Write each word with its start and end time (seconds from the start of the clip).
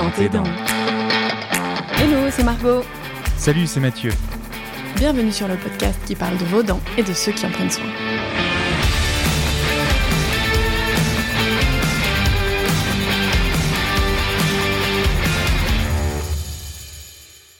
dans 0.00 0.10
tes 0.12 0.30
dents. 0.30 0.44
Hello, 1.98 2.30
c'est 2.30 2.42
Margot. 2.42 2.82
Salut, 3.36 3.66
c'est 3.66 3.80
Mathieu. 3.80 4.10
Bienvenue 4.96 5.30
sur 5.30 5.46
le 5.46 5.56
podcast 5.56 6.00
qui 6.06 6.14
parle 6.14 6.38
de 6.38 6.44
vos 6.46 6.62
dents 6.62 6.80
et 6.96 7.02
de 7.02 7.12
ceux 7.12 7.32
qui 7.32 7.44
en 7.44 7.50
prennent 7.50 7.70
soin. 7.70 7.84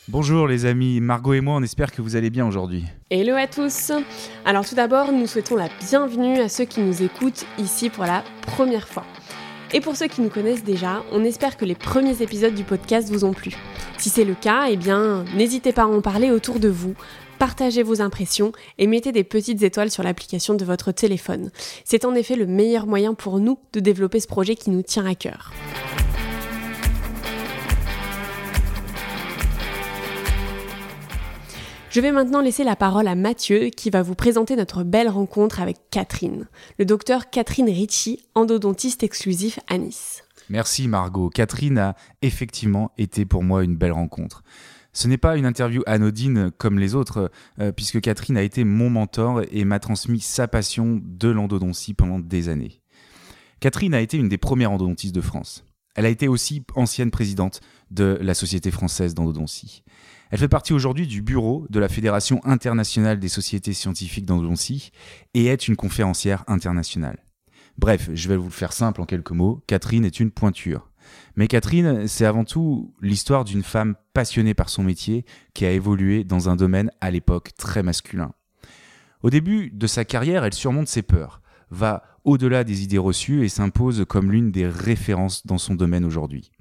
Bonjour 0.08 0.48
les 0.48 0.64
amis, 0.64 1.00
Margot 1.00 1.34
et 1.34 1.42
moi, 1.42 1.56
on 1.56 1.62
espère 1.62 1.92
que 1.92 2.00
vous 2.00 2.16
allez 2.16 2.30
bien 2.30 2.46
aujourd'hui. 2.46 2.84
Hello 3.10 3.34
à 3.34 3.48
tous 3.48 3.92
Alors 4.46 4.66
tout 4.66 4.74
d'abord, 4.74 5.12
nous 5.12 5.26
souhaitons 5.26 5.56
la 5.56 5.68
bienvenue 5.88 6.40
à 6.40 6.48
ceux 6.48 6.64
qui 6.64 6.80
nous 6.80 7.02
écoutent 7.02 7.44
ici 7.58 7.90
pour 7.90 8.04
la 8.04 8.24
première 8.46 8.88
fois. 8.88 9.04
Et 9.72 9.80
pour 9.80 9.94
ceux 9.96 10.08
qui 10.08 10.20
nous 10.20 10.30
connaissent 10.30 10.64
déjà, 10.64 11.04
on 11.12 11.22
espère 11.22 11.56
que 11.56 11.64
les 11.64 11.76
premiers 11.76 12.22
épisodes 12.22 12.54
du 12.54 12.64
podcast 12.64 13.08
vous 13.08 13.24
ont 13.24 13.32
plu. 13.32 13.54
Si 13.98 14.08
c'est 14.10 14.24
le 14.24 14.34
cas, 14.34 14.66
eh 14.68 14.76
bien, 14.76 15.24
n'hésitez 15.36 15.72
pas 15.72 15.82
à 15.82 15.86
en 15.86 16.00
parler 16.00 16.32
autour 16.32 16.58
de 16.58 16.68
vous, 16.68 16.94
partagez 17.38 17.84
vos 17.84 18.00
impressions 18.02 18.50
et 18.78 18.88
mettez 18.88 19.12
des 19.12 19.22
petites 19.22 19.62
étoiles 19.62 19.90
sur 19.90 20.02
l'application 20.02 20.54
de 20.54 20.64
votre 20.64 20.90
téléphone. 20.90 21.52
C'est 21.84 22.04
en 22.04 22.16
effet 22.16 22.34
le 22.34 22.46
meilleur 22.46 22.86
moyen 22.86 23.14
pour 23.14 23.38
nous 23.38 23.58
de 23.72 23.78
développer 23.78 24.18
ce 24.18 24.26
projet 24.26 24.56
qui 24.56 24.70
nous 24.70 24.82
tient 24.82 25.06
à 25.06 25.14
cœur. 25.14 25.52
Je 31.90 32.00
vais 32.00 32.12
maintenant 32.12 32.40
laisser 32.40 32.62
la 32.62 32.76
parole 32.76 33.08
à 33.08 33.16
Mathieu 33.16 33.70
qui 33.70 33.90
va 33.90 34.02
vous 34.02 34.14
présenter 34.14 34.54
notre 34.54 34.84
belle 34.84 35.08
rencontre 35.08 35.60
avec 35.60 35.76
Catherine, 35.90 36.46
le 36.78 36.84
docteur 36.84 37.30
Catherine 37.30 37.68
Ritchie, 37.68 38.20
endodontiste 38.36 39.02
exclusif 39.02 39.58
à 39.68 39.76
Nice. 39.76 40.22
Merci 40.48 40.86
Margot. 40.86 41.30
Catherine 41.30 41.78
a 41.78 41.96
effectivement 42.22 42.92
été 42.96 43.24
pour 43.24 43.42
moi 43.42 43.64
une 43.64 43.74
belle 43.74 43.90
rencontre. 43.90 44.44
Ce 44.92 45.08
n'est 45.08 45.18
pas 45.18 45.36
une 45.36 45.46
interview 45.46 45.82
anodine 45.86 46.52
comme 46.58 46.78
les 46.78 46.94
autres, 46.94 47.32
euh, 47.58 47.72
puisque 47.72 48.00
Catherine 48.00 48.36
a 48.36 48.42
été 48.42 48.62
mon 48.62 48.88
mentor 48.88 49.42
et 49.50 49.64
m'a 49.64 49.80
transmis 49.80 50.20
sa 50.20 50.46
passion 50.46 51.00
de 51.02 51.28
l'endodontie 51.28 51.94
pendant 51.94 52.20
des 52.20 52.48
années. 52.48 52.80
Catherine 53.58 53.94
a 53.94 54.00
été 54.00 54.16
une 54.16 54.28
des 54.28 54.38
premières 54.38 54.70
endodontistes 54.70 55.14
de 55.14 55.20
France. 55.20 55.64
Elle 55.96 56.06
a 56.06 56.10
été 56.10 56.28
aussi 56.28 56.62
ancienne 56.76 57.10
présidente 57.10 57.60
de 57.90 58.16
la 58.20 58.34
Société 58.34 58.70
française 58.70 59.14
d'endodontie. 59.14 59.82
Elle 60.30 60.38
fait 60.38 60.48
partie 60.48 60.72
aujourd'hui 60.72 61.08
du 61.08 61.22
bureau 61.22 61.66
de 61.70 61.80
la 61.80 61.88
Fédération 61.88 62.40
internationale 62.44 63.18
des 63.18 63.28
sociétés 63.28 63.72
scientifiques 63.72 64.26
d'endodontie 64.26 64.92
et 65.34 65.46
est 65.46 65.66
une 65.66 65.74
conférencière 65.74 66.44
internationale. 66.46 67.24
Bref, 67.78 68.10
je 68.14 68.28
vais 68.28 68.36
vous 68.36 68.44
le 68.44 68.50
faire 68.50 68.72
simple 68.72 69.00
en 69.00 69.06
quelques 69.06 69.32
mots, 69.32 69.60
Catherine 69.66 70.04
est 70.04 70.20
une 70.20 70.30
pointure. 70.30 70.88
Mais 71.34 71.48
Catherine, 71.48 72.06
c'est 72.06 72.26
avant 72.26 72.44
tout 72.44 72.94
l'histoire 73.00 73.44
d'une 73.44 73.64
femme 73.64 73.96
passionnée 74.12 74.54
par 74.54 74.68
son 74.68 74.84
métier 74.84 75.24
qui 75.52 75.66
a 75.66 75.72
évolué 75.72 76.22
dans 76.22 76.48
un 76.48 76.54
domaine 76.54 76.92
à 77.00 77.10
l'époque 77.10 77.50
très 77.56 77.82
masculin. 77.82 78.32
Au 79.24 79.30
début 79.30 79.70
de 79.70 79.86
sa 79.88 80.04
carrière, 80.04 80.44
elle 80.44 80.54
surmonte 80.54 80.86
ses 80.86 81.02
peurs, 81.02 81.42
va 81.70 82.04
au-delà 82.22 82.62
des 82.62 82.84
idées 82.84 82.98
reçues 82.98 83.44
et 83.44 83.48
s'impose 83.48 84.04
comme 84.08 84.30
l'une 84.30 84.52
des 84.52 84.68
références 84.68 85.44
dans 85.44 85.58
son 85.58 85.74
domaine 85.74 86.04
aujourd'hui. 86.04 86.52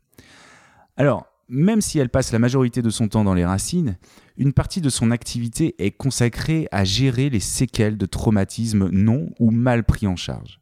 Alors, 0.97 1.27
même 1.49 1.81
si 1.81 1.97
elle 1.97 2.09
passe 2.09 2.31
la 2.31 2.39
majorité 2.39 2.81
de 2.81 2.91
son 2.91 3.07
temps 3.07 3.23
dans 3.23 3.33
les 3.33 3.45
racines, 3.45 3.97
une 4.37 4.53
partie 4.53 4.81
de 4.81 4.89
son 4.89 5.11
activité 5.11 5.75
est 5.79 5.91
consacrée 5.91 6.67
à 6.71 6.83
gérer 6.83 7.29
les 7.29 7.39
séquelles 7.39 7.97
de 7.97 8.05
traumatismes 8.05 8.89
non 8.91 9.31
ou 9.39 9.49
mal 9.49 9.83
pris 9.83 10.07
en 10.07 10.15
charge. 10.15 10.61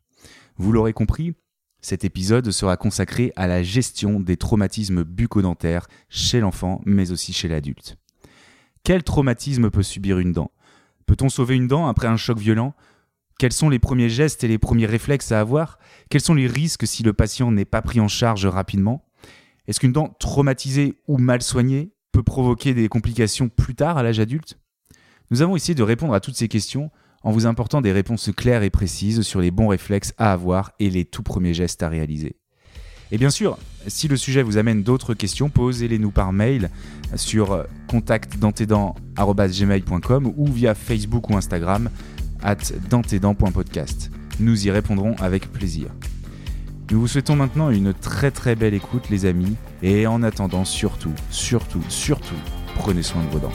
Vous 0.56 0.72
l'aurez 0.72 0.94
compris, 0.94 1.36
cet 1.82 2.06
épisode 2.06 2.50
sera 2.52 2.78
consacré 2.78 3.32
à 3.36 3.48
la 3.48 3.64
gestion 3.64 4.20
des 4.20 4.38
traumatismes 4.38 5.04
bucco-dentaires 5.04 5.88
chez 6.10 6.40
l'enfant 6.40 6.82
mais 6.86 7.12
aussi 7.12 7.34
chez 7.34 7.50
l'adulte. 7.50 7.98
Quel 8.84 9.04
traumatisme 9.04 9.70
peut 9.70 9.84
subir 9.84 10.20
une 10.20 10.32
dent? 10.32 10.52
Peut-on 11.06 11.30
sauver 11.30 11.56
une 11.56 11.68
dent 11.68 11.88
après 11.88 12.08
un 12.08 12.18
choc 12.18 12.40
violent? 12.40 12.74
Quels 13.38 13.54
sont 13.54 13.70
les 13.70 13.80
premiers 13.80 14.10
gestes 14.10 14.44
et 14.44 14.48
les 14.48 14.58
premiers 14.58 14.86
réflexes 14.86 15.32
à 15.32 15.40
avoir? 15.40 15.78
Quels 16.10 16.22
sont 16.22 16.34
les 16.34 16.48
risques 16.48 16.88
si 16.88 17.04
le 17.04 17.14
patient 17.14 17.52
n'est 17.52 17.66
pas 17.66 17.82
pris 17.82 18.00
en 18.00 18.08
charge 18.08 18.46
rapidement? 18.46 19.07
Est-ce 19.68 19.80
qu'une 19.80 19.92
dent 19.92 20.16
traumatisée 20.20 20.96
ou 21.08 21.18
mal 21.18 21.42
soignée 21.42 21.92
peut 22.12 22.24
provoquer 22.24 22.74
des 22.74 22.90
complications 22.90 23.50
plus 23.50 23.76
tard 23.76 23.98
à 23.98 24.04
l'âge 24.04 24.20
adulte? 24.20 24.60
Nous 25.30 25.42
avons 25.42 25.56
essayé 25.56 25.76
de 25.76 25.84
répondre 25.84 26.14
à 26.14 26.20
toutes 26.20 26.36
ces 26.36 26.48
questions 26.48 26.90
en 27.24 27.32
vous 27.32 27.46
apportant 27.46 27.82
des 27.82 27.92
réponses 27.92 28.30
claires 28.36 28.64
et 28.64 28.70
précises 28.70 29.24
sur 29.24 29.42
les 29.42 29.52
bons 29.52 29.68
réflexes 29.68 30.14
à 30.18 30.32
avoir 30.32 30.72
et 30.80 30.90
les 30.90 31.04
tout 31.04 31.24
premiers 31.24 31.54
gestes 31.54 31.84
à 31.84 31.90
réaliser. 31.90 32.38
Et 33.12 33.18
bien 33.18 33.30
sûr, 33.30 33.58
si 33.88 34.08
le 34.08 34.16
sujet 34.18 34.44
vous 34.44 34.58
amène 34.58 34.84
d'autres 34.84 35.14
questions, 35.14 35.50
posez-les 35.50 36.00
nous 36.00 36.12
par 36.12 36.32
mail 36.34 36.70
sur 37.16 37.66
contactdantedans.gmail.com 37.88 40.34
ou 40.36 40.48
via 40.48 40.76
Facebook 40.76 41.30
ou 41.30 41.38
Instagram 41.38 41.90
at 42.42 42.58
dantedans.podcast. 42.90 44.12
Nous 44.40 44.68
y 44.68 44.72
répondrons 44.72 45.16
avec 45.20 45.52
plaisir. 45.52 45.90
Nous 46.90 47.02
vous 47.02 47.08
souhaitons 47.08 47.36
maintenant 47.36 47.70
une 47.70 47.94
très 47.94 48.32
très 48.32 48.56
belle 48.56 48.74
écoute 48.74 49.10
les 49.10 49.26
amis 49.26 49.58
et 49.84 50.08
en 50.08 50.24
attendant 50.24 50.64
surtout, 50.64 51.12
surtout, 51.30 51.84
surtout, 51.90 52.36
prenez 52.76 53.04
soin 53.04 53.22
de 53.24 53.30
vos 53.30 53.40
dents. 53.40 53.52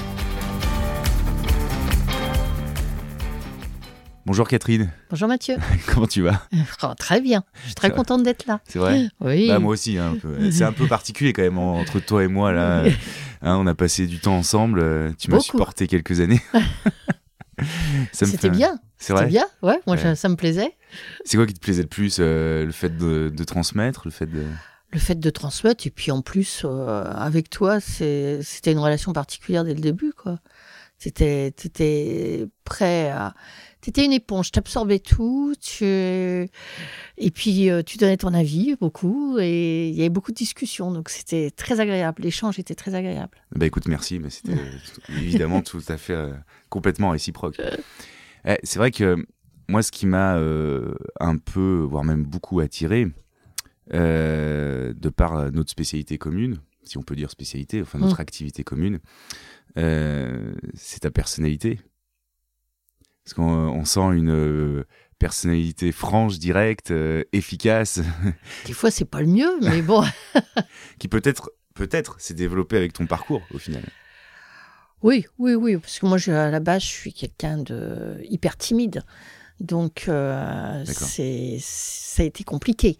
Bonjour 4.27 4.47
Catherine. 4.47 4.93
Bonjour 5.09 5.29
Mathieu. 5.29 5.57
Comment 5.87 6.07
tu 6.07 6.21
vas? 6.21 6.43
Oh, 6.83 6.93
Très 6.99 7.23
bien. 7.23 7.43
Je 7.63 7.67
suis 7.69 7.75
très 7.75 7.91
contente 7.91 8.23
d'être 8.23 8.47
là. 8.47 8.61
C'est 8.69 8.79
vrai? 8.79 9.09
Oui. 9.21 9.49
Bah, 9.49 9.59
moi 9.59 9.73
aussi. 9.73 9.97
Hein, 9.97 10.15
C'est 10.51 10.65
un 10.65 10.73
peu 10.73 10.87
particulier 10.87 11.33
quand 11.33 11.43
même 11.43 11.59
entre 11.59 12.01
toi 12.01 12.23
et 12.23 12.29
moi 12.29 12.53
là. 12.53 12.85
Hein, 13.45 13.57
on 13.57 13.67
a 13.67 13.75
passé 13.75 14.07
du 14.07 14.21
temps 14.21 14.37
ensemble. 14.37 15.17
Tu 15.19 15.29
m'as 15.29 15.41
supporté 15.41 15.89
quelques 15.89 16.21
années. 16.21 16.41
C'était 18.13 18.51
bien. 18.51 18.79
C'est 19.03 19.13
vrai. 19.13 19.27
bien. 19.27 19.47
Ouais. 19.63 19.81
Moi 19.87 19.97
ça 20.15 20.29
me 20.29 20.37
plaisait. 20.37 20.77
C'est 21.25 21.37
quoi 21.37 21.47
qui 21.47 21.55
te 21.55 21.61
plaisait 21.61 21.83
le 21.83 21.89
plus 21.89 22.19
euh, 22.21 22.65
Le 22.65 22.73
fait 22.73 22.97
de, 22.97 23.45
transmettre, 23.45 24.03
le 24.05 24.11
fait 24.11 24.27
de 24.27 24.45
le 24.93 24.99
fait 24.99 25.19
de 25.19 25.31
transmettre 25.31 25.87
et 25.87 25.91
puis 25.91 26.11
en 26.11 26.21
plus 26.21 26.67
euh, 26.67 27.05
avec 27.15 27.49
toi 27.49 27.81
c'était 27.81 28.73
une 28.73 28.79
relation 28.79 29.15
particulière 29.15 29.65
dès 29.65 29.73
le 29.73 29.81
début 29.81 30.13
quoi 30.13 30.39
étais 31.03 31.51
prêt 32.65 33.09
à 33.09 33.33
étais 33.87 34.05
une 34.05 34.13
éponge 34.13 34.51
t'absorbais 34.51 34.99
tout 34.99 35.55
tu 35.59 35.87
et 35.87 36.51
puis 37.33 37.71
euh, 37.71 37.83
tu 37.83 37.97
donnais 37.97 38.19
ton 38.19 38.35
avis 38.35 38.77
beaucoup 38.79 39.39
et 39.41 39.89
il 39.89 39.95
y 39.95 40.01
avait 40.01 40.11
beaucoup 40.11 40.31
de 40.31 40.37
discussions 40.37 40.93
donc 40.93 41.09
c'était 41.09 41.51
très 41.51 41.81
agréable 41.81 42.23
l'échange 42.23 42.59
était 42.59 42.75
très 42.75 42.95
agréable 42.95 43.39
bah 43.57 43.65
écoute 43.65 43.89
merci 43.89 44.19
mais 44.19 44.29
c'était 44.29 44.59
évidemment 45.09 45.63
tout 45.63 45.83
à 45.89 45.97
fait 45.97 46.15
complètement 46.69 47.11
réciproque 47.11 47.57
eh, 48.45 48.59
c'est 48.63 48.79
vrai 48.79 48.91
que 48.91 49.25
moi, 49.69 49.83
ce 49.83 49.91
qui 49.91 50.07
m'a 50.07 50.37
euh, 50.37 50.95
un 51.21 51.39
peu, 51.39 51.87
voire 51.89 52.05
même 52.05 52.25
beaucoup 52.25 52.61
attiré, 52.61 53.07
euh, 53.95 54.93
de 54.95 55.09
par 55.09 55.51
notre 55.53 55.71
spécialité 55.71 56.19
commune, 56.19 56.59
si 56.85 56.99
on 56.99 57.03
peut 57.03 57.17
dire 57.17 57.31
spécialité, 57.31 57.81
enfin 57.81 57.99
notre 57.99 58.19
mm. 58.19 58.21
activité 58.21 58.65
commune, 58.65 58.99
euh, 59.79 60.55
c'est 60.75 61.01
ta 61.01 61.11
personnalité. 61.11 61.81
Parce 63.25 63.35
qu'on 63.35 63.85
sent 63.85 64.01
une 64.15 64.85
personnalité 65.21 65.93
franche, 65.93 66.41
directe, 66.41 66.93
efficace. 67.33 68.01
Des 68.67 68.73
fois, 68.73 68.91
c'est 68.91 69.05
pas 69.05 69.21
le 69.21 69.29
mieux, 69.29 69.61
mais 69.61 69.81
bon. 69.81 70.03
qui 70.99 71.07
peut-être, 71.07 71.53
peut-être, 71.75 72.21
s'est 72.21 72.35
développé 72.35 72.77
avec 72.77 72.93
ton 72.93 73.07
parcours 73.07 73.43
au 73.55 73.59
final. 73.59 73.85
Oui, 75.03 75.27
oui, 75.39 75.55
oui, 75.55 75.77
parce 75.77 75.99
que 75.99 76.07
moi, 76.07 76.19
à 76.29 76.51
la 76.51 76.61
base, 76.61 76.83
je 76.83 76.87
suis 76.87 77.13
quelqu'un 77.13 77.59
de 77.59 78.19
hyper 78.29 78.57
timide. 78.57 79.03
Donc, 79.61 80.07
euh, 80.09 80.85
c'est, 80.87 81.59
ça 81.61 82.23
a 82.23 82.27
été 82.27 82.45
compliqué 82.45 82.97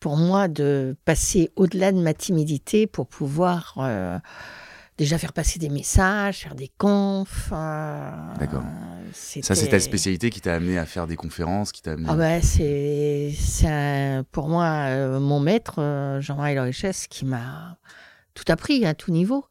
pour 0.00 0.16
moi 0.16 0.48
de 0.48 0.96
passer 1.04 1.50
au-delà 1.56 1.92
de 1.92 2.00
ma 2.00 2.12
timidité 2.12 2.86
pour 2.86 3.06
pouvoir 3.06 3.74
euh, 3.78 4.18
déjà 4.98 5.16
faire 5.16 5.32
passer 5.32 5.58
des 5.58 5.68
messages, 5.68 6.38
faire 6.38 6.54
des 6.54 6.70
confs. 6.76 7.50
Euh, 7.52 8.10
D'accord. 8.38 8.64
Ça, 9.12 9.54
c'est 9.54 9.68
ta 9.68 9.80
spécialité 9.80 10.30
qui 10.30 10.40
t'a 10.40 10.54
amené 10.54 10.78
à 10.78 10.86
faire 10.86 11.06
des 11.06 11.16
conférences, 11.16 11.70
qui 11.72 11.82
t'a 11.82 11.92
amené... 11.92 12.08
Ah 12.10 12.16
bah, 12.16 12.42
c'est, 12.42 13.32
pour 14.32 14.48
moi 14.48 15.18
mon 15.18 15.40
maître, 15.40 16.18
Jean-Marie 16.20 16.58
Richesse, 16.58 17.06
qui 17.06 17.24
m'a 17.24 17.78
tout 18.34 18.44
appris 18.48 18.84
à 18.86 18.94
tout 18.94 19.12
niveau 19.12 19.44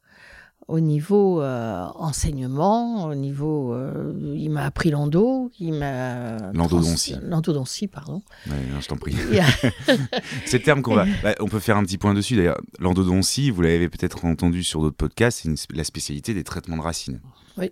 au 0.72 0.80
niveau 0.80 1.42
euh, 1.42 1.84
enseignement, 1.96 3.04
au 3.04 3.14
niveau, 3.14 3.74
euh, 3.74 4.14
il 4.34 4.48
m'a 4.48 4.64
appris 4.64 4.90
l'endo, 4.90 5.52
il 5.60 5.74
m'a 5.74 6.50
l'endodontie, 6.54 7.14
l'endodontie, 7.22 7.88
pardon. 7.88 8.22
Ouais, 8.46 8.56
je 8.80 8.88
t'en 8.88 8.96
prie. 8.96 9.14
C'est 10.46 10.56
le 10.56 10.64
terme 10.64 10.80
qu'on 10.80 10.94
va, 10.94 11.04
bah, 11.22 11.34
on 11.40 11.46
peut 11.46 11.58
faire 11.58 11.76
un 11.76 11.84
petit 11.84 11.98
point 11.98 12.14
dessus 12.14 12.36
d'ailleurs. 12.36 12.58
L'endodontie, 12.78 13.50
vous 13.50 13.60
l'avez 13.60 13.90
peut-être 13.90 14.24
entendu 14.24 14.64
sur 14.64 14.80
d'autres 14.80 14.96
podcasts, 14.96 15.42
c'est 15.44 15.76
la 15.76 15.84
spécialité 15.84 16.32
des 16.32 16.42
traitements 16.42 16.78
de 16.78 16.82
racines. 16.82 17.20
Oui. 17.58 17.70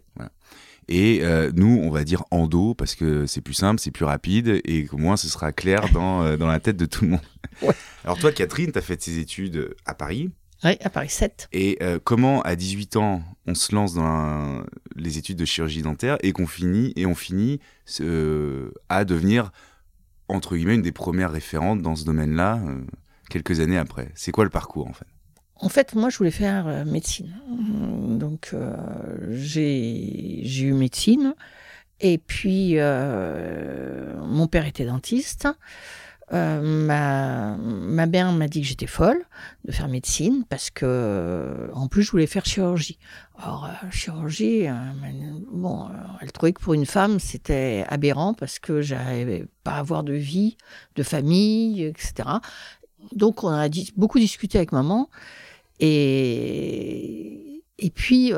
Et 0.89 1.21
euh, 1.23 1.51
nous, 1.55 1.81
on 1.83 1.91
va 1.91 2.05
dire 2.05 2.25
endo 2.31 2.75
parce 2.75 2.95
que 2.95 3.25
c'est 3.25 3.41
plus 3.41 3.55
simple, 3.55 3.81
c'est 3.81 3.93
plus 3.93 4.05
rapide 4.05 4.61
et 4.67 4.87
au 4.93 4.99
moins 4.99 5.17
ce 5.17 5.27
sera 5.27 5.53
clair 5.53 5.91
dans, 5.91 6.37
dans 6.37 6.49
la 6.49 6.61
tête 6.61 6.77
de 6.77 6.85
tout 6.85 7.05
le 7.05 7.13
monde. 7.13 7.73
Alors 8.05 8.19
toi, 8.19 8.31
Catherine, 8.31 8.73
tu 8.73 8.79
as 8.79 8.83
fait 8.83 8.99
tes 8.99 9.19
études 9.19 9.75
à 9.87 9.95
Paris. 9.95 10.31
Oui, 10.63 10.77
à 10.83 10.91
Paris 10.91 11.09
7. 11.09 11.49
Et 11.53 11.79
euh, 11.81 11.99
comment, 12.03 12.43
à 12.43 12.55
18 12.55 12.97
ans, 12.97 13.23
on 13.47 13.55
se 13.55 13.75
lance 13.75 13.95
dans 13.95 14.63
les 14.95 15.17
études 15.17 15.39
de 15.39 15.45
chirurgie 15.47 15.83
dentaire 15.83 16.19
et 16.23 16.33
qu'on 16.33 16.47
finit, 16.47 16.93
et 16.97 17.07
on 17.07 17.15
finit 17.15 17.61
euh, 18.01 18.71
à 18.91 19.05
devenir, 19.07 19.53
entre 20.29 20.57
guillemets, 20.57 20.75
une 20.75 20.83
des 20.83 20.93
premières 20.93 21.33
référentes 21.33 21.81
dans 21.81 21.97
ce 21.97 22.05
domaine-là, 22.05 22.61
euh, 22.67 22.83
quelques 23.31 23.61
années 23.61 23.79
après? 23.79 24.11
C'est 24.15 24.33
quoi 24.33 24.45
le 24.45 24.51
parcours, 24.51 24.87
en 24.87 24.93
fait? 24.93 25.07
En 25.57 25.69
fait, 25.69 25.95
moi, 25.95 26.11
je 26.11 26.19
voulais 26.19 26.31
faire 26.31 26.87
médecine. 26.87 27.35
Donc, 28.19 28.55
j'ai 29.31 30.63
eu 30.63 30.73
médecine. 30.73 31.35
Et 32.01 32.17
puis, 32.17 32.77
mon 32.77 34.47
père 34.47 34.65
était 34.65 34.87
dentiste. 34.87 35.49
Euh, 36.33 36.61
ma, 36.63 38.07
mère 38.07 38.33
m'a 38.33 38.47
dit 38.47 38.61
que 38.61 38.67
j'étais 38.67 38.87
folle 38.87 39.25
de 39.65 39.73
faire 39.73 39.89
médecine 39.89 40.45
parce 40.49 40.71
que, 40.71 41.71
en 41.75 41.89
plus, 41.89 42.05
je 42.05 42.11
voulais 42.13 42.29
faire 42.29 42.45
chirurgie. 42.47 42.99
Alors, 43.37 43.67
euh, 43.67 43.91
chirurgie, 43.91 44.69
euh, 44.69 44.73
bon, 45.51 45.89
elle 46.21 46.31
trouvait 46.31 46.53
que 46.53 46.61
pour 46.61 46.75
une 46.75 46.87
femme, 46.87 47.19
c'était 47.19 47.85
aberrant 47.89 48.35
parce 48.35 48.59
que 48.61 48.81
j'avais 48.81 49.47
pas 49.65 49.73
à 49.73 49.79
avoir 49.79 50.05
de 50.05 50.13
vie, 50.13 50.57
de 50.95 51.03
famille, 51.03 51.83
etc. 51.85 52.29
Donc, 53.13 53.43
on 53.43 53.49
a 53.49 53.69
beaucoup 53.97 54.21
discuté 54.21 54.59
avec 54.59 54.71
maman. 54.71 55.11
Et, 55.81 57.65
et 57.79 57.91
puis, 57.91 58.33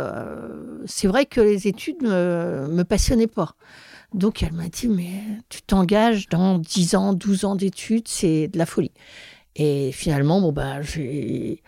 c'est 0.87 1.09
vrai 1.09 1.27
que 1.27 1.43
les 1.43 1.69
études 1.69 2.03
me, 2.03 2.69
me 2.71 2.85
passionnaient 2.85 3.27
pas. 3.27 3.55
Donc 4.15 4.43
elle 4.43 4.53
m'a 4.53 4.69
dit, 4.69 4.89
mais 4.89 5.11
tu 5.49 5.63
t'engages 5.63 6.29
dans 6.29 6.59
10 6.59 6.95
ans, 6.97 7.13
12 7.13 7.45
ans 7.45 7.57
d'études, 7.57 8.09
c'est 8.09 8.49
de 8.49 8.59
la 8.59 8.67
folie. 8.67 8.93
Et 9.57 9.93
finalement, 9.93 10.41
bon, 10.41 10.53
bah, 10.53 10.83
j'ai... 10.83 11.63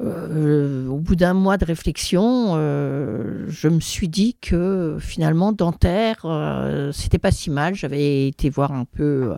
Euh, 0.00 0.86
au 0.86 0.98
bout 0.98 1.16
d'un 1.16 1.34
mois 1.34 1.56
de 1.56 1.64
réflexion, 1.64 2.52
euh, 2.54 3.46
je 3.48 3.66
me 3.66 3.80
suis 3.80 4.08
dit 4.08 4.36
que 4.40 4.96
finalement, 5.00 5.52
dentaire, 5.52 6.20
euh, 6.24 6.92
c'était 6.92 7.18
pas 7.18 7.32
si 7.32 7.50
mal. 7.50 7.74
J'avais 7.74 8.28
été 8.28 8.48
voir 8.48 8.72
un 8.72 8.84
peu 8.84 9.34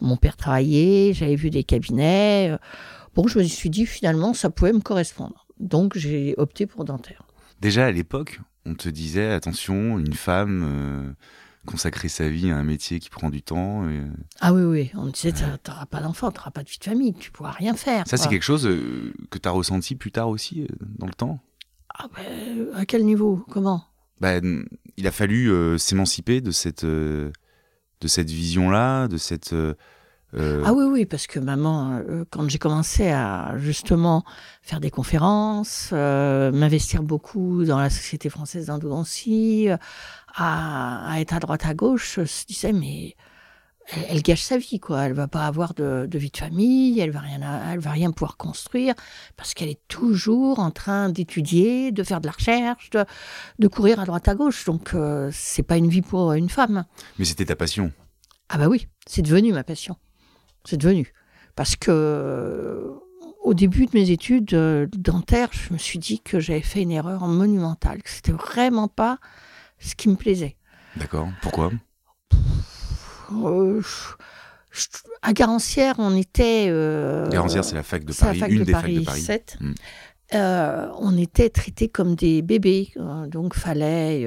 mon 0.00 0.16
père 0.16 0.36
travailler, 0.36 1.12
j'avais 1.14 1.36
vu 1.36 1.50
des 1.50 1.62
cabinets. 1.62 2.56
Bon, 3.14 3.28
je 3.28 3.38
me 3.38 3.44
suis 3.44 3.70
dit 3.70 3.86
finalement, 3.86 4.34
ça 4.34 4.50
pouvait 4.50 4.72
me 4.72 4.80
correspondre. 4.80 5.46
Donc, 5.60 5.96
j'ai 5.96 6.34
opté 6.36 6.66
pour 6.66 6.84
dentaire. 6.84 7.22
Déjà 7.60 7.86
à 7.86 7.92
l'époque, 7.92 8.40
on 8.66 8.74
te 8.74 8.88
disait 8.88 9.30
attention, 9.30 10.00
une 10.00 10.14
femme 10.14 11.14
consacrer 11.66 12.08
sa 12.08 12.28
vie 12.28 12.50
à 12.50 12.56
un 12.56 12.64
métier 12.64 12.98
qui 12.98 13.08
prend 13.08 13.30
du 13.30 13.42
temps. 13.42 13.84
Ah 14.40 14.52
oui, 14.52 14.62
oui, 14.62 14.90
on 14.94 15.06
disait, 15.06 15.32
tu 15.32 15.42
n'auras 15.42 15.86
pas 15.86 16.00
d'enfant, 16.00 16.30
tu 16.30 16.38
n'auras 16.38 16.50
pas 16.50 16.62
de 16.62 16.68
vie 16.68 16.78
de 16.78 16.84
famille, 16.84 17.14
tu 17.14 17.30
ne 17.30 17.32
pourras 17.32 17.52
rien 17.52 17.74
faire. 17.74 18.06
Ça, 18.06 18.16
c'est 18.16 18.28
quelque 18.28 18.42
chose 18.42 18.66
euh, 18.66 19.12
que 19.30 19.38
tu 19.38 19.48
as 19.48 19.52
ressenti 19.52 19.94
plus 19.94 20.10
tard 20.10 20.28
aussi, 20.28 20.62
euh, 20.62 20.66
dans 20.98 21.06
le 21.06 21.14
temps? 21.14 21.40
Ah 21.94 22.06
ben, 22.14 22.68
À 22.74 22.84
quel 22.84 23.04
niveau? 23.04 23.44
Comment? 23.50 23.84
Ben, 24.20 24.64
Il 24.96 25.06
a 25.06 25.12
fallu 25.12 25.50
euh, 25.50 25.78
s'émanciper 25.78 26.40
de 26.40 26.50
cette, 26.50 26.84
de 26.84 27.32
cette 28.06 28.30
vision-là, 28.30 29.08
de 29.08 29.16
cette... 29.16 29.54
Ah 30.34 30.72
oui, 30.72 30.84
oui, 30.86 31.04
parce 31.04 31.26
que 31.26 31.38
maman, 31.38 32.00
quand 32.30 32.48
j'ai 32.48 32.58
commencé 32.58 33.10
à 33.10 33.52
justement 33.58 34.24
faire 34.62 34.80
des 34.80 34.90
conférences, 34.90 35.92
m'investir 35.92 37.02
beaucoup 37.02 37.64
dans 37.66 37.78
la 37.78 37.90
Société 37.90 38.30
française 38.30 38.66
d'endodontie, 38.66 39.68
à, 40.34 41.14
être 41.18 41.34
à 41.34 41.38
droite 41.38 41.66
à 41.66 41.74
gauche 41.74 42.20
se 42.24 42.46
disait 42.46 42.72
mais 42.72 43.16
elle, 44.08 44.22
gâche 44.22 44.42
sa 44.42 44.58
vie 44.58 44.80
quoi. 44.80 45.02
Elle 45.02 45.12
va 45.12 45.28
pas 45.28 45.46
avoir 45.46 45.74
de, 45.74 46.08
vie 46.12 46.30
de 46.30 46.36
famille, 46.36 47.00
elle 47.00 47.10
va 47.10 47.20
rien, 47.20 47.40
elle 47.70 47.80
va 47.80 47.90
rien 47.90 48.12
pouvoir 48.12 48.36
construire 48.36 48.94
parce 49.36 49.54
qu'elle 49.54 49.68
est 49.68 49.80
toujours 49.88 50.58
en 50.60 50.70
train 50.70 51.08
d'étudier, 51.08 51.92
de 51.92 52.02
faire 52.02 52.20
de 52.20 52.26
la 52.26 52.32
recherche, 52.32 52.90
de, 52.90 53.68
courir 53.68 54.00
à 54.00 54.04
droite 54.04 54.28
à 54.28 54.34
gauche. 54.34 54.64
Donc 54.64 54.94
euh, 54.94 55.30
c'est 55.32 55.62
pas 55.62 55.76
une 55.76 55.88
vie 55.88 56.02
pour 56.02 56.32
une 56.32 56.48
femme. 56.48 56.84
Mais 57.18 57.24
c'était 57.24 57.46
ta 57.46 57.56
passion. 57.56 57.92
Ah 58.48 58.58
bah 58.58 58.68
oui, 58.68 58.86
c'est 59.06 59.22
devenu 59.22 59.52
ma 59.52 59.64
passion. 59.64 59.96
C'est 60.64 60.76
devenu 60.76 61.12
parce 61.54 61.76
que 61.76 62.90
au 63.42 63.54
début 63.54 63.86
de 63.86 63.90
mes 63.94 64.10
études 64.10 64.54
euh, 64.54 64.86
dentaires, 64.96 65.50
je 65.52 65.72
me 65.72 65.78
suis 65.78 65.98
dit 65.98 66.20
que 66.20 66.38
j'avais 66.38 66.60
fait 66.62 66.82
une 66.82 66.92
erreur 66.92 67.26
monumentale, 67.26 68.02
que 68.02 68.10
c'était 68.10 68.32
vraiment 68.32 68.88
pas 68.88 69.18
ce 69.82 69.94
qui 69.94 70.08
me 70.08 70.16
plaisait. 70.16 70.56
D'accord. 70.96 71.28
Pourquoi? 71.40 71.70
Euh, 73.32 73.82
À 75.22 75.32
Garancière, 75.32 75.94
on 75.98 76.16
était. 76.16 76.66
Euh, 76.68 77.28
Garancière, 77.28 77.64
c'est 77.64 77.74
la 77.74 77.82
fac 77.82 78.04
de 78.04 78.12
Paris, 78.12 78.40
une 78.48 78.64
des 78.64 78.72
facs 78.72 78.92
de 78.92 79.04
Paris. 79.04 79.20
7. 79.20 79.58
Hmm. 79.60 79.72
Euh, 80.34 80.88
on 80.98 81.16
était 81.18 81.50
traités 81.50 81.88
comme 81.88 82.14
des 82.14 82.40
bébés, 82.40 82.92
donc 83.28 83.54
fallait. 83.54 84.26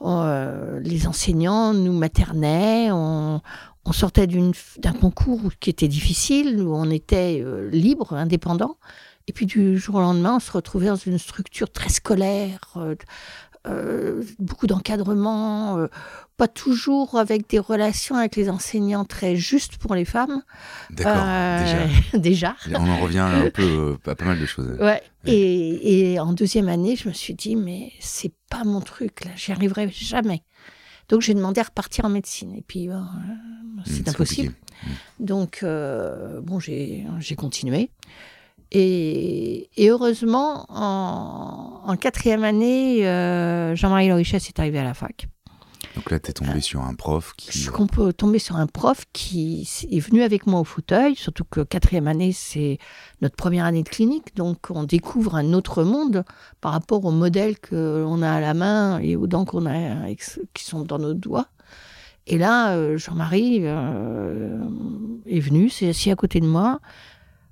les 0.00 1.06
enseignants 1.06 1.74
nous 1.74 1.92
maternaient, 1.92 2.90
on, 2.90 3.42
on 3.84 3.92
sortait 3.92 4.26
d'un 4.26 4.92
concours 4.94 5.52
qui 5.60 5.68
était 5.68 5.88
difficile, 5.88 6.62
où 6.62 6.74
on 6.74 6.88
était 6.88 7.44
libre, 7.70 8.14
indépendant. 8.14 8.76
Et 9.30 9.32
puis 9.32 9.46
du 9.46 9.78
jour 9.78 9.94
au 9.94 10.00
lendemain, 10.00 10.36
on 10.36 10.40
se 10.40 10.50
retrouvait 10.50 10.88
dans 10.88 10.96
une 10.96 11.16
structure 11.16 11.70
très 11.70 11.88
scolaire, 11.88 12.58
euh, 12.74 12.96
beaucoup 14.38 14.66
d'encadrement, 14.66 15.78
euh, 15.78 15.86
pas 16.36 16.48
toujours 16.48 17.18
avec 17.18 17.48
des 17.48 17.58
relations 17.58 18.16
avec 18.16 18.36
les 18.36 18.48
enseignants 18.48 19.04
très 19.04 19.36
justes 19.36 19.76
pour 19.76 19.94
les 19.94 20.04
femmes. 20.04 20.42
D'accord, 20.90 21.22
euh, 21.24 21.86
déjà. 22.14 22.56
On 22.74 22.88
en 22.88 22.98
revient 22.98 23.18
un 23.18 23.50
peu 23.50 23.98
à 24.06 24.14
pas 24.14 24.24
mal 24.24 24.40
de 24.40 24.46
choses. 24.46 24.78
Ouais. 24.80 25.02
Et, 25.26 26.12
et, 26.12 26.20
en 26.20 26.32
deuxième 26.32 26.68
année, 26.68 26.96
je 26.96 27.08
me 27.08 27.12
suis 27.12 27.34
dit, 27.34 27.56
mais 27.56 27.92
c'est 28.00 28.32
pas 28.48 28.64
mon 28.64 28.80
truc, 28.80 29.24
là, 29.24 29.32
j'y 29.36 29.52
arriverai 29.52 29.90
jamais. 29.90 30.42
Donc 31.08 31.20
j'ai 31.20 31.34
demandé 31.34 31.60
à 31.60 31.64
repartir 31.64 32.04
en 32.04 32.08
médecine. 32.08 32.54
Et 32.54 32.62
puis, 32.62 32.88
mmh, 32.88 33.82
c'est 33.84 34.08
impossible. 34.08 34.52
Mmh. 34.52 34.88
Donc, 35.24 35.64
bon, 35.64 36.58
j'ai 36.58 37.36
continué. 37.36 37.90
Et, 38.72 39.68
heureusement, 39.78 40.66
en, 40.68 41.96
quatrième 41.96 42.44
année, 42.44 43.06
euh, 43.06 43.74
Jean-Marie 43.74 44.08
Lorichès 44.08 44.48
est 44.48 44.58
arrivé 44.58 44.78
à 44.78 44.84
la 44.84 44.94
fac. 44.94 45.28
Donc 45.96 46.10
là, 46.12 46.20
tu 46.20 46.30
es 46.30 46.32
tombé 46.32 46.60
sur 46.60 46.82
un 46.82 46.94
prof 46.94 47.32
qui. 47.36 47.50
Je 47.50 47.58
suis 47.58 48.12
tombé 48.16 48.38
sur 48.38 48.56
un 48.56 48.68
prof 48.68 49.04
qui 49.12 49.68
est 49.90 49.98
venu 49.98 50.22
avec 50.22 50.46
moi 50.46 50.60
au 50.60 50.64
fauteuil, 50.64 51.16
surtout 51.16 51.44
que 51.44 51.62
quatrième 51.62 52.06
année, 52.06 52.30
c'est 52.32 52.78
notre 53.22 53.34
première 53.34 53.64
année 53.64 53.82
de 53.82 53.88
clinique, 53.88 54.36
donc 54.36 54.70
on 54.70 54.84
découvre 54.84 55.34
un 55.34 55.52
autre 55.52 55.82
monde 55.82 56.24
par 56.60 56.72
rapport 56.72 57.04
aux 57.04 57.10
modèles 57.10 57.56
qu'on 57.58 58.22
a 58.22 58.30
à 58.30 58.40
la 58.40 58.54
main 58.54 59.00
et 59.00 59.16
aux 59.16 59.26
dents 59.26 59.44
qu'on 59.44 59.66
a 59.66 60.14
qui 60.54 60.64
sont 60.64 60.82
dans 60.82 60.98
nos 60.98 61.14
doigts. 61.14 61.48
Et 62.26 62.38
là, 62.38 62.76
euh, 62.76 62.96
Jean-Marie 62.96 63.60
euh, 63.62 64.62
est 65.26 65.40
venu, 65.40 65.68
s'est 65.68 65.88
assis 65.88 66.12
à 66.12 66.16
côté 66.16 66.38
de 66.40 66.46
moi, 66.46 66.80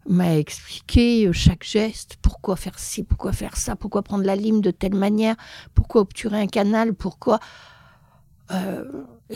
m'a 0.09 0.37
expliqué 0.37 1.27
euh, 1.27 1.33
chaque 1.33 1.65
geste, 1.65 2.17
pourquoi 2.23 2.57
faire 2.57 2.79
ci, 2.79 3.05
pourquoi 3.05 3.33
faire 3.33 3.57
ça, 3.57 3.77
pourquoi 3.77 4.03
prendre 4.03 4.25
la 4.25 4.37
lime 4.37 4.61
de 4.61 4.71
telle 4.71 4.95
manière, 4.95 5.37
pourquoi 5.75 6.01
obturer 6.01 6.41
un 6.41 6.47
canal, 6.47 6.95
pourquoi... 6.95 7.39
Euh, 8.51 8.85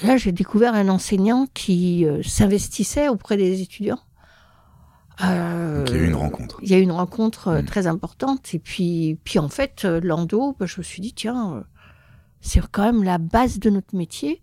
là, 0.03 0.17
j'ai 0.17 0.33
découvert 0.33 0.75
un 0.75 0.89
enseignant 0.89 1.47
qui 1.53 2.07
euh, 2.07 2.23
s'investissait 2.23 3.09
auprès 3.09 3.37
des 3.37 3.61
étudiants. 3.61 4.01
il 5.21 5.27
y 5.27 5.31
a 5.31 5.85
eu 5.95 6.07
une 6.07 6.15
rencontre. 6.15 6.59
Il 6.63 6.71
y 6.71 6.75
a 6.75 6.79
eu 6.79 6.83
une 6.83 6.93
rencontre 6.93 7.61
mm. 7.61 7.65
très 7.67 7.87
importante. 7.87 8.55
Et 8.55 8.59
puis, 8.59 9.19
puis 9.23 9.39
en 9.39 9.51
fait, 9.51 9.85
l'endo, 9.85 10.57
bah, 10.59 10.65
je 10.65 10.79
me 10.79 10.83
suis 10.83 11.03
dit, 11.03 11.13
tiens, 11.13 11.65
c'est 12.41 12.63
quand 12.71 12.85
même 12.85 13.03
la 13.03 13.19
base 13.19 13.59
de 13.59 13.69
notre 13.69 13.95
métier. 13.95 14.43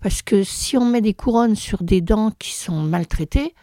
Parce 0.00 0.20
que 0.20 0.42
si 0.42 0.76
on 0.76 0.84
met 0.84 1.00
des 1.00 1.14
couronnes 1.14 1.56
sur 1.56 1.82
des 1.82 2.02
dents 2.02 2.30
qui 2.38 2.54
sont 2.54 2.82
maltraitées, 2.82 3.54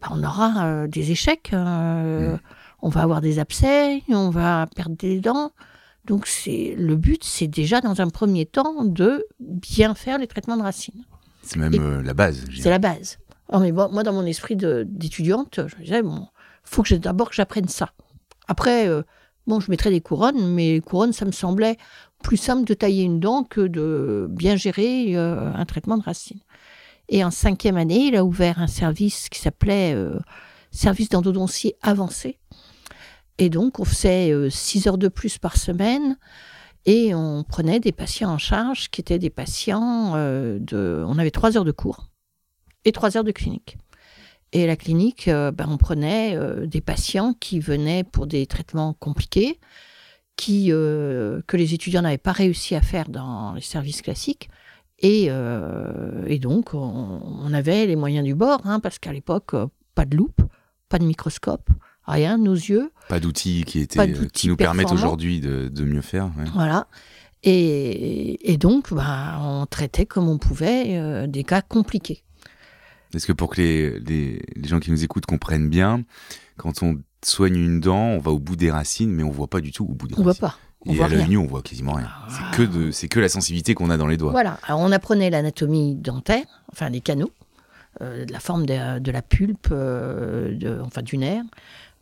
bah, 0.00 0.08
on 0.10 0.22
aura 0.22 0.66
euh, 0.66 0.86
des 0.86 1.10
échecs. 1.10 1.50
Euh, 1.52 2.34
mm. 2.34 2.40
On 2.80 2.88
va 2.90 3.02
avoir 3.02 3.20
des 3.20 3.40
abcès, 3.40 4.02
on 4.08 4.30
va 4.30 4.68
perdre 4.74 4.96
des 4.96 5.20
dents. 5.20 5.50
Donc 6.04 6.26
c'est 6.26 6.74
le 6.78 6.94
but, 6.94 7.24
c'est 7.24 7.48
déjà 7.48 7.80
dans 7.80 8.00
un 8.00 8.08
premier 8.08 8.46
temps 8.46 8.84
de 8.84 9.26
bien 9.40 9.94
faire 9.94 10.18
les 10.18 10.28
traitements 10.28 10.56
de 10.56 10.62
racines. 10.62 11.04
C'est 11.42 11.58
même 11.58 11.74
euh, 11.74 12.02
la 12.02 12.14
base. 12.14 12.44
C'est 12.56 12.70
la 12.70 12.78
base. 12.78 13.18
Oh, 13.52 13.58
mais 13.58 13.72
moi, 13.72 14.02
dans 14.02 14.12
mon 14.12 14.26
esprit 14.26 14.56
d'étudiante, 14.56 15.60
je 15.66 15.76
me 15.76 15.82
disais, 15.82 16.02
bon, 16.02 16.28
faut 16.64 16.82
que 16.82 16.94
d'abord 16.94 17.30
que 17.30 17.34
j'apprenne 17.34 17.66
ça. 17.66 17.90
Après, 18.46 18.86
bon, 19.46 19.58
je 19.58 19.70
mettrais 19.70 19.88
des 19.90 20.02
couronnes, 20.02 20.52
mais 20.52 20.72
les 20.74 20.80
couronnes, 20.82 21.14
ça 21.14 21.24
me 21.24 21.32
semblait 21.32 21.78
plus 22.22 22.36
simple 22.36 22.64
de 22.64 22.74
tailler 22.74 23.04
une 23.04 23.20
dent 23.20 23.44
que 23.44 23.62
de 23.62 24.26
bien 24.28 24.56
gérer 24.56 25.16
un 25.16 25.64
traitement 25.64 25.96
de 25.96 26.02
racines. 26.02 26.40
Et 27.08 27.24
en 27.24 27.30
cinquième 27.30 27.76
année, 27.76 28.06
il 28.06 28.16
a 28.16 28.24
ouvert 28.24 28.60
un 28.60 28.66
service 28.66 29.28
qui 29.28 29.40
s'appelait 29.40 29.94
euh, 29.94 30.18
Service 30.70 31.08
d'endodontie 31.08 31.72
avancé. 31.80 32.38
Et 33.38 33.48
donc, 33.48 33.80
on 33.80 33.84
faisait 33.84 34.30
euh, 34.30 34.50
six 34.50 34.86
heures 34.86 34.98
de 34.98 35.08
plus 35.08 35.38
par 35.38 35.56
semaine 35.56 36.18
et 36.84 37.14
on 37.14 37.42
prenait 37.42 37.80
des 37.80 37.92
patients 37.92 38.30
en 38.30 38.38
charge 38.38 38.90
qui 38.90 39.00
étaient 39.00 39.18
des 39.18 39.30
patients 39.30 40.12
euh, 40.16 40.58
de. 40.60 41.02
On 41.06 41.18
avait 41.18 41.30
trois 41.30 41.56
heures 41.56 41.64
de 41.64 41.72
cours 41.72 42.10
et 42.84 42.92
trois 42.92 43.16
heures 43.16 43.24
de 43.24 43.32
clinique. 43.32 43.78
Et 44.52 44.66
la 44.66 44.76
clinique, 44.76 45.28
ben, 45.28 45.66
on 45.68 45.76
prenait 45.76 46.38
des 46.66 46.80
patients 46.80 47.34
qui 47.34 47.60
venaient 47.60 48.02
pour 48.02 48.26
des 48.26 48.46
traitements 48.46 48.94
compliqués, 48.94 49.60
qui, 50.36 50.68
que 50.68 51.42
les 51.52 51.74
étudiants 51.74 52.00
n'avaient 52.00 52.16
pas 52.16 52.32
réussi 52.32 52.74
à 52.74 52.80
faire 52.80 53.10
dans 53.10 53.52
les 53.52 53.60
services 53.60 54.00
classiques. 54.00 54.48
Et, 55.00 55.26
euh, 55.30 56.24
et 56.26 56.38
donc, 56.38 56.74
on, 56.74 57.20
on 57.22 57.52
avait 57.54 57.86
les 57.86 57.96
moyens 57.96 58.24
du 58.24 58.34
bord, 58.34 58.60
hein, 58.64 58.80
parce 58.80 58.98
qu'à 58.98 59.12
l'époque, 59.12 59.54
euh, 59.54 59.66
pas 59.94 60.04
de 60.04 60.16
loupe, 60.16 60.42
pas 60.88 60.98
de 60.98 61.04
microscope, 61.04 61.68
rien, 62.04 62.36
nos 62.38 62.54
yeux. 62.54 62.90
Pas 63.08 63.20
d'outils 63.20 63.64
qui, 63.64 63.78
étaient, 63.80 64.00
euh, 64.00 64.26
qui 64.32 64.48
nous 64.48 64.56
permettent 64.56 64.90
aujourd'hui 64.92 65.40
de, 65.40 65.68
de 65.68 65.84
mieux 65.84 66.00
faire. 66.02 66.26
ouais. 66.38 66.44
Voilà. 66.52 66.88
Et, 67.44 68.52
et 68.52 68.56
donc, 68.56 68.92
bah, 68.92 69.38
on 69.40 69.66
traitait 69.66 70.06
comme 70.06 70.28
on 70.28 70.38
pouvait 70.38 70.96
euh, 70.98 71.26
des 71.28 71.44
cas 71.44 71.62
compliqués. 71.62 72.24
Est-ce 73.14 73.26
que 73.26 73.32
pour 73.32 73.50
que 73.50 73.60
les, 73.60 74.00
les, 74.00 74.42
les 74.56 74.68
gens 74.68 74.80
qui 74.80 74.90
nous 74.90 75.04
écoutent 75.04 75.26
comprennent 75.26 75.68
bien, 75.70 76.02
quand 76.56 76.82
on 76.82 76.98
soigne 77.24 77.56
une 77.56 77.80
dent, 77.80 77.96
on 78.00 78.18
va 78.18 78.32
au 78.32 78.38
bout 78.40 78.56
des 78.56 78.70
racines, 78.72 79.10
mais 79.12 79.22
on 79.22 79.30
voit 79.30 79.46
pas 79.46 79.60
du 79.60 79.70
tout 79.70 79.84
au 79.84 79.94
bout 79.94 80.08
des 80.08 80.14
On 80.18 80.22
voit 80.22 80.32
racines. 80.32 80.40
pas. 80.40 80.58
On 80.86 80.92
Et 80.92 80.96
voit 80.96 81.06
à 81.06 81.08
l'œil 81.08 81.28
nu, 81.28 81.36
on 81.36 81.46
voit 81.46 81.62
quasiment 81.62 81.94
rien. 81.94 82.08
Ah. 82.08 82.28
C'est 82.30 82.56
que, 82.56 82.62
de, 82.62 82.90
c'est 82.90 83.08
que 83.08 83.18
la 83.20 83.28
sensibilité 83.28 83.74
qu'on 83.74 83.90
a 83.90 83.96
dans 83.96 84.06
les 84.06 84.16
doigts. 84.16 84.30
Voilà. 84.30 84.58
Alors, 84.62 84.80
on 84.80 84.92
apprenait 84.92 85.28
l'anatomie 85.30 85.94
dentaire, 85.96 86.44
enfin 86.72 86.88
des 86.90 87.00
canaux, 87.00 87.32
euh, 88.00 88.24
de 88.24 88.32
la 88.32 88.40
forme 88.40 88.64
de, 88.64 88.98
de 89.00 89.10
la 89.10 89.22
pulpe, 89.22 89.68
euh, 89.72 90.56
de- 90.56 90.80
enfin 90.84 91.02
du 91.02 91.18
nerf. 91.18 91.42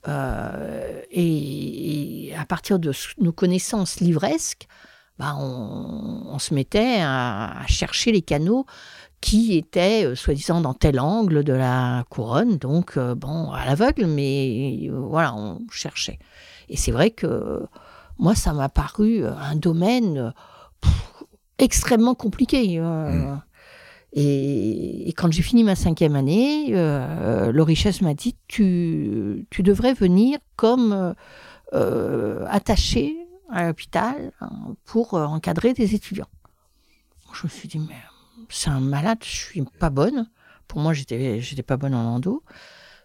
Euh, 0.08 1.00
et, 1.10 2.28
et 2.28 2.36
à 2.36 2.44
partir 2.44 2.78
de 2.78 2.92
nos 3.18 3.32
connaissances 3.32 4.00
livresques, 4.00 4.68
bah, 5.18 5.34
on, 5.38 6.22
on 6.28 6.38
se 6.38 6.52
mettait 6.54 6.98
à, 7.00 7.60
à 7.62 7.66
chercher 7.66 8.12
les 8.12 8.22
canaux 8.22 8.66
qui 9.22 9.56
étaient 9.56 10.04
euh, 10.04 10.14
soi-disant 10.14 10.60
dans 10.60 10.74
tel 10.74 11.00
angle 11.00 11.42
de 11.42 11.54
la 11.54 12.04
couronne, 12.10 12.58
donc 12.58 12.98
euh, 12.98 13.14
bon, 13.14 13.50
à 13.50 13.64
l'aveugle, 13.64 14.06
mais 14.06 14.78
euh, 14.90 14.98
voilà, 15.00 15.34
on 15.34 15.60
cherchait. 15.70 16.18
Et 16.68 16.76
c'est 16.76 16.92
vrai 16.92 17.10
que 17.10 17.62
moi, 18.18 18.34
ça 18.34 18.52
m'a 18.52 18.68
paru 18.68 19.24
euh, 19.24 19.34
un 19.36 19.56
domaine 19.56 20.18
euh, 20.18 20.30
pff, 20.80 21.24
extrêmement 21.58 22.14
compliqué. 22.14 22.78
euh. 22.78 23.34
Et, 24.12 25.08
et 25.08 25.12
quand 25.12 25.30
j'ai 25.30 25.42
fini 25.42 25.62
ma 25.62 25.74
cinquième 25.76 26.16
année, 26.16 26.68
euh, 26.70 27.52
le 27.52 27.62
richesse 27.62 28.00
m'a 28.00 28.14
dit 28.14 28.34
tu, 28.48 29.46
tu 29.50 29.62
devrais 29.62 29.92
venir 29.92 30.38
comme 30.56 31.14
euh, 31.74 32.46
attaché 32.48 33.14
à 33.50 33.66
l'hôpital 33.66 34.32
hein, 34.40 34.74
pour 34.84 35.14
encadrer 35.14 35.74
des 35.74 35.94
étudiants. 35.94 36.28
Je 37.34 37.42
me 37.44 37.48
suis 37.50 37.68
dit 37.68 37.78
mais 37.78 37.96
c'est 38.48 38.70
un 38.70 38.80
malade, 38.80 39.18
je 39.22 39.36
suis 39.36 39.62
pas 39.78 39.90
bonne. 39.90 40.30
Pour 40.66 40.80
moi, 40.80 40.94
j'étais 40.94 41.40
j'étais 41.40 41.62
pas 41.62 41.76
bonne 41.76 41.94
en 41.94 42.14
endo. 42.14 42.42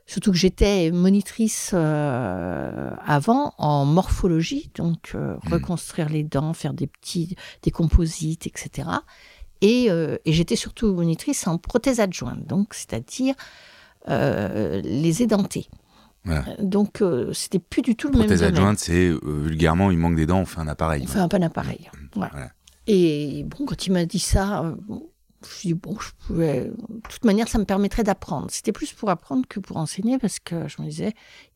Surtout 0.08 0.31
que 0.31 0.38
j'étais 0.38 0.91
monitrice 0.91 1.72
euh, 1.74 2.91
avant 3.05 3.53
en 3.58 3.86
morphologie, 3.86 4.70
donc 4.75 5.12
euh, 5.15 5.36
Mhm. 5.46 5.53
reconstruire 5.53 6.10
les 6.10 6.24
dents, 6.24 6.53
faire 6.53 6.74
des 6.74 6.88
petits, 6.88 7.36
des 7.63 7.72
composites, 7.72 8.46
etc. 8.48 8.89
Et, 9.62 9.89
euh, 9.89 10.17
et 10.25 10.34
j'étais 10.34 10.55
surtout 10.55 10.93
monitrice 10.93 11.48
en 11.48 11.58
prothèse 11.58 12.00
adjointe, 12.00 12.46
donc 12.48 12.74
c'est-à-dire 12.74 13.36
les 14.08 15.22
édentés. 15.22 15.67
Voilà. 16.25 16.46
Donc 16.60 17.03
c'était 17.34 17.60
plus 17.60 17.81
du 17.81 17.96
tout 17.96 18.08
le 18.08 18.13
Prothèse 18.13 18.41
même 18.41 18.51
domaine. 18.51 18.55
adjointe, 18.67 18.79
c'est 18.79 19.12
vulgairement, 19.24 19.91
il 19.91 19.98
manque 19.98 20.15
des 20.15 20.25
dents, 20.25 20.39
on 20.39 20.46
fait 20.46 20.60
un 20.60 20.67
appareil. 20.67 21.03
On 21.03 21.08
fait 21.08 21.20
un 21.20 21.41
appareil. 21.41 21.89
Voilà. 22.15 22.31
Voilà. 22.31 22.51
Et 22.88 23.43
bon, 23.48 23.65
quand 23.65 23.86
il 23.86 23.93
m'a 23.93 24.05
dit 24.05 24.20
ça, 24.20 24.75
bon, 24.88 25.08
je 25.43 25.48
me 25.48 25.53
suis 25.53 25.67
dit, 25.69 25.74
bon, 25.74 25.98
je 26.00 26.12
pouvais. 26.25 26.65
De 26.65 27.01
toute 27.10 27.25
manière, 27.25 27.48
ça 27.48 27.57
me 27.57 27.65
permettrait 27.65 28.03
d'apprendre. 28.03 28.48
C'était 28.51 28.71
plus 28.71 28.93
pour 28.93 29.10
apprendre 29.10 29.48
que 29.48 29.60
pour 29.60 29.77
enseigner 29.77 30.17
parce 30.19 30.39
que 30.39 30.67
je 30.67 30.81
me 30.81 30.88
disais, 30.88 31.13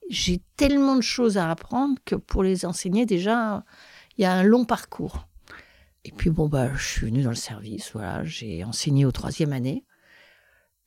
j'ai 0.09 0.41
tellement 0.57 0.95
de 0.95 1.01
choses 1.01 1.37
à 1.37 1.49
apprendre 1.49 1.97
que 2.05 2.15
pour 2.15 2.43
les 2.43 2.65
enseigner, 2.65 3.05
déjà, 3.05 3.63
il 4.17 4.23
y 4.23 4.25
a 4.25 4.33
un 4.33 4.43
long 4.43 4.65
parcours. 4.65 5.27
Et 6.03 6.11
puis, 6.11 6.29
bon, 6.29 6.47
bah, 6.47 6.73
je 6.75 6.85
suis 6.85 7.05
venue 7.07 7.23
dans 7.23 7.29
le 7.29 7.35
service, 7.35 7.91
voilà, 7.93 8.23
j'ai 8.23 8.63
enseigné 8.63 9.05
au 9.05 9.11
troisième 9.11 9.53
année. 9.53 9.85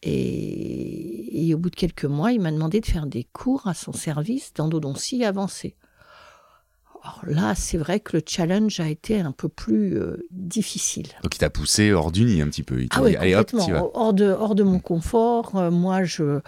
Et, 0.03 1.49
et 1.49 1.55
au 1.55 1.59
bout 1.59 1.71
de 1.71 1.77
quelques 1.77 2.05
mois, 2.05 2.33
il 2.33 2.41
m'a 2.41 2.53
demandé 2.53 2.81
de 2.81 2.87
faire 2.87 3.07
des 3.07 3.25
cours 3.25 3.67
à 3.67 3.75
son 3.75 3.93
service 3.93 4.53
d'endodontie 4.55 5.25
avancée. 5.25 5.77
Alors 7.03 7.21
là, 7.27 7.55
c'est 7.55 7.79
vrai 7.79 8.01
que 8.01 8.17
le 8.17 8.23
challenge 8.27 8.81
a 8.81 8.89
été 8.89 9.21
un 9.21 9.33
peu 9.33 9.49
plus 9.49 9.97
euh, 9.97 10.27
difficile. 10.31 11.09
Donc 11.23 11.35
il 11.35 11.39
t'a 11.39 11.51
poussé 11.51 11.93
hors 11.93 12.13
du 12.13 12.25
nid 12.25 12.43
un 12.43 12.49
petit 12.49 12.63
peu. 12.63 12.81
Il 12.83 12.89
Ah 12.91 13.03
oui, 13.03 13.11
dit, 13.11 13.17
allez 13.17 13.35
hop, 13.35 13.51
complètement. 13.51 13.65
t'y 13.67 13.71
vas. 13.73 13.91
hors, 13.95 14.13
de, 14.15 14.27
hors 14.27 14.55
de 14.55 14.63
mon 14.63 14.81
confort. 14.81 15.57
Euh, 15.57 15.71
moi, 15.71 16.05
je, 16.05 16.23
euh, 16.25 16.41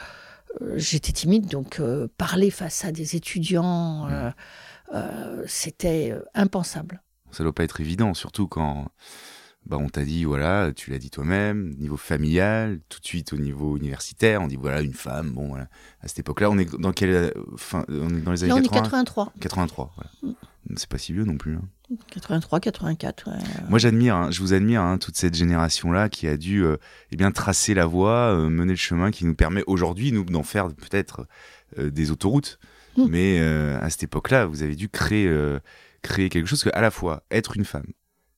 j'étais 0.76 1.12
timide, 1.12 1.46
donc 1.46 1.80
parler 2.16 2.50
face 2.50 2.84
à 2.84 2.92
des 2.92 3.16
étudiants, 3.16 4.08
euh, 4.92 5.44
c'était 5.46 6.14
impensable. 6.34 7.02
Ça 7.30 7.44
doit 7.44 7.54
pas 7.54 7.62
être 7.62 7.80
évident, 7.80 8.12
surtout 8.12 8.48
quand 8.48 8.88
bah, 9.66 9.76
on 9.78 9.88
t'a 9.88 10.04
dit, 10.04 10.24
voilà, 10.24 10.72
tu 10.74 10.90
l'as 10.90 10.98
dit 10.98 11.10
toi-même, 11.10 11.76
niveau 11.78 11.96
familial, 11.96 12.80
tout 12.88 12.98
de 12.98 13.06
suite 13.06 13.32
au 13.32 13.36
niveau 13.36 13.76
universitaire, 13.76 14.42
on 14.42 14.48
dit, 14.48 14.56
voilà, 14.56 14.80
une 14.80 14.94
femme, 14.94 15.30
bon, 15.30 15.48
voilà. 15.48 15.68
À 16.00 16.08
cette 16.08 16.18
époque-là, 16.20 16.50
on 16.50 16.58
est 16.58 16.74
dans 16.80 16.92
quelle 16.92 17.32
fin, 17.56 17.84
on 17.88 18.08
est 18.08 18.22
dans 18.22 18.32
les 18.32 18.42
années 18.44 18.54
Là, 18.54 18.56
on 18.56 18.62
est 18.64 18.68
80 18.68 18.82
83. 19.04 19.32
83, 19.38 19.92
voilà. 19.94 20.29
C'est 20.76 20.88
pas 20.88 20.98
si 20.98 21.12
vieux 21.12 21.24
non 21.24 21.36
plus. 21.36 21.56
hein. 21.56 21.68
83, 22.10 22.60
84. 22.60 23.28
ouais. 23.28 23.38
Moi, 23.68 23.78
j'admire, 23.78 24.14
hein, 24.14 24.30
je 24.30 24.40
vous 24.40 24.52
admire, 24.52 24.82
hein, 24.82 24.98
toute 24.98 25.16
cette 25.16 25.34
génération-là 25.34 26.08
qui 26.08 26.28
a 26.28 26.36
dû 26.36 26.64
euh, 26.64 26.76
eh 27.10 27.16
bien 27.16 27.32
tracer 27.32 27.74
la 27.74 27.86
voie, 27.86 28.32
euh, 28.32 28.48
mener 28.48 28.72
le 28.72 28.76
chemin 28.76 29.10
qui 29.10 29.24
nous 29.24 29.34
permet 29.34 29.64
aujourd'hui, 29.66 30.12
nous, 30.12 30.24
d'en 30.24 30.42
faire 30.42 30.68
peut-être 30.68 31.26
euh, 31.78 31.90
des 31.90 32.10
autoroutes. 32.10 32.58
Mm. 32.96 33.06
Mais 33.08 33.38
euh, 33.40 33.78
à 33.80 33.90
cette 33.90 34.04
époque-là, 34.04 34.46
vous 34.46 34.62
avez 34.62 34.76
dû 34.76 34.88
créer, 34.88 35.28
créer 36.02 36.28
quelque 36.28 36.46
chose 36.46 36.62
que, 36.62 36.70
à 36.72 36.80
la 36.80 36.90
fois, 36.90 37.24
être 37.30 37.56
une 37.56 37.64
femme, 37.64 37.86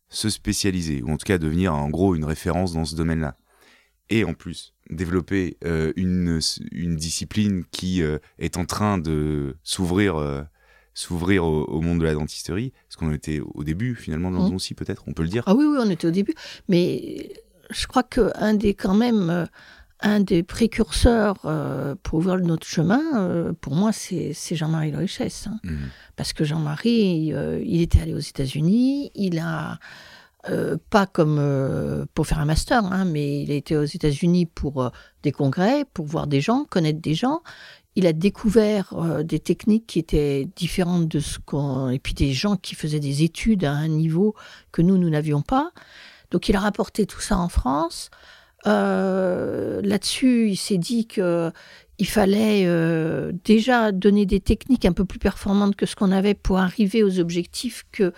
se 0.08 0.30
spécialiser, 0.30 1.02
ou 1.02 1.10
en 1.10 1.16
tout 1.16 1.26
cas 1.26 1.38
devenir 1.38 1.74
en 1.74 1.90
gros 1.90 2.14
une 2.14 2.24
référence 2.24 2.72
dans 2.72 2.84
ce 2.84 2.94
domaine-là, 2.96 3.36
et 4.10 4.24
en 4.24 4.34
plus 4.34 4.74
développer 4.90 5.56
une, 5.96 6.40
une 6.70 6.96
discipline 6.96 7.64
qui 7.70 8.02
est 8.38 8.56
en 8.58 8.66
train 8.66 8.98
de 8.98 9.56
s'ouvrir. 9.62 10.44
S'ouvrir 10.94 11.44
au, 11.44 11.64
au 11.64 11.80
monde 11.80 12.00
de 12.00 12.04
la 12.04 12.14
dentisterie, 12.14 12.72
parce 12.88 12.96
qu'on 12.96 13.12
était 13.12 13.40
au 13.54 13.64
début 13.64 13.94
finalement 13.94 14.30
de 14.30 14.37
l'endodontie 14.37 14.75
peut-être, 14.75 15.04
on 15.06 15.12
peut 15.12 15.22
le 15.22 15.28
dire. 15.28 15.42
Ah 15.46 15.54
oui, 15.54 15.64
oui, 15.66 15.78
on 15.80 15.88
était 15.90 16.06
au 16.06 16.11
début. 16.11 16.34
Mais 16.68 17.32
je 17.70 17.87
crois 17.87 18.02
qu'un 18.02 18.54
des, 18.54 18.75
quand 18.75 18.94
même, 18.94 19.30
euh, 19.30 19.46
un 20.00 20.20
des 20.20 20.42
précurseurs 20.42 21.37
euh, 21.44 21.94
pour 22.02 22.18
ouvrir 22.18 22.37
notre 22.38 22.66
chemin, 22.66 23.00
euh, 23.14 23.52
pour 23.61 23.75
moi, 23.75 23.92
c'est 23.92 24.34
Jean-Marie 24.50 24.90
Le 24.90 24.99
Richesse. 24.99 25.46
hein. 25.46 25.61
Mhm. 25.64 25.78
Parce 26.16 26.32
que 26.32 26.44
Jean-Marie, 26.44 27.32
euh, 27.32 27.62
il 27.64 27.80
était 27.80 28.00
allé 28.00 28.12
aux 28.12 28.18
États-Unis, 28.18 29.11
il 29.14 29.38
a. 29.38 29.78
pas 30.90 31.06
comme 31.06 31.38
pour 32.14 32.26
faire 32.26 32.40
un 32.40 32.44
master, 32.46 32.84
hein, 32.84 33.04
mais 33.04 33.42
il 33.44 33.50
a 33.52 33.54
été 33.54 33.76
aux 33.76 33.84
États-Unis 33.84 34.46
pour 34.46 34.90
des 35.22 35.30
congrès, 35.30 35.84
pour 35.94 36.04
voir 36.06 36.26
des 36.26 36.40
gens, 36.40 36.64
connaître 36.68 37.00
des 37.00 37.14
gens. 37.14 37.42
Il 37.94 38.06
a 38.06 38.12
découvert 38.12 38.94
euh, 38.94 39.22
des 39.22 39.38
techniques 39.38 39.87
qui 39.87 39.99
étaient 39.99 40.49
différentes 40.56 41.08
de 41.08 41.20
ce 41.20 41.38
qu'on. 41.38 41.90
Et 41.90 41.99
puis 41.99 42.14
des 42.14 42.32
gens 42.32 42.56
qui 42.56 42.75
faisaient 42.75 43.00
des 43.00 43.22
études 43.22 43.64
à 43.64 43.72
un 43.72 43.88
niveau 43.88 44.34
que 44.72 44.80
nous, 44.82 44.96
nous 44.99 45.11
n'avions 45.11 45.42
pas. 45.42 45.72
Donc 46.30 46.49
il 46.49 46.56
a 46.56 46.61
rapporté 46.61 47.04
tout 47.06 47.20
ça 47.20 47.37
en 47.38 47.49
France. 47.50 48.08
Euh, 48.66 49.80
Là-dessus, 49.82 50.49
il 50.50 50.56
s'est 50.56 50.78
dit 50.78 51.06
que 51.06 51.52
il 51.99 52.06
fallait 52.08 52.64
euh, 52.66 53.32
déjà 53.44 53.92
donner 53.92 54.25
des 54.26 54.40
techniques 54.40 54.84
un 54.87 54.92
peu 54.92 55.04
plus 55.04 55.18
performantes 55.18 55.76
que 55.76 55.87
ce 55.87 55.94
qu'on 55.94 56.11
avait 56.11 56.34
pour 56.34 56.58
arriver 56.58 57.02
aux 57.02 57.18
objectifs 57.20 57.84
que 57.92 58.12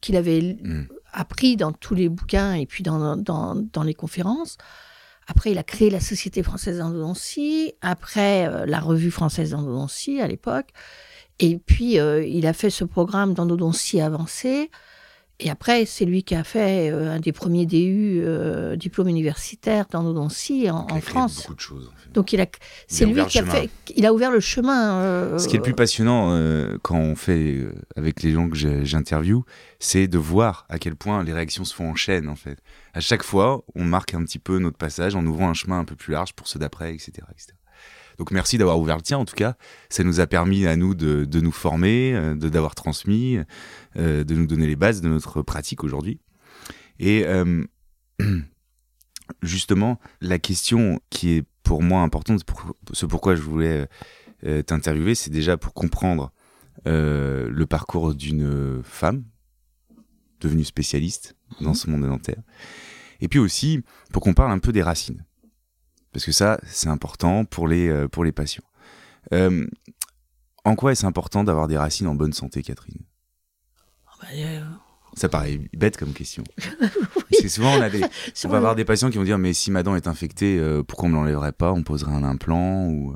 qu'il 0.00 0.16
avait 0.16 0.56
Mhm. 0.62 0.86
appris 1.12 1.56
dans 1.56 1.72
tous 1.72 1.94
les 1.94 2.08
bouquins 2.08 2.54
et 2.54 2.66
puis 2.66 2.82
dans, 2.82 3.16
dans, 3.16 3.54
dans 3.56 3.82
les 3.82 3.94
conférences. 3.94 4.56
Après, 5.34 5.50
il 5.50 5.56
a 5.56 5.62
créé 5.62 5.88
la 5.88 5.98
Société 5.98 6.42
française 6.42 6.76
d'endodontie, 6.76 7.72
après 7.80 8.46
euh, 8.46 8.66
la 8.66 8.80
Revue 8.80 9.10
française 9.10 9.52
d'endodontie 9.52 10.20
à 10.20 10.26
l'époque, 10.28 10.68
et 11.38 11.56
puis 11.56 11.98
euh, 11.98 12.22
il 12.22 12.46
a 12.46 12.52
fait 12.52 12.68
ce 12.68 12.84
programme 12.84 13.32
d'endodontie 13.32 14.02
avancée. 14.02 14.70
Et 15.44 15.50
après, 15.50 15.86
c'est 15.86 16.04
lui 16.04 16.22
qui 16.22 16.36
a 16.36 16.44
fait 16.44 16.90
euh, 16.90 17.16
un 17.16 17.18
des 17.20 17.32
premiers 17.32 17.66
DU, 17.66 18.22
euh, 18.24 18.76
diplôme 18.76 19.08
universitaire 19.08 19.86
en, 19.92 20.04
Donc, 20.12 20.32
il 20.48 20.70
en 20.70 20.86
a 20.86 21.00
créé 21.00 21.00
France. 21.00 21.38
beaucoup 21.42 21.54
de 21.54 21.60
choses. 21.60 21.90
en 21.92 21.96
fait. 21.96 22.12
Donc 22.12 22.32
il 22.32 22.40
a, 22.40 22.46
c'est 22.86 23.06
lui 23.06 23.24
qui 23.26 23.38
a 23.38 23.42
chemin. 23.42 23.52
fait, 23.52 23.70
il 23.96 24.06
a 24.06 24.12
ouvert 24.12 24.30
le 24.30 24.38
chemin. 24.40 25.00
euh, 25.00 25.38
Ce 25.38 25.48
qui 25.48 25.56
est 25.56 25.58
le 25.58 25.62
plus 25.64 25.74
passionnant 25.74 26.28
euh, 26.30 26.78
quand 26.82 26.96
on 26.98 27.16
fait 27.16 27.54
euh, 27.54 27.72
avec 27.96 28.22
les 28.22 28.30
gens 28.32 28.48
que 28.48 28.56
j'interviewe, 28.84 29.42
c'est 29.80 30.06
de 30.06 30.18
voir 30.18 30.64
à 30.68 30.78
quel 30.78 30.94
point 30.94 31.24
les 31.24 31.32
réactions 31.32 31.64
se 31.64 31.74
font 31.74 31.90
en 31.90 31.94
chaîne 31.96 32.28
en 32.28 32.36
fait. 32.36 32.58
À 32.94 33.00
chaque 33.00 33.24
fois, 33.24 33.62
on 33.74 33.84
marque 33.84 34.14
un 34.14 34.22
petit 34.24 34.38
peu 34.38 34.58
notre 34.58 34.76
passage 34.76 35.16
en 35.16 35.26
ouvrant 35.26 35.48
un 35.48 35.54
chemin 35.54 35.78
un 35.80 35.84
peu 35.84 35.96
plus 35.96 36.12
large 36.12 36.34
pour 36.34 36.46
ceux 36.46 36.58
d'après, 36.60 36.94
etc., 36.94 37.12
etc. 37.32 37.48
Donc 38.18 38.30
merci 38.30 38.58
d'avoir 38.58 38.78
ouvert 38.78 38.96
le 38.96 39.02
tien 39.02 39.16
en 39.16 39.24
tout 39.24 39.34
cas. 39.34 39.54
Ça 39.88 40.04
nous 40.04 40.20
a 40.20 40.26
permis 40.26 40.66
à 40.66 40.76
nous 40.76 40.94
de, 40.94 41.24
de 41.24 41.40
nous 41.40 41.50
former, 41.50 42.12
de 42.36 42.48
d'avoir 42.50 42.74
transmis, 42.74 43.38
euh, 43.96 44.24
de 44.24 44.34
nous 44.34 44.46
donner 44.46 44.66
les 44.66 44.76
bases 44.76 45.00
de 45.00 45.08
notre 45.08 45.42
pratique 45.42 45.84
aujourd'hui. 45.84 46.20
Et 46.98 47.24
euh, 47.26 47.64
justement, 49.42 49.98
la 50.20 50.38
question 50.38 51.00
qui 51.10 51.32
est 51.32 51.44
pour 51.62 51.82
moi 51.82 52.02
importante, 52.02 52.44
pour, 52.44 52.74
ce 52.92 53.06
pourquoi 53.06 53.34
je 53.34 53.42
voulais 53.42 53.88
euh, 54.44 54.62
t'interviewer, 54.62 55.14
c'est 55.14 55.30
déjà 55.30 55.56
pour 55.56 55.74
comprendre 55.74 56.32
le 56.84 57.64
parcours 57.64 58.14
d'une 58.14 58.82
femme 58.82 59.24
devenue 60.40 60.64
spécialiste 60.64 61.36
dans 61.60 61.68
Mhm. 61.68 61.74
ce 61.74 61.90
monde 61.90 62.06
dentaire. 62.06 62.42
Et 63.20 63.28
puis 63.28 63.38
aussi 63.38 63.84
pour 64.12 64.20
qu'on 64.22 64.34
parle 64.34 64.50
un 64.50 64.58
peu 64.58 64.72
des 64.72 64.82
racines. 64.82 65.24
Parce 66.12 66.24
que 66.24 66.32
ça, 66.32 66.58
c'est 66.66 66.88
important 66.88 67.44
pour 67.44 67.68
les, 67.68 68.08
pour 68.10 68.24
les 68.24 68.32
patients. 68.32 68.64
En 70.64 70.74
quoi 70.74 70.92
est-ce 70.92 71.06
important 71.06 71.44
d'avoir 71.44 71.68
des 71.68 71.76
racines 71.78 72.06
en 72.06 72.14
bonne 72.14 72.32
santé, 72.32 72.62
Catherine? 72.62 73.02
Ça 75.14 75.28
paraît 75.28 75.60
bête 75.74 75.96
comme 75.98 76.12
question. 76.14 76.42
Parce 76.80 77.42
que 77.42 77.48
souvent, 77.48 77.74
on, 77.76 77.82
a 77.82 77.90
des, 77.90 78.00
c'est 78.34 78.46
on 78.48 78.50
va 78.50 78.56
avoir 78.58 78.74
des 78.74 78.84
patients 78.84 79.10
qui 79.10 79.18
vont 79.18 79.24
dire 79.24 79.38
Mais 79.38 79.52
si 79.52 79.70
ma 79.70 79.82
dent 79.82 79.94
est 79.94 80.06
infectée, 80.06 80.58
euh, 80.58 80.82
pourquoi 80.82 81.08
on 81.08 81.12
me 81.12 81.16
l'enlèverait 81.16 81.52
pas? 81.52 81.72
On 81.72 81.82
poserait 81.82 82.12
un 82.12 82.24
implant 82.24 82.86
ou... 82.88 83.14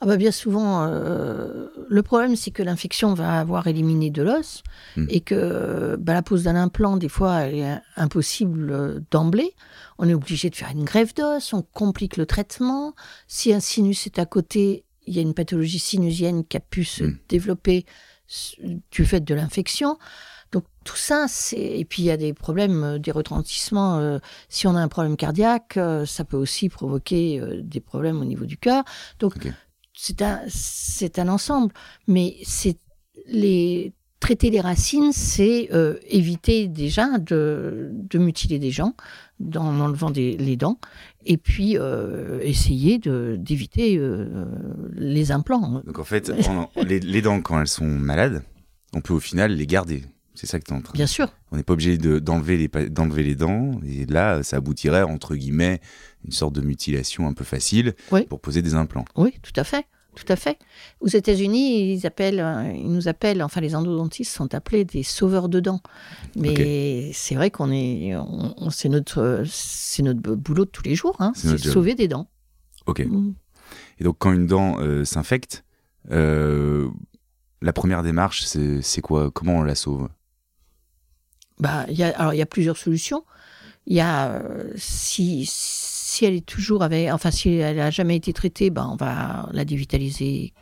Ah 0.00 0.06
bah 0.06 0.16
bien 0.16 0.32
souvent, 0.32 0.84
euh, 0.84 1.68
le 1.88 2.02
problème 2.02 2.34
c'est 2.34 2.50
que 2.50 2.64
l'infection 2.64 3.14
va 3.14 3.38
avoir 3.38 3.68
éliminé 3.68 4.10
de 4.10 4.22
l'os 4.24 4.64
Hmm. 4.96 5.06
et 5.08 5.20
que 5.20 5.94
bah, 5.96 6.12
la 6.12 6.22
pose 6.22 6.42
d'un 6.42 6.56
implant, 6.56 6.96
des 6.96 7.08
fois, 7.08 7.42
elle 7.42 7.54
est 7.54 7.78
impossible 7.96 8.70
euh, 8.72 9.00
d'emblée. 9.12 9.54
On 9.98 10.08
est 10.08 10.14
obligé 10.14 10.50
de 10.50 10.56
faire 10.56 10.70
une 10.72 10.82
greffe 10.84 11.14
d'os, 11.14 11.52
on 11.52 11.62
complique 11.62 12.16
le 12.16 12.26
traitement. 12.26 12.94
Si 13.28 13.52
un 13.54 13.60
sinus 13.60 14.06
est 14.06 14.18
à 14.18 14.26
côté, 14.26 14.84
il 15.06 15.14
y 15.14 15.18
a 15.20 15.22
une 15.22 15.34
pathologie 15.34 15.78
sinusienne 15.78 16.44
qui 16.44 16.56
a 16.56 16.60
pu 16.60 16.84
se 16.84 17.04
Hmm. 17.04 17.16
développer 17.28 17.86
du 18.90 19.04
fait 19.04 19.20
de 19.20 19.34
l'infection. 19.34 19.98
Donc 20.52 20.64
tout 20.84 20.96
ça, 20.96 21.26
c'est 21.28 21.56
et 21.56 21.84
puis 21.84 22.02
il 22.02 22.06
y 22.06 22.10
a 22.10 22.16
des 22.16 22.34
problèmes, 22.34 22.84
euh, 22.84 22.98
des 22.98 23.10
retentissements. 23.10 23.98
euh, 23.98 24.18
si 24.50 24.66
on 24.66 24.76
a 24.76 24.80
un 24.80 24.88
problème 24.88 25.16
cardiaque, 25.16 25.78
euh, 25.78 26.04
ça 26.04 26.24
peut 26.24 26.36
aussi 26.36 26.68
provoquer 26.68 27.40
euh, 27.40 27.62
des 27.62 27.80
problèmes 27.80 28.20
au 28.20 28.24
niveau 28.24 28.44
du 28.44 28.58
cœur. 28.58 28.84
Donc 29.18 29.34
c'est 29.94 30.20
un 30.22 30.42
c'est 30.48 31.18
un 31.18 31.28
ensemble, 31.28 31.72
mais 32.06 32.36
c'est 32.44 32.78
les 33.26 33.94
traiter 34.20 34.50
les 34.50 34.60
racines, 34.60 35.12
c'est 35.12 35.68
éviter 36.06 36.68
déjà 36.68 37.18
de, 37.18 37.90
de 37.92 38.18
mutiler 38.18 38.60
des 38.60 38.70
gens 38.70 38.94
en 39.56 39.80
enlevant 39.80 40.10
des, 40.10 40.36
les 40.36 40.56
dents, 40.56 40.78
et 41.24 41.36
puis 41.36 41.76
euh, 41.78 42.38
essayer 42.42 42.98
d'éviter 42.98 43.96
euh, 43.98 44.44
les 44.94 45.32
implants. 45.32 45.82
Donc 45.86 45.98
en 45.98 46.04
fait, 46.04 46.32
en- 46.48 46.70
les, 46.82 47.00
les 47.00 47.22
dents, 47.22 47.40
quand 47.40 47.60
elles 47.60 47.66
sont 47.68 47.86
malades, 47.86 48.42
on 48.94 49.00
peut 49.00 49.14
au 49.14 49.20
final 49.20 49.52
les 49.52 49.66
garder. 49.66 50.02
C'est 50.34 50.46
ça 50.46 50.58
que 50.58 50.64
tu 50.64 50.72
es 50.72 50.76
en 50.76 50.80
train 50.80 50.92
de 50.92 50.96
Bien 50.96 51.06
sûr, 51.06 51.28
On 51.50 51.56
n'est 51.56 51.62
pas 51.62 51.74
obligé 51.74 51.98
de- 51.98 52.18
d'enlever 52.18 52.56
les, 52.56 52.70
les 53.22 53.34
dents. 53.34 53.72
Et 53.86 54.06
là, 54.06 54.42
ça 54.42 54.56
aboutirait, 54.56 55.02
entre 55.02 55.34
guillemets, 55.36 55.80
une 56.24 56.32
sorte 56.32 56.54
de 56.54 56.62
mutilation 56.62 57.26
un 57.28 57.34
peu 57.34 57.44
facile 57.44 57.94
Oui. 58.10 58.22
pour 58.26 58.40
poser 58.40 58.62
des 58.62 58.74
implants. 58.74 59.04
oui, 59.16 59.34
tout 59.42 59.52
à 59.56 59.64
fait. 59.64 59.84
Tout 60.14 60.24
à 60.28 60.36
fait. 60.36 60.58
Aux 61.00 61.08
États-Unis, 61.08 61.94
ils 61.94 62.06
appellent, 62.06 62.40
euh, 62.40 62.70
ils 62.74 62.90
nous 62.92 63.08
appellent, 63.08 63.42
enfin 63.42 63.60
les 63.62 63.74
endodontistes 63.74 64.30
sont 64.34 64.54
appelés 64.54 64.84
des 64.84 65.02
sauveurs 65.02 65.48
de 65.48 65.58
dents. 65.58 65.80
Mais 66.36 67.10
c'est 67.14 67.34
vrai 67.34 67.50
qu'on 67.50 67.70
est, 67.72 68.14
on- 68.16 68.54
on- 68.58 68.70
c'est 68.70 68.90
notre, 68.90 69.42
c'est 69.46 70.02
notre 70.02 70.20
boulot 70.20 70.66
de 70.66 70.70
tous 70.70 70.82
les 70.82 70.94
jours, 70.94 71.16
hein, 71.18 71.32
C'est 71.34 71.56
job. 71.56 71.72
sauver 71.72 71.94
des 71.94 72.08
dents. 72.08 72.28
Ok. 72.86 73.00
Mm. 73.06 73.32
Et 74.00 74.04
donc, 74.04 74.16
quand 74.18 74.32
une 74.32 74.46
dent 74.46 74.78
euh, 74.80 75.04
s'infecte, 75.04 75.64
euh, 76.10 76.88
la 77.62 77.72
première 77.72 78.02
démarche, 78.02 78.44
c'est 78.44 79.00
quoi? 79.00 79.30
Comment 79.30 79.56
on 79.58 79.62
la 79.62 79.74
sauve? 79.74 80.08
Bah, 81.58 81.86
il 81.88 81.96
y 81.96 82.02
a, 82.02 82.08
alors 82.18 82.34
il 82.34 82.38
y 82.38 82.42
a 82.42 82.46
plusieurs 82.46 82.76
solutions. 82.76 83.24
Il 83.86 83.96
y 83.96 84.00
a 84.00 84.32
euh, 84.32 84.72
si 84.76 85.46
si 85.46 86.01
elle 86.20 86.34
est 86.34 86.46
toujours 86.46 86.82
avec, 86.82 87.10
enfin 87.10 87.30
si 87.30 87.50
elle 87.50 87.80
a 87.80 87.90
jamais 87.90 88.16
été 88.16 88.32
traitée, 88.32 88.70
ben 88.70 88.88
on 88.92 88.96
va 88.96 89.48
la 89.52 89.64
dévitaliser 89.64 90.52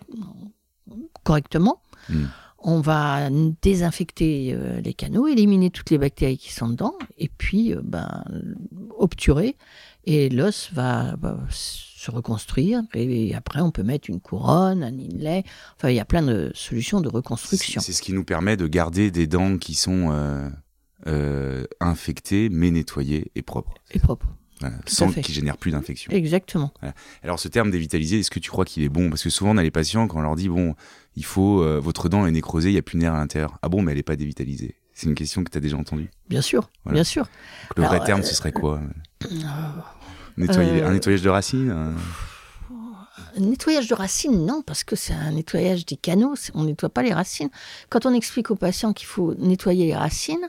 correctement. 1.25 1.83
Hmm. 2.09 2.27
On 2.63 2.81
va 2.81 3.31
désinfecter 3.63 4.53
euh, 4.53 4.83
les 4.83 4.93
canaux, 4.93 5.27
éliminer 5.27 5.71
toutes 5.71 5.89
les 5.89 5.97
bactéries 5.97 6.37
qui 6.37 6.53
sont 6.53 6.69
dedans, 6.69 6.95
et 7.17 7.29
puis 7.29 7.73
euh, 7.73 7.81
ben 7.83 8.23
obturer. 8.99 9.57
Et 10.05 10.29
l'os 10.29 10.71
va, 10.73 11.17
va 11.19 11.39
se 11.49 12.11
reconstruire. 12.11 12.83
Et 12.95 13.35
après, 13.35 13.61
on 13.61 13.71
peut 13.71 13.83
mettre 13.83 14.11
une 14.11 14.21
couronne, 14.21 14.83
un 14.83 14.99
inlay. 14.99 15.45
Enfin, 15.77 15.91
il 15.91 15.97
y 15.97 16.01
a 16.01 16.05
plein 16.05 16.23
de 16.23 16.51
solutions 16.55 17.01
de 17.01 17.09
reconstruction. 17.09 17.81
C'est 17.81 17.93
ce 17.93 18.03
qui 18.03 18.13
nous 18.13 18.25
permet 18.25 18.57
de 18.57 18.67
garder 18.67 19.11
des 19.11 19.27
dents 19.27 19.57
qui 19.59 19.75
sont 19.75 20.11
euh, 21.07 21.65
infectées, 21.81 22.49
mais 22.51 22.71
nettoyées 22.71 23.31
et 23.35 23.43
propres. 23.43 23.75
Et 23.91 23.99
propre. 23.99 24.27
Voilà, 24.61 24.77
sans 24.87 25.09
fait. 25.09 25.23
qu'ils 25.23 25.35
génèrent 25.35 25.57
plus 25.57 25.71
d'infection. 25.73 26.13
Exactement. 26.13 26.73
Alors 27.23 27.39
ce 27.41 27.49
terme 27.49 27.71
dévitaliser, 27.71 28.21
est-ce 28.21 28.31
que 28.31 28.39
tu 28.41 28.51
crois 28.51 28.65
qu'il 28.65 28.83
est 28.83 28.89
bon? 28.89 29.09
Parce 29.09 29.23
que 29.23 29.31
souvent 29.31 29.53
on 29.53 29.57
a 29.57 29.63
les 29.63 29.71
patients 29.71 30.07
quand 30.07 30.19
on 30.19 30.23
leur 30.23 30.37
dit 30.37 30.49
bon, 30.49 30.75
il 31.17 31.25
faut 31.25 31.63
euh, 31.63 31.81
votre 31.81 32.09
dent 32.09 32.27
est 32.27 32.31
nécrosée, 32.31 32.69
il 32.71 32.73
n'y 32.75 32.79
a 32.79 32.83
plus 32.83 32.97
de 32.99 33.03
nerf 33.03 33.15
à 33.15 33.19
l'intérieur. 33.19 33.59
Ah 33.63 33.69
bon, 33.69 33.81
mais 33.83 33.93
elle 33.93 33.97
n'est 33.99 34.03
pas 34.03 34.17
dévitalisée. 34.17 34.75
C'est 34.93 35.07
une 35.07 35.15
question 35.15 35.43
que 35.45 35.51
tu 35.51 35.57
as 35.57 35.63
déjà 35.63 35.77
entendue? 35.79 36.11
Bien 36.29 36.43
sûr. 36.43 36.69
Voilà. 36.85 36.97
Bien 36.97 37.05
sûr. 37.05 37.25
Donc, 37.25 37.79
le 37.79 37.83
vrai 37.85 38.05
terme, 38.05 38.21
euh, 38.21 38.25
ce 38.25 38.35
serait 38.35 38.53
quoi? 38.53 38.81
Nettoyer, 40.37 40.83
euh, 40.83 40.89
Un 40.89 40.93
nettoyage 40.93 41.23
de 41.23 41.29
racines 41.31 41.71
un- 41.71 43.41
nettoyage 43.41 43.87
de 43.89 43.95
racines, 43.95 44.45
non, 44.45 44.63
parce 44.63 44.85
que 44.85 44.97
c'est 44.97 45.13
un 45.13 45.33
nettoyage 45.33 45.87
des 45.87 45.97
canaux, 45.97 46.35
on 46.55 46.63
ne 46.63 46.69
nettoie 46.69 46.89
pas 46.89 47.03
les 47.03 47.13
racines. 47.15 47.49
Quand 47.89 48.05
on 48.07 48.13
explique 48.13 48.51
aux 48.51 48.57
patients 48.57 48.93
qu'il 48.93 49.07
faut 49.07 49.35
nettoyer 49.37 49.87
les 49.87 49.95
racines, 49.97 50.49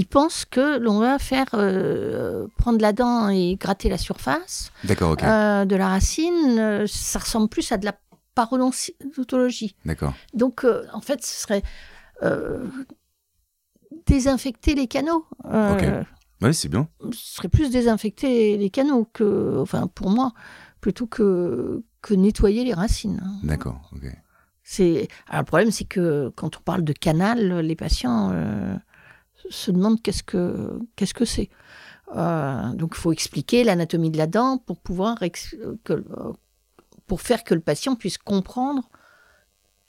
ils 0.00 0.06
pensent 0.06 0.44
que 0.44 0.78
l'on 0.78 0.98
va 0.98 1.18
faire 1.18 1.48
euh, 1.54 2.46
prendre 2.56 2.80
la 2.80 2.92
dent 2.92 3.28
et 3.28 3.56
gratter 3.56 3.88
la 3.90 3.98
surface 3.98 4.72
euh, 4.88 5.64
de 5.66 5.76
la 5.76 5.88
racine. 5.88 6.58
euh, 6.58 6.86
ça 6.86 7.18
ressemble 7.18 7.48
plus 7.48 7.70
à 7.72 7.76
de 7.76 7.84
la 7.84 7.94
parodontologie. 8.34 9.74
D'accord. 9.84 10.14
Donc, 10.32 10.64
en 10.92 11.00
fait, 11.02 11.22
ce 11.24 11.34
serait 11.42 11.62
désinfecter 14.06 14.74
les 14.74 14.86
canaux. 14.86 15.24
Euh, 15.46 16.02
Ouais, 16.42 16.54
c'est 16.54 16.68
bien. 16.70 16.88
ce 17.12 17.34
serait 17.36 17.48
plus 17.50 17.70
désinfecter 17.70 18.56
les 18.56 18.70
canaux 18.70 19.06
que, 19.12 19.58
enfin, 19.60 19.88
pour 19.88 20.08
moi, 20.08 20.32
plutôt 20.80 21.06
que, 21.06 21.82
que 22.00 22.14
nettoyer 22.14 22.64
les 22.64 22.72
racines. 22.72 23.20
D'accord, 23.42 23.90
ok. 23.94 24.06
C'est 24.62 25.08
alors 25.28 25.42
le 25.42 25.46
problème, 25.46 25.70
c'est 25.70 25.84
que 25.84 26.32
quand 26.36 26.56
on 26.56 26.60
parle 26.60 26.82
de 26.82 26.94
canal, 26.94 27.58
les 27.60 27.76
patients 27.76 28.30
euh, 28.32 28.74
se 29.50 29.70
demandent 29.70 30.00
qu'est-ce 30.00 30.22
que 30.22 30.78
qu'est-ce 30.96 31.12
que 31.14 31.24
c'est. 31.26 31.50
Euh, 32.16 32.72
donc, 32.74 32.94
il 32.96 33.00
faut 33.00 33.12
expliquer 33.12 33.62
l'anatomie 33.64 34.10
de 34.10 34.16
la 34.18 34.26
dent 34.26 34.58
pour 34.58 34.78
pouvoir 34.80 35.22
ex- 35.22 35.54
que, 35.84 35.92
euh, 35.92 36.32
pour 37.06 37.20
faire 37.20 37.44
que 37.44 37.54
le 37.54 37.60
patient 37.60 37.94
puisse 37.94 38.18
comprendre 38.18 38.88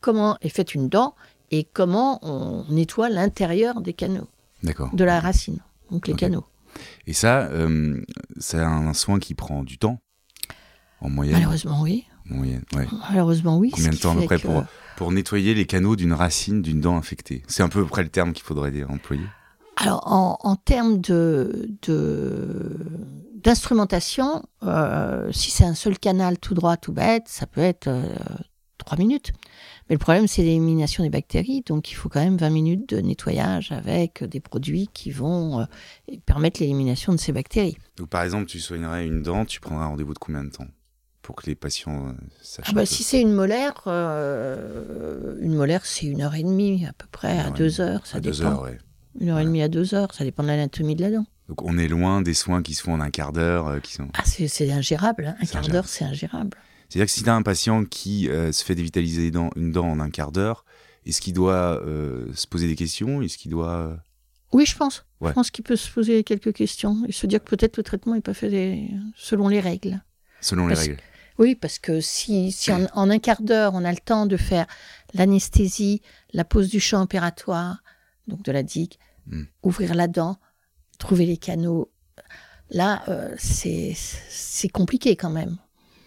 comment 0.02 0.38
est 0.42 0.50
faite 0.50 0.76
une 0.76 0.90
dent 0.90 1.16
et 1.52 1.64
comment 1.64 2.20
on 2.22 2.66
nettoie 2.72 3.10
l'intérieur 3.10 3.82
des 3.82 3.94
canaux 3.94 4.28
de 4.94 5.04
la 5.04 5.20
racine, 5.20 5.60
donc 5.90 6.08
les 6.08 6.14
canaux. 6.16 6.46
Et 7.08 7.14
ça, 7.14 7.48
euh, 7.48 8.02
c'est 8.40 8.60
un 8.60 8.94
soin 8.94 9.20
qui 9.20 9.34
prend 9.34 9.64
du 9.64 9.78
temps 9.78 10.00
En 11.02 11.10
moyenne? 11.10 11.36
Malheureusement, 11.36 11.82
oui. 11.82 12.06
En 12.30 12.36
moyenne, 12.36 12.64
ouais. 12.76 12.88
Malheureusement, 13.10 13.58
oui. 13.58 13.72
Combien 13.74 13.90
de 13.90 13.96
temps 13.98 14.12
à 14.12 14.20
peu 14.22 14.26
près 14.26 14.38
que- 14.40 14.46
pour, 14.48 14.64
pour 14.96 15.12
nettoyer 15.12 15.54
les 15.56 15.66
canaux 15.66 15.96
d'une 15.96 16.14
racine 16.14 16.62
d'une 16.62 16.80
dent 16.80 16.96
infectée? 16.96 17.44
C'est 17.48 17.64
un 17.64 17.70
peu 17.70 17.84
près 17.86 18.04
le 18.04 18.10
terme 18.10 18.32
qu'il 18.34 18.44
faudrait 18.44 18.72
employer. 18.84 19.26
Alors, 19.82 20.04
en, 20.06 20.38
en 20.42 20.56
termes 20.56 21.02
de, 21.02 21.70
d'instrumentation, 23.44 24.44
euh, 24.64 25.32
si 25.32 25.52
c'est 25.52 25.66
un 25.66 25.74
seul 25.76 25.98
canal 25.98 26.38
tout 26.38 26.54
droit, 26.54 26.78
tout 26.78 26.94
bête, 26.94 27.24
ça 27.28 27.48
peut 27.48 27.62
être 27.62 27.88
euh, 27.88 28.04
trois 28.78 28.98
minutes. 28.98 29.32
Mais 29.90 29.96
le 29.96 30.00
problème, 30.00 30.28
c'est 30.28 30.44
l'élimination 30.44 31.04
des 31.04 31.10
bactéries. 31.10 31.64
Donc, 31.66 31.92
il 31.92 31.96
faut 31.96 32.10
quand 32.10 32.24
même 32.24 32.38
20 32.38 32.50
minutes 32.50 32.90
de 32.90 33.02
nettoyage 33.02 33.72
avec 33.72 34.24
des 34.24 34.40
produits 34.40 34.88
qui 34.94 35.12
vont 35.12 35.62
euh, 35.62 35.66
permettre 36.26 36.62
l'élimination 36.62 37.12
de 37.14 37.18
ces 37.18 37.32
bactéries. 37.32 37.78
Donc 37.98 38.10
par 38.10 38.24
exemple, 38.24 38.46
tu 38.46 38.60
soignerais 38.60 39.06
une 39.06 39.22
dent, 39.24 39.46
tu 39.46 39.60
prendrais 39.60 39.86
un 39.86 39.90
rendez-vous 39.90 40.14
de 40.14 40.20
combien 40.20 40.44
de 40.44 40.50
temps 40.52 40.68
Pour 41.22 41.36
que 41.36 41.46
les 41.48 41.56
patients 41.56 42.08
euh, 42.10 42.14
sachent. 42.42 42.68
Ah 42.70 42.74
bah, 42.74 42.86
si 42.86 43.04
c'est 43.04 43.22
une 43.22 43.34
molaire, 43.34 43.82
euh, 43.88 45.36
une 45.42 45.56
molaire, 45.56 45.86
c'est 45.86 46.06
une 46.06 46.22
heure 46.22 46.36
et 46.36 46.44
demie 46.44 46.86
à 46.86 46.94
peu 46.94 47.08
près, 47.12 47.40
à 47.40 47.50
deux 47.52 47.82
heures. 47.82 48.06
Ça 48.06 48.18
À 48.18 48.22
dépend. 48.22 48.36
deux 48.38 48.42
heures, 48.44 48.62
ouais. 48.62 48.78
Une 49.20 49.30
heure 49.30 49.40
et 49.40 49.44
demie 49.44 49.62
à 49.62 49.68
deux 49.68 49.94
heures, 49.94 50.14
ça 50.14 50.24
dépend 50.24 50.44
de 50.44 50.48
l'anatomie 50.48 50.96
de 50.96 51.02
la 51.02 51.12
dent. 51.12 51.26
Donc 51.50 51.62
on 51.64 51.78
est 51.78 51.88
loin 51.88 52.22
des 52.22 52.34
soins 52.34 52.62
qui 52.64 52.74
se 52.74 52.82
font 52.84 52.94
en 52.94 53.02
un 53.02 53.10
quart 53.10 53.34
d'heure, 53.34 53.68
euh, 53.68 53.80
qui 53.80 53.94
sont. 53.94 54.08
Ah, 54.14 54.22
c'est, 54.26 54.48
c'est 54.48 54.72
ingérable. 54.72 55.26
hein. 55.28 55.36
Un 55.42 55.46
C'est 55.46 55.52
quart 55.52 55.60
ingérable. 55.60 55.72
d'heure, 55.74 55.88
c'est 55.88 56.06
ingérable. 56.06 56.58
C'est-à-dire 56.88 57.06
que 57.08 57.12
si 57.12 57.24
tu 57.24 57.30
as 57.30 57.36
un 57.36 57.42
patient 57.42 57.84
qui 57.86 58.30
euh, 58.30 58.52
se 58.52 58.64
fait 58.64 58.76
dévitaliser 58.76 59.26
une 59.28 59.32
dent, 59.32 59.50
une 59.56 59.72
dent 59.72 59.88
en 59.90 60.00
un 60.00 60.10
quart 60.10 60.32
d'heure, 60.32 60.66
est-ce 61.06 61.20
qu'il 61.22 61.34
doit 61.34 61.82
euh, 61.86 62.28
se 62.34 62.48
poser 62.48 62.68
des 62.68 62.76
questions? 62.76 63.22
Est-ce 63.22 63.38
qu'il 63.38 63.52
doit. 63.52 63.98
Oui, 64.54 64.66
je 64.66 64.76
pense. 64.78 65.06
Ouais. 65.20 65.30
Je 65.30 65.34
pense 65.34 65.52
qu'il 65.52 65.64
peut 65.64 65.76
se 65.78 65.90
poser 65.90 66.24
quelques 66.24 66.54
questions 66.54 67.04
et 67.08 67.12
se 67.12 67.26
dire 67.28 67.44
que 67.44 67.50
peut-être 67.56 67.78
le 67.78 67.84
traitement 67.84 68.16
n'est 68.16 68.22
pas 68.22 68.34
fait 68.34 68.50
des- 68.50 68.90
selon 69.16 69.48
les 69.48 69.60
règles. 69.62 70.02
Selon 70.42 70.68
les 70.68 70.76
Parce- 70.76 70.88
règles. 70.88 71.02
Oui, 71.38 71.56
parce 71.56 71.80
que 71.80 72.02
si, 72.02 72.52
si 72.52 72.72
en, 72.72 72.86
en 72.94 73.10
un 73.10 73.18
quart 73.20 73.42
d'heure, 73.42 73.72
on 73.74 73.84
a 73.86 73.92
le 73.92 73.98
temps 73.98 74.26
de 74.26 74.38
faire 74.38 74.68
l'anesthésie, 75.16 76.02
la 76.34 76.44
pose 76.46 76.70
du 76.70 76.80
champ 76.80 77.02
opératoire, 77.02 77.82
donc 78.28 78.44
de 78.44 78.52
la 78.52 78.64
digue, 78.64 78.96
Hmm. 79.28 79.44
ouvrir 79.62 79.94
la 79.94 80.08
dent, 80.08 80.40
trouver 80.98 81.28
les 81.28 81.38
canaux, 81.38 81.92
là, 82.72 83.04
euh, 83.08 83.36
c'est 83.38 84.70
compliqué 84.70 85.16
quand 85.16 85.30
même. 85.30 85.58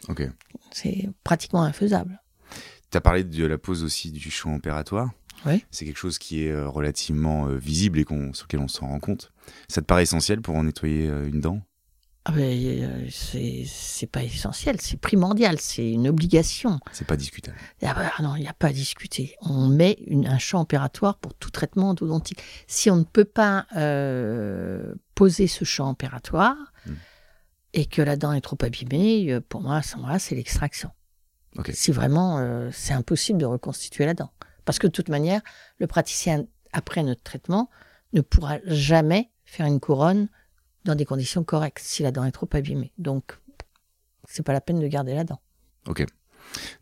Ok. 0.08 0.28
C'est 0.72 1.08
pratiquement 1.22 1.62
infaisable. 1.62 2.20
Tu 2.90 2.98
as 2.98 3.00
parlé 3.00 3.22
de 3.22 3.46
la 3.46 3.56
pose 3.56 3.84
aussi 3.84 4.10
du 4.10 4.30
champ 4.30 4.54
opératoire. 4.56 5.12
Oui. 5.46 5.64
C'est 5.70 5.84
quelque 5.84 5.98
chose 5.98 6.18
qui 6.18 6.44
est 6.44 6.50
euh, 6.50 6.68
relativement 6.68 7.48
euh, 7.48 7.56
visible 7.56 7.98
et 7.98 8.04
sur 8.04 8.46
lequel 8.46 8.60
on 8.60 8.68
s'en 8.68 8.88
rend 8.88 9.00
compte. 9.00 9.32
Ça 9.68 9.80
te 9.80 9.86
paraît 9.86 10.02
essentiel 10.02 10.40
pour 10.40 10.54
en 10.54 10.64
nettoyer 10.64 11.08
euh, 11.08 11.28
une 11.28 11.40
dent? 11.40 11.62
Ah 12.26 12.32
ben, 12.32 12.42
euh, 12.82 13.06
c'est 13.10 14.06
pas 14.06 14.22
essentiel, 14.22 14.80
c'est 14.80 14.96
primordial, 14.98 15.60
c'est 15.60 15.90
une 15.90 16.08
obligation. 16.08 16.80
C'est 16.90 17.06
pas 17.06 17.18
discutable. 17.18 17.58
Ah 17.82 17.92
bah 17.92 18.10
non, 18.22 18.34
il 18.36 18.40
n'y 18.40 18.48
a 18.48 18.54
pas 18.54 18.68
à 18.68 18.72
discuter. 18.72 19.36
On 19.42 19.68
met 19.68 19.98
une- 20.06 20.26
un 20.26 20.38
champ 20.38 20.62
opératoire 20.62 21.18
pour 21.18 21.34
tout 21.34 21.50
traitement 21.50 21.90
endodontique. 21.90 22.40
Si 22.66 22.90
on 22.90 22.96
ne 22.96 23.04
peut 23.04 23.26
pas 23.26 23.66
euh, 23.76 24.94
poser 25.14 25.46
ce 25.48 25.64
champ 25.66 25.90
opératoire 25.90 26.56
Hmm. 26.86 26.94
et 27.74 27.84
que 27.86 28.00
la 28.00 28.16
dent 28.16 28.32
est 28.32 28.40
trop 28.40 28.56
abîmée, 28.62 29.30
euh, 29.30 29.40
pour 29.46 29.60
moi, 29.60 29.76
à 29.76 29.82
ce 29.82 29.96
moment-là, 29.96 30.18
c'est 30.18 30.34
l'extraction. 30.34 30.90
Ok. 31.58 31.70
Si 31.74 31.92
vraiment 31.92 32.38
euh, 32.38 32.70
c'est 32.72 32.94
impossible 32.94 33.38
de 33.38 33.44
reconstituer 33.46 34.06
la 34.06 34.14
dent. 34.14 34.30
Parce 34.64 34.78
que 34.78 34.86
de 34.86 34.92
toute 34.92 35.10
manière, 35.10 35.42
le 35.78 35.86
praticien, 35.86 36.46
après 36.72 37.02
notre 37.02 37.22
traitement, 37.22 37.68
ne 38.14 38.22
pourra 38.22 38.58
jamais 38.64 39.30
faire 39.44 39.66
une 39.66 39.78
couronne 39.78 40.28
dans 40.84 40.94
des 40.94 41.04
conditions 41.04 41.44
correctes 41.44 41.80
si 41.82 42.02
la 42.02 42.10
dent 42.10 42.24
est 42.24 42.32
trop 42.32 42.48
abîmée. 42.52 42.92
Donc, 42.98 43.38
c'est 44.28 44.42
pas 44.42 44.52
la 44.52 44.60
peine 44.60 44.80
de 44.80 44.86
garder 44.86 45.14
la 45.14 45.24
dent. 45.24 45.40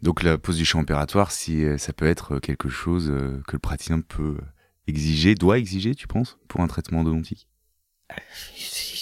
Donc 0.03 0.23
la 0.23 0.39
pose 0.39 0.57
du 0.57 0.65
champ 0.65 0.81
opératoire, 0.81 1.31
si, 1.31 1.65
euh, 1.65 1.79
ça 1.79 1.93
peut 1.93 2.07
être 2.07 2.41
quelque 2.41 2.69
chose 2.69 3.11
euh, 3.11 3.41
que 3.47 3.53
le 3.53 3.59
praticien 3.61 4.01
peut 4.01 4.39
exiger, 4.87 5.35
doit 5.35 5.59
exiger, 5.59 5.95
tu 5.95 6.09
penses, 6.09 6.39
pour 6.49 6.61
un 6.61 6.67
traitement 6.67 7.01
endodontique 7.01 7.49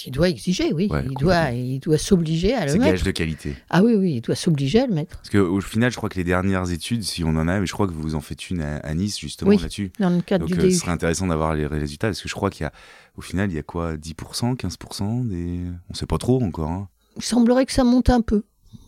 Il 0.07 0.11
doit 0.11 0.29
exiger, 0.29 0.73
oui. 0.73 0.87
Ouais, 0.89 1.03
il, 1.07 1.13
doit, 1.15 1.51
il 1.51 1.79
doit 1.79 1.99
s'obliger 1.99 2.55
à 2.55 2.65
le 2.65 2.71
C'est 2.71 2.79
mettre. 2.79 2.91
gage 2.91 3.03
de 3.03 3.11
qualité. 3.11 3.55
Ah 3.69 3.83
oui, 3.83 3.93
oui, 3.93 4.13
il 4.15 4.21
doit 4.21 4.33
s'obliger 4.35 4.79
à 4.79 4.87
le 4.87 4.93
mettre. 4.95 5.17
Parce 5.17 5.29
qu'au 5.29 5.61
final, 5.61 5.91
je 5.91 5.97
crois 5.97 6.09
que 6.09 6.17
les 6.17 6.23
dernières 6.23 6.71
études, 6.71 7.03
si 7.03 7.23
on 7.23 7.29
en 7.29 7.47
a, 7.47 7.59
mais 7.59 7.67
je 7.67 7.71
crois 7.71 7.85
que 7.85 7.91
vous 7.93 8.15
en 8.15 8.21
faites 8.21 8.49
une 8.49 8.61
à, 8.61 8.77
à 8.77 8.93
Nice, 8.95 9.19
justement, 9.19 9.51
Oui. 9.51 9.57
là-dessus. 9.59 9.91
Dans 9.99 10.09
le 10.09 10.21
cadre 10.21 10.47
Donc 10.47 10.57
du 10.57 10.65
euh, 10.65 10.71
ce 10.71 10.77
serait 10.79 10.91
intéressant 10.91 11.27
d'avoir 11.27 11.53
les 11.53 11.67
résultats, 11.67 12.07
parce 12.07 12.19
que 12.21 12.27
je 12.27 12.33
crois 12.33 12.49
qu'il 12.49 12.63
y 12.63 12.65
a, 12.65 12.71
au 13.15 13.21
final, 13.21 13.51
il 13.51 13.55
y 13.55 13.59
a 13.59 13.63
quoi 13.63 13.95
10%, 13.95 14.55
15% 14.57 15.27
des... 15.27 15.59
On 15.91 15.93
sait 15.93 16.07
pas 16.07 16.17
trop 16.17 16.41
encore. 16.41 16.71
Hein. 16.71 16.87
Il 17.17 17.23
semblerait 17.23 17.67
que 17.67 17.73
ça 17.73 17.83
monte 17.83 18.09
un 18.09 18.21
peu. 18.21 18.43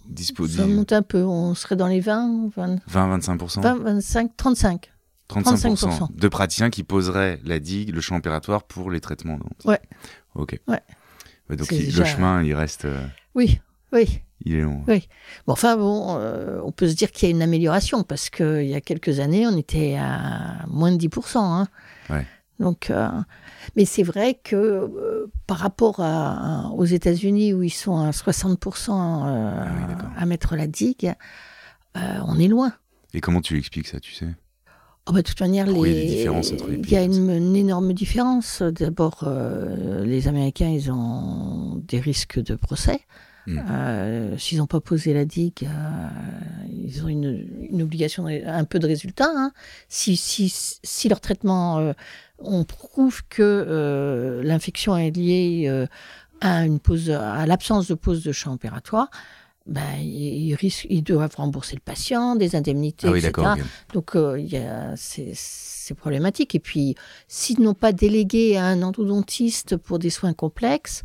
Dispo... 0.09 0.47
Ça 0.47 0.65
monte 0.65 0.93
un 0.93 1.03
peu. 1.03 1.21
On 1.23 1.53
serait 1.53 1.75
dans 1.75 1.87
les 1.87 1.99
20, 1.99 2.49
20, 2.55 2.75
20-25% 2.91 3.61
20 3.61 3.75
25, 3.75 4.31
35. 4.35 4.92
35% 5.41 5.75
35%. 5.75 6.07
de 6.15 6.27
praticiens 6.27 6.69
qui 6.69 6.83
poseraient 6.83 7.39
la 7.43 7.59
digue, 7.59 7.93
le 7.93 8.01
champ 8.01 8.15
opératoire 8.17 8.63
pour 8.63 8.91
les 8.91 8.99
traitements. 9.01 9.39
Ouais. 9.65 9.79
Ok. 10.35 10.59
Ouais. 10.67 10.79
Ouais, 11.49 11.55
donc 11.55 11.67
C'est 11.67 11.75
il- 11.77 11.85
déjà- 11.85 12.03
le 12.03 12.09
chemin, 12.09 12.43
il 12.43 12.53
reste... 12.53 12.85
euh, 12.85 13.05
Oui, 13.35 13.59
oui. 13.91 14.21
il 14.45 14.55
est 14.55 14.61
long. 14.61 14.83
Oui. 14.87 15.07
Bon, 15.45 15.53
enfin, 15.53 15.75
bon, 15.75 16.17
euh, 16.19 16.59
on 16.63 16.71
peut 16.71 16.87
se 16.87 16.95
dire 16.95 17.11
qu'il 17.11 17.27
y 17.29 17.31
a 17.31 17.35
une 17.35 17.41
amélioration 17.41 18.03
parce 18.03 18.29
qu'il 18.29 18.65
y 18.65 18.75
a 18.75 18.81
quelques 18.81 19.19
années, 19.19 19.45
on 19.47 19.57
était 19.57 19.95
à 19.99 20.65
moins 20.67 20.91
de 20.91 20.97
10%. 20.97 21.37
Hein. 21.39 21.67
Ouais. 22.09 22.25
Donc, 22.59 22.89
euh, 22.91 23.09
mais 23.75 23.83
c'est 23.83 24.03
vrai 24.03 24.39
que 24.41 24.55
euh, 24.55 25.31
par 25.47 25.57
rapport 25.57 25.99
à, 25.99 26.69
aux 26.75 26.85
États-Unis 26.85 27.51
où 27.53 27.63
ils 27.63 27.69
sont 27.71 27.97
à 27.97 28.11
60% 28.11 28.91
euh, 28.91 29.53
Ah 29.57 29.67
oui, 29.89 29.95
à 30.17 30.25
mettre 30.25 30.55
la 30.55 30.67
digue, 30.67 31.13
on 31.95 32.39
est 32.39 32.47
loin. 32.47 32.73
Et 33.13 33.21
comment 33.21 33.41
tu 33.41 33.57
expliques 33.57 33.87
ça, 33.87 33.99
tu 33.99 34.13
sais? 34.13 34.29
Oh, 35.05 35.11
bah, 35.11 35.21
de 35.21 35.27
toute 35.27 35.41
manière, 35.41 35.67
il 35.67 35.73
y 35.77 35.79
a 35.79 35.83
les- 35.83 35.93
des 35.93 36.05
différences 36.15 36.51
entre 36.53 36.67
les 36.69 36.75
il 36.75 36.81
pays 36.81 36.93
y 36.93 36.95
a 36.97 37.05
comme 37.05 37.29
une, 37.29 37.29
une 37.31 37.55
énorme 37.57 37.91
différence. 37.93 38.61
D'abord, 38.61 39.23
euh, 39.27 40.05
les 40.05 40.27
Américains, 40.29 40.69
ils 40.69 40.91
ont 40.91 41.81
des 41.87 41.99
risques 41.99 42.41
de 42.41 42.55
procès. 42.55 43.01
Mm. 43.45 43.59
Euh, 43.69 44.37
S'ils 44.37 44.59
n'ont 44.59 44.65
pas 44.67 44.79
posé 44.79 45.13
la 45.13 45.25
digue, 45.25 45.63
euh, 45.63 46.07
ils 46.71 47.03
ont 47.03 47.09
une, 47.09 47.45
une 47.69 47.81
obligation, 47.81 48.27
un 48.27 48.63
peu 48.63 48.79
de 48.79 48.87
résultat. 48.87 49.27
hein. 49.29 49.51
Si, 49.89 50.15
si, 50.15 50.47
si 50.83 51.09
leur 51.09 51.19
traitement, 51.19 51.91
on 52.39 52.63
prouve 52.63 53.23
que 53.27 54.41
l'infection 54.43 54.95
est 54.95 55.11
liée 55.11 55.85
à, 56.39 56.65
une 56.65 56.79
pose, 56.79 57.09
à 57.11 57.45
l'absence 57.45 57.87
de 57.89 57.93
pose 57.95 58.23
de 58.23 58.31
champ 58.31 58.53
opératoire, 58.53 59.09
ben, 59.65 59.95
ils, 59.99 60.47
ils 60.49 60.55
risquent, 60.55 60.87
ils 60.89 61.03
doivent 61.03 61.35
rembourser 61.37 61.75
le 61.75 61.81
patient, 61.81 62.35
des 62.35 62.55
indemnités, 62.55 63.07
Ah 63.07 63.11
oui, 63.11 63.19
etc. 63.19 63.31
d'accord. 63.31 63.57
ok. 63.57 63.93
Donc, 63.93 64.15
euh, 64.15 64.93
c'est 64.97 65.31
c'est 65.33 65.93
problématique. 65.95 66.55
Et 66.55 66.59
puis, 66.59 66.95
s'ils 67.27 67.59
n'ont 67.61 67.73
pas 67.73 67.91
délégué 67.91 68.57
à 68.57 68.65
un 68.65 68.81
endodontiste 68.83 69.75
pour 69.77 69.99
des 69.99 70.09
soins 70.09 70.33
complexes, 70.33 71.03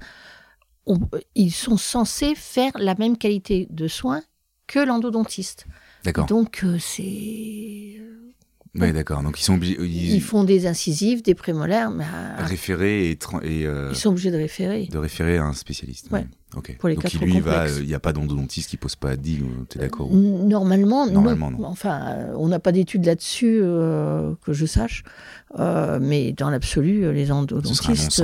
on- 0.87 1.01
ils 1.35 1.51
sont 1.53 1.77
censés 1.77 2.35
faire 2.35 2.73
la 2.77 2.95
même 2.95 3.17
qualité 3.19 3.67
de 3.71 3.89
soins 3.89 4.23
que 4.67 4.79
l'endodontiste. 4.79 5.67
D'accord. 6.05 6.27
Donc, 6.27 6.63
euh, 6.65 6.79
c'est. 6.79 8.01
Oui, 8.81 8.93
d'accord. 8.93 9.23
Donc 9.23 9.41
ils 9.41 9.45
sont 9.45 9.55
obligés... 9.55 9.77
Ils... 9.81 10.15
Ils 10.15 10.23
font 10.23 10.45
des 10.45 10.67
incisives, 10.67 11.23
des 11.23 11.35
prémolaires, 11.35 11.91
mais 11.91 12.05
euh, 12.05 12.45
référer 12.45 13.11
et, 13.11 13.19
euh, 13.67 13.89
ils 13.91 13.97
sont 13.97 14.11
obligés 14.11 14.31
de 14.31 14.37
référer. 14.37 14.87
de 14.91 14.99
référer 14.99 15.39
à 15.39 15.45
un 15.45 15.53
spécialiste. 15.53 16.11
Ouais. 16.11 16.27
Ok. 16.57 16.77
Pour 16.79 16.89
les 16.89 16.95
Donc 16.95 17.05
trop 17.11 17.25
lui, 17.25 17.41
va, 17.41 17.69
il 17.69 17.87
n'y 17.87 17.95
a 17.95 18.01
pas 18.01 18.13
d'endodontiste 18.13 18.71
qui 18.71 18.77
pose 18.79 18.97
pas 18.97 19.17
digue, 19.17 19.45
tu 19.69 19.79
es 19.79 19.81
d'accord 19.83 20.09
Normalement, 20.11 21.07
Normalement, 21.07 21.51
non. 21.51 21.65
Enfin, 21.67 22.01
euh, 22.09 22.35
on 22.37 22.49
n'a 22.49 22.59
pas 22.59 22.73
d'études 22.73 23.05
là-dessus 23.05 23.61
euh, 23.63 24.35
que 24.45 24.53
je 24.53 24.67
sache, 24.67 25.05
Euh, 25.59 25.99
mais 26.01 26.33
dans 26.33 26.51
l'absolu, 26.51 27.05
euh, 27.05 27.13
les 27.13 27.33
endodontistes. 27.33 28.23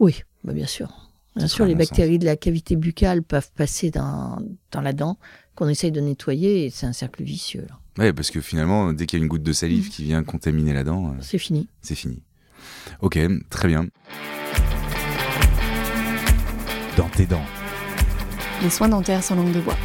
Oui, 0.00 0.22
bah 0.42 0.52
bien 0.52 0.66
sûr. 0.66 0.88
Bien 1.36 1.48
sûr, 1.48 1.64
les 1.66 1.74
bon 1.74 1.78
bactéries 1.80 2.18
de 2.18 2.24
la 2.24 2.36
cavité 2.36 2.76
buccale 2.76 3.22
peuvent 3.22 3.50
passer 3.56 3.90
dans, 3.90 4.38
dans 4.70 4.80
la 4.80 4.92
dent 4.92 5.18
qu'on 5.56 5.68
essaye 5.68 5.90
de 5.92 6.00
nettoyer 6.00 6.66
et 6.66 6.70
c'est 6.70 6.86
un 6.86 6.92
cercle 6.92 7.22
vicieux. 7.24 7.66
là. 7.68 7.78
Ouais, 7.98 8.12
parce 8.12 8.30
que 8.30 8.40
finalement, 8.40 8.92
dès 8.92 9.06
qu'il 9.06 9.18
y 9.18 9.22
a 9.22 9.24
une 9.24 9.28
goutte 9.28 9.42
de 9.42 9.50
Mm. 9.50 9.54
salive 9.54 9.88
qui 9.90 10.02
vient 10.04 10.24
contaminer 10.24 10.72
la 10.72 10.82
dent, 10.84 11.10
euh, 11.10 11.14
C'est 11.20 11.38
fini. 11.38 11.68
c'est 11.80 11.94
fini. 11.94 12.22
Ok, 13.00 13.18
très 13.50 13.68
bien. 13.68 13.86
Dans 16.96 17.08
tes 17.08 17.26
dents. 17.26 17.44
Les 18.62 18.70
soins 18.70 18.88
dentaires 18.88 19.22
sans 19.22 19.34
langue 19.36 19.52
de 19.52 19.60
bois. 19.60 19.76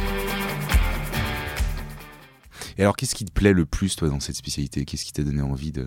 Et 2.78 2.82
alors, 2.82 2.96
qu'est-ce 2.96 3.14
qui 3.14 3.24
te 3.24 3.32
plaît 3.32 3.52
le 3.52 3.66
plus, 3.66 3.94
toi, 3.96 4.08
dans 4.08 4.20
cette 4.20 4.36
spécialité? 4.36 4.84
Qu'est-ce 4.84 5.04
qui 5.04 5.12
t'a 5.12 5.22
donné 5.22 5.42
envie 5.42 5.72
de, 5.72 5.86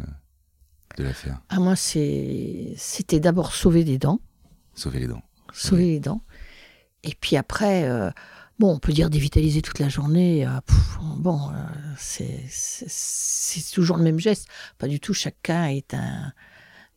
de 0.98 1.04
la 1.04 1.14
faire? 1.14 1.40
À 1.50 1.60
moi, 1.60 1.76
c'est- 1.76 2.74
c'était 2.78 3.20
d'abord 3.20 3.54
sauver 3.54 3.84
des 3.84 3.98
dents, 3.98 4.20
Sauver 4.76 5.00
les 5.00 5.08
dents. 5.08 5.24
sauver 5.54 5.86
les 5.86 6.00
dents. 6.00 6.22
Et 7.04 7.16
puis 7.20 7.36
après, 7.36 7.84
euh, 7.90 8.12
bon, 8.64 8.76
on 8.76 8.80
peut 8.80 8.94
dire 8.94 9.10
dévitaliser 9.10 9.62
toute 9.62 9.80
la 9.80 9.90
journée. 9.90 10.48
euh, 10.48 10.62
pff, 10.66 10.98
bon, 11.18 11.50
euh, 11.52 11.54
c'est 11.98 13.72
toujours 13.74 13.98
le 13.98 14.04
même 14.04 14.20
geste. 14.20 14.48
Pas 14.78 14.88
du 14.88 15.02
tout. 15.02 15.14
Chaque 15.14 15.42
cas 15.44 15.66
est 15.68 15.94
un. 15.94 16.32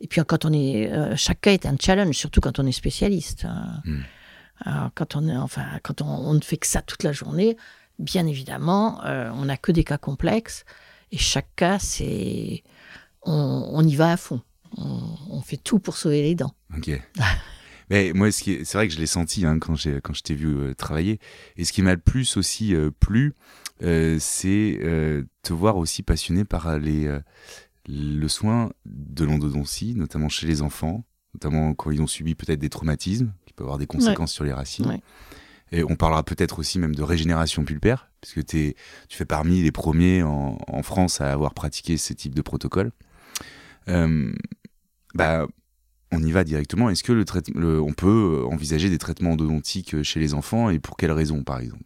Et 0.01 0.07
puis 0.07 0.21
quand 0.25 0.45
on 0.45 0.53
est, 0.53 0.93
euh, 0.93 1.17
cas 1.41 1.51
est 1.53 1.67
un 1.67 1.77
challenge, 1.81 2.15
surtout 2.15 2.41
quand 2.41 2.61
on 2.61 2.67
est 2.67 2.73
spécialiste. 2.73 3.47
hein. 3.47 3.83
Hmm. 3.85 4.03
Alors, 4.61 4.91
quand 4.95 5.17
on 5.17 5.29
est, 5.29 5.37
enfin, 5.37 5.67
quand 5.83 6.03
on, 6.03 6.07
on 6.07 6.35
ne 6.35 6.41
fait 6.41 6.57
que 6.57 6.67
ça 6.69 6.83
toute 6.83 7.03
la 7.03 7.13
journée, 7.13 7.57
bien 7.99 8.27
évidemment, 8.27 9.01
on 9.05 9.45
n'a 9.45 9.57
que 9.59 9.73
des 9.73 9.85
cas 9.85 9.99
complexes. 9.99 10.65
Et 11.13 11.19
chaque 11.19 11.55
cas, 11.57 11.79
c'est, 11.79 12.63
on, 13.23 13.69
on 13.73 13.83
y 13.83 13.97
va 13.97 14.13
à 14.13 14.17
fond. 14.17 14.41
On, 14.79 15.01
on 15.31 15.41
fait 15.43 15.59
tout 15.59 15.79
pour 15.79 15.97
sauver 15.97 16.23
les 16.23 16.35
dents. 16.37 16.55
Ok. 16.75 16.91
Mais 17.91 18.13
moi, 18.15 18.31
ce 18.33 18.43
qui 18.43 18.65
c'est 18.65 18.79
vrai 18.79 18.89
que 18.89 18.95
je 18.95 18.99
l'ai 18.99 19.07
senti 19.07 19.47
hein, 19.47 19.59
quand 19.59 19.75
j'ai 19.77 20.01
quand 20.03 20.13
je 20.15 20.23
t'ai 20.23 20.35
vu 20.35 20.49
euh, 20.57 20.75
travailler. 20.75 21.19
Et 21.57 21.65
ce 21.65 21.73
qui 21.73 21.83
m'a 21.83 21.95
le 21.95 22.01
plus 22.01 22.37
aussi 22.37 22.75
euh, 22.75 22.91
plu, 22.91 23.33
euh, 23.83 24.17
c'est 24.21 24.79
euh, 24.83 25.23
te 25.43 25.53
voir 25.53 25.77
aussi 25.77 26.03
passionné 26.03 26.45
par 26.45 26.79
les 26.79 27.07
euh, 27.07 27.21
le 27.89 28.27
soin 28.29 28.71
de 28.87 29.25
l'endodontie, 29.25 29.95
notamment 29.95 30.29
chez 30.29 30.47
les 30.49 30.63
enfants, 30.63 31.05
notamment 31.35 31.75
quand 31.75 31.91
ils 31.93 32.03
ont 32.03 32.09
subi 32.09 32.35
peut-être 32.35 32.59
des 32.59 32.69
traumatismes, 32.71 33.33
qui 33.47 33.53
peuvent 33.53 33.67
avoir 33.67 33.79
des 33.79 33.87
conséquences 33.87 34.33
sur 34.33 34.43
les 34.45 34.53
racines. 34.53 34.87
Ouais. 34.89 35.01
Et 35.73 35.83
on 35.85 35.95
parlera 35.97 36.23
peut-être 36.25 36.59
aussi 36.59 36.79
même 36.79 36.95
de 36.95 37.03
régénération 37.03 37.65
pulpaire, 37.65 38.11
puisque 38.21 38.45
t'es- 38.47 38.75
tu 39.09 39.17
fais 39.17 39.25
parmi 39.25 39.63
les 39.63 39.73
premiers 39.73 40.23
en, 40.25 40.59
en 40.67 40.83
France 40.83 41.21
à 41.21 41.33
avoir 41.33 41.55
pratiqué 41.55 41.97
ce 41.97 42.13
type 42.13 42.35
de 42.35 42.43
protocole. 42.43 42.91
Euh, 43.89 44.33
bah, 45.15 45.47
on 46.13 46.23
y 46.23 46.31
va 46.33 46.45
directement. 46.45 46.89
Est-ce 46.91 47.03
que 47.03 47.13
le 47.13 47.25
traite- 47.25 47.51
le- 47.55 47.81
on 47.81 47.93
peut 47.93 48.45
envisager 48.51 48.89
des 48.91 48.99
traitements 48.99 49.33
endodontiques 49.33 50.03
chez 50.03 50.21
les 50.21 50.35
enfants 50.35 50.71
et 50.71 50.79
pour 50.79 50.97
quelles 50.97 51.13
raisons, 51.13 51.43
par 51.43 51.61
exemple? 51.61 51.83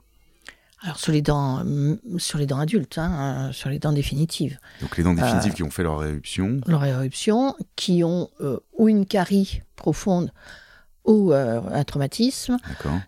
Alors 0.82 0.98
sur 0.98 1.12
les 1.12 1.20
dents, 1.20 1.62
mm, 1.64 1.98
sur 2.18 2.38
les 2.38 2.46
dents 2.46 2.58
adultes, 2.58 2.96
hein, 2.98 3.48
euh, 3.48 3.52
sur 3.52 3.68
les 3.68 3.78
dents 3.78 3.92
définitives, 3.92 4.58
Donc 4.80 4.96
les 4.96 5.02
dents 5.04 5.12
définitives 5.14 5.52
qui 5.52 5.62
ont 5.62 5.70
fait 5.70 5.82
leur 5.82 6.02
éruption. 6.04 6.60
leur 6.66 6.84
éruption, 6.84 7.54
qui 7.76 8.02
ont 8.02 8.30
euh, 8.40 8.58
ou 8.78 8.88
une 8.88 9.04
carie 9.04 9.62
profonde 9.76 10.32
ou 11.04 11.32
euh, 11.32 11.60
un 11.72 11.84
traumatisme, 11.84 12.56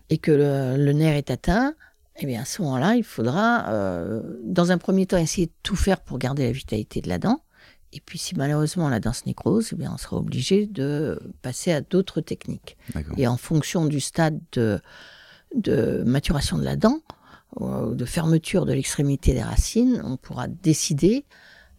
et 0.09 0.17
que 0.17 0.31
le, 0.31 0.83
le 0.83 0.93
nerf 0.93 1.15
est 1.15 1.31
atteint, 1.31 1.73
eh 2.17 2.25
bien 2.25 2.41
à 2.41 2.45
ce 2.45 2.61
moment-là, 2.61 2.95
il 2.95 3.03
faudra, 3.03 3.67
euh, 3.69 4.21
dans 4.43 4.71
un 4.71 4.77
premier 4.77 5.05
temps, 5.07 5.17
essayer 5.17 5.47
de 5.47 5.53
tout 5.63 5.75
faire 5.75 5.99
pour 6.01 6.17
garder 6.19 6.45
la 6.45 6.51
vitalité 6.51 7.01
de 7.01 7.09
la 7.09 7.17
dent. 7.17 7.42
Et 7.95 8.01
puis 8.01 8.17
si 8.17 8.35
malheureusement 8.35 8.89
la 8.89 8.99
dent 8.99 9.13
se 9.13 9.23
nécrose, 9.25 9.69
eh 9.71 9.75
bien 9.75 9.91
on 9.93 9.97
sera 9.97 10.17
obligé 10.17 10.65
de 10.65 11.19
passer 11.41 11.71
à 11.71 11.81
d'autres 11.81 12.21
techniques. 12.21 12.75
Et 13.17 13.27
en 13.27 13.37
fonction 13.37 13.85
du 13.85 13.99
stade 13.99 14.39
de, 14.53 14.81
de 15.55 16.03
maturation 16.05 16.57
de 16.57 16.63
la 16.63 16.75
dent, 16.75 16.99
ou 17.59 17.93
de 17.93 18.05
fermeture 18.05 18.65
de 18.65 18.73
l'extrémité 18.73 19.33
des 19.33 19.43
racines, 19.43 20.01
on 20.03 20.17
pourra 20.17 20.47
décider 20.47 21.25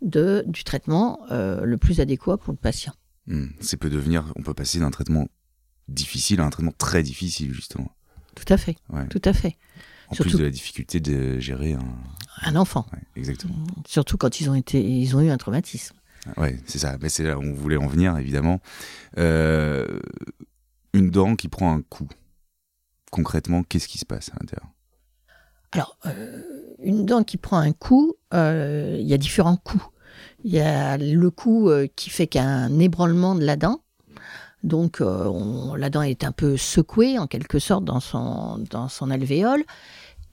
de, 0.03 0.44
du 0.46 0.62
traitement 0.62 1.18
euh, 1.33 1.64
le 1.64 1.77
plus 1.79 1.98
adéquat 2.00 2.37
pour 2.37 2.53
le 2.53 2.59
patient. 2.59 2.92
Hmm, 3.27 3.46
C'est 3.61 3.77
peut 3.77 3.90
devenir, 3.90 4.33
on 4.37 4.42
peut 4.42 4.55
passer 4.55 4.79
d'un 4.79 4.90
traitement 4.92 5.27
difficile 5.88 6.40
à 6.40 6.44
un 6.44 6.50
traitement 6.50 6.74
très 6.79 7.03
difficile, 7.03 7.53
justement. 7.53 7.90
Tout 8.37 8.44
à 8.53 8.57
fait, 8.57 8.77
Ouais. 8.90 9.09
tout 9.09 9.22
à 9.24 9.33
fait. 9.33 9.57
En 10.11 10.14
Surtout- 10.14 10.31
plus 10.33 10.38
de 10.38 10.44
la 10.44 10.50
difficulté 10.50 11.00
de 11.00 11.40
gérer 11.40 11.72
un. 11.72 11.96
Un 12.42 12.57
enfant, 12.57 12.87
Ouais, 12.92 12.98
exactement. 13.16 13.55
surtout 13.87 14.16
quand 14.16 14.40
ils 14.40 14.50
ont, 14.50 14.55
été, 14.55 14.81
ils 14.85 15.16
ont 15.16 15.20
eu 15.20 15.31
un 15.31 15.37
traumatisme. 15.38 15.96
Ouais, 16.37 16.58
c'est 16.66 16.78
ça. 16.78 16.96
Mais 17.00 17.08
c'est 17.08 17.24
là 17.24 17.38
où 17.38 17.42
on 17.42 17.52
voulait 17.52 17.76
en 17.76 17.87
venir, 17.87 18.16
évidemment. 18.18 18.60
Euh, 19.18 20.00
une 20.92 21.10
dent 21.10 21.37
qui 21.37 21.48
prend 21.48 21.72
un 21.74 21.82
coup. 21.82 22.08
Concrètement, 23.10 23.62
qu'est-ce 23.62 23.88
qui 23.88 23.98
se 23.98 24.06
passe 24.06 24.30
à 24.30 24.37
l'intérieur? 24.40 24.68
Alors, 25.72 25.98
euh, 26.06 26.42
une 26.78 27.04
dent 27.04 27.24
qui 27.24 27.37
prend 27.37 27.58
un 27.58 27.72
coup, 27.72 28.14
euh, 28.32 28.96
il 28.98 29.06
y 29.06 29.14
a 29.14 29.18
différents 29.18 29.56
coups. 29.56 29.84
Il 30.44 30.52
y 30.52 30.60
a 30.60 30.96
le 30.96 31.30
coup 31.30 31.70
qui 31.96 32.10
fait 32.10 32.26
qu'un 32.26 32.78
ébranlement 32.78 33.34
de 33.34 33.44
la 33.44 33.56
dent. 33.56 33.82
Donc, 34.62 34.98
on- 35.00 35.74
la 35.74 35.90
dent 35.90 36.02
est 36.02 36.22
un 36.24 36.32
peu 36.32 36.56
secouée, 36.56 37.18
en 37.18 37.26
quelque 37.26 37.58
sorte, 37.58 37.84
dans 37.84 38.00
son, 38.00 38.58
dans 38.70 38.88
son 38.88 39.10
alvéole. 39.10 39.64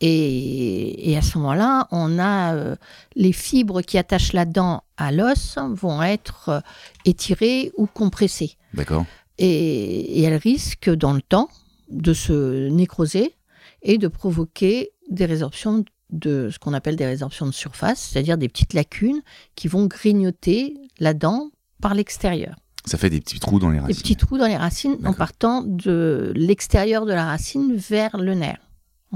Et, 0.04 1.12
et 1.12 1.18
à 1.18 1.22
ce 1.22 1.38
moment-là, 1.38 1.88
on 1.92 2.18
a 2.20 2.56
euh, 2.56 2.76
les 3.16 3.32
fibres 3.32 3.82
qui 3.82 3.98
attachent 3.98 4.34
la 4.34 4.46
dent 4.46 4.84
à 4.98 5.12
l'os 5.12 5.58
vont 5.74 6.02
être 6.02 6.50
euh, 6.50 6.60
étirées 7.06 7.72
ou 7.78 7.86
compressées. 7.86 8.58
D'accord 8.74 9.06
et, 9.38 10.20
et 10.20 10.24
elle 10.24 10.36
risque 10.36 10.90
dans 10.90 11.14
le 11.14 11.22
temps 11.22 11.50
de 11.90 12.14
se 12.14 12.68
nécroser 12.70 13.36
et 13.82 13.98
de 13.98 14.08
provoquer 14.08 14.92
des 15.10 15.26
résorptions 15.26 15.84
de 16.10 16.50
ce 16.52 16.60
qu'on 16.60 16.74
appelle 16.74 16.96
des 16.96 17.06
résorptions 17.06 17.46
de 17.46 17.52
surface, 17.52 18.10
c'est-à-dire 18.12 18.38
des 18.38 18.50
petites 18.50 18.74
lacunes 18.74 19.22
qui 19.56 19.68
vont 19.68 19.86
grignoter 19.86 20.76
la 21.00 21.14
dent 21.14 21.50
par 21.82 21.94
l'extérieur. 21.94 22.56
Ça 22.86 22.98
fait 22.98 23.10
des 23.10 23.20
petits 23.22 23.40
trous 23.40 23.60
dans 23.60 23.70
les 23.70 23.78
Des 23.78 23.82
racines. 23.86 24.02
petits 24.02 24.16
trous 24.16 24.38
dans 24.38 24.48
les 24.48 24.58
racines 24.58 24.98
en 25.06 25.14
partant 25.14 25.62
de 25.64 26.34
l'extérieur 26.36 27.06
de 27.06 27.14
la 27.14 27.26
racine 27.26 27.76
vers 27.76 28.18
le 28.18 28.34
nerf, 28.34 28.58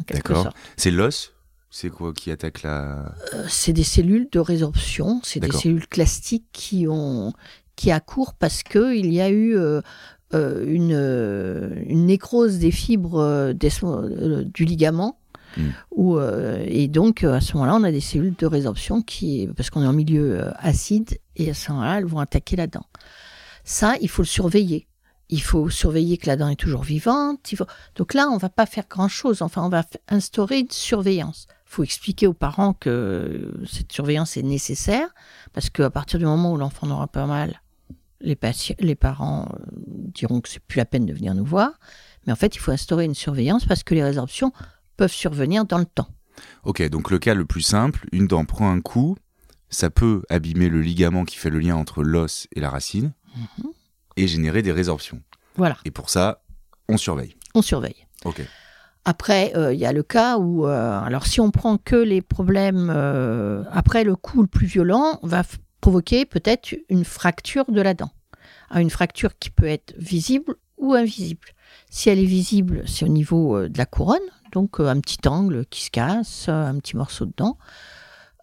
D'accord. 0.08 0.54
C'est 0.78 0.92
l'os 0.92 1.34
C'est 1.70 1.90
quoi 1.90 2.14
qui 2.14 2.32
attaque 2.32 2.64
la. 2.64 3.14
Euh, 3.34 3.46
c'est 3.48 3.74
des 3.74 3.84
cellules 3.84 4.28
de 4.32 4.40
résorption, 4.40 5.22
c'est 5.24 5.40
des 5.40 5.48
cellules 5.60 5.88
clastiques 5.88 6.48
qui 6.54 6.88
ont 6.88 7.34
qui 7.76 7.92
accourent 7.92 8.34
parce 8.36 8.64
que 8.64 8.96
il 8.96 9.12
y 9.14 9.20
a 9.22 9.30
eu 9.30 9.56
euh, 9.58 9.82
euh, 10.34 10.66
une, 10.66 10.92
une 11.90 12.06
nécrose 12.06 12.58
des 12.58 12.72
fibres 12.72 13.52
des- 13.54 13.70
euh, 13.84 14.44
du 14.46 14.66
ligament. 14.66 15.20
Mm. 15.58 15.62
Où, 15.92 16.18
euh, 16.18 16.64
et 16.68 16.90
donc 16.90 17.24
à 17.24 17.40
ce 17.40 17.54
moment-là, 17.54 17.76
on 17.76 17.84
a 17.84 17.92
des 17.92 18.02
cellules 18.02 18.36
de 18.38 18.46
résorption 18.46 19.02
qui, 19.02 19.48
parce 19.56 19.70
qu'on 19.70 19.82
est 19.84 19.88
en 19.88 19.94
milieu 19.94 20.42
acide, 20.58 21.18
et 21.38 21.50
à 21.50 21.54
ce 21.54 21.72
moment-là, 21.72 21.98
elles 22.00 22.06
vont 22.06 22.20
attaquer 22.20 22.58
la 22.58 22.68
dent. 22.68 22.86
Ça, 23.64 23.96
il 24.02 24.10
faut 24.10 24.22
le 24.22 24.28
surveiller. 24.28 24.88
Il 25.30 25.42
faut 25.42 25.70
surveiller 25.70 26.18
que 26.18 26.28
la 26.28 26.36
dent 26.36 26.50
est 26.50 26.56
toujours 26.56 26.84
vivante. 26.84 27.52
Il 27.52 27.58
faut... 27.58 27.66
Donc 27.96 28.14
là, 28.14 28.28
on 28.30 28.38
va 28.38 28.50
pas 28.50 28.66
faire 28.66 28.86
grand-chose. 28.90 29.42
Enfin, 29.42 29.64
on 29.64 29.70
va 29.70 29.84
instaurer 30.08 30.60
une 30.60 30.70
surveillance. 30.72 31.48
Il 31.68 31.72
faut 31.72 31.84
expliquer 31.84 32.28
aux 32.28 32.34
parents 32.34 32.74
que 32.74 33.54
cette 33.68 33.92
surveillance 33.92 34.38
est 34.38 34.44
nécessaire, 34.44 35.10
parce 35.52 35.70
qu'à 35.70 35.90
partir 35.90 36.20
du 36.20 36.26
moment 36.26 36.54
où 36.54 36.58
l'enfant 36.58 36.88
n'aura 36.88 37.08
pas 37.08 37.26
mal, 37.26 37.62
les, 38.22 38.38
les 38.80 38.96
parents 38.96 39.50
euh, 39.52 39.66
diront 39.76 40.42
que 40.42 40.50
c'est 40.50 40.60
plus 40.60 40.78
la 40.78 40.86
peine 40.86 41.06
de 41.06 41.14
venir 41.14 41.34
nous 41.34 41.44
voir. 41.46 41.72
Mais 42.26 42.34
en 42.34 42.36
fait, 42.36 42.56
il 42.56 42.60
faut 42.60 42.72
instaurer 42.72 43.06
une 43.06 43.16
surveillance 43.16 43.66
parce 43.66 43.84
que 43.84 43.94
les 43.96 44.04
résorptions 44.04 44.54
peuvent 44.96 45.12
survenir 45.12 45.66
dans 45.66 45.80
le 45.80 45.86
temps. 45.86 46.08
Ok, 46.64 46.88
donc 46.90 47.12
le 47.12 47.20
cas 47.20 47.34
le 47.34 47.46
plus 47.46 47.62
simple, 47.62 48.08
une 48.12 48.28
dent 48.28 48.46
prend 48.46 48.70
un 48.70 48.82
coup, 48.82 49.18
ça 49.70 49.90
peut 49.90 50.22
abîmer 50.30 50.70
le 50.70 50.82
ligament 50.82 51.26
qui 51.26 51.38
fait 51.38 51.50
le 51.50 51.60
lien 51.60 51.76
entre 51.76 52.04
l'os 52.04 52.48
et 52.56 52.60
la 52.60 52.70
racine 52.70 53.14
Mhm. 53.36 53.72
Et 54.18 54.28
générer 54.28 54.62
des 54.62 54.72
résorptions. 54.72 55.22
Voilà, 55.56 55.78
Et 55.86 55.92
pour 55.92 56.10
ça, 56.10 56.42
on 56.90 56.98
surveille. 56.98 57.36
on 57.54 57.62
surveille. 57.62 58.06
Ok. 58.26 58.42
Après, 59.06 59.54
euh, 59.56 59.72
il 59.74 59.80
y 59.80 59.86
a 59.86 59.94
le 59.94 60.02
cas 60.04 60.38
où, 60.38 60.66
euh, 60.66 61.00
alors 61.00 61.28
si 61.28 61.40
on 61.40 61.52
prend 61.52 61.78
que 61.78 61.96
les 61.96 62.22
problèmes, 62.24 62.92
euh, 62.94 63.64
après 63.72 64.04
le 64.04 64.16
coup 64.16 64.42
le 64.42 64.48
plus 64.48 64.66
violent 64.66 65.20
va 65.22 65.44
provoquer 65.80 66.26
peut-être 66.26 66.76
une 66.90 67.06
fracture 67.06 67.66
de 67.72 67.82
la 67.82 67.94
dent. 67.94 68.10
Ah, 68.72 68.82
une 68.82 68.90
fracture 68.90 69.38
qui 69.38 69.52
peut 69.52 69.68
être 69.68 69.94
visible 69.98 70.56
ou 70.78 70.94
invisible. 70.94 71.50
Si 71.92 72.10
elle 72.10 72.20
est 72.20 72.26
visible, 72.26 72.84
c'est 72.88 73.06
au 73.06 73.10
niveau 73.10 73.68
de 73.68 73.78
la 73.78 73.86
couronne, 73.86 74.18
donc 74.52 74.80
un 74.80 75.00
petit 75.00 75.28
angle 75.28 75.66
qui 75.68 75.84
se 75.84 75.92
casse, 75.92 76.50
un 76.50 76.78
petit 76.80 76.98
morceau 76.98 77.26
de 77.28 77.34
dent. 77.38 77.58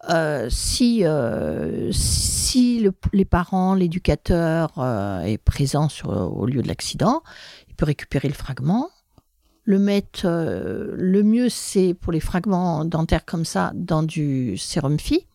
Euh, 0.09 0.49
si 0.49 1.05
euh, 1.05 1.89
si 1.91 2.79
le- 2.81 2.93
les 3.13 3.25
parents, 3.25 3.73
l'éducateur 3.73 4.73
euh, 4.77 5.21
est 5.21 5.37
présent 5.37 5.87
sur, 5.89 6.09
au 6.09 6.45
lieu 6.45 6.61
de 6.61 6.67
l'accident, 6.67 7.23
il 7.69 7.75
peut 7.75 7.85
récupérer 7.85 8.27
le 8.27 8.33
fragment, 8.33 8.89
le 9.63 9.79
mettre. 9.79 10.27
le 10.27 11.23
mieux, 11.23 11.47
c'est 11.49 11.93
pour 11.93 12.11
les 12.11 12.19
fragments 12.19 12.83
dentaires 12.85 13.23
comme 13.25 13.45
ça, 13.45 13.71
dans 13.75 14.03
du 14.03 14.57
sérum 14.57 14.99
phi, 14.99 15.25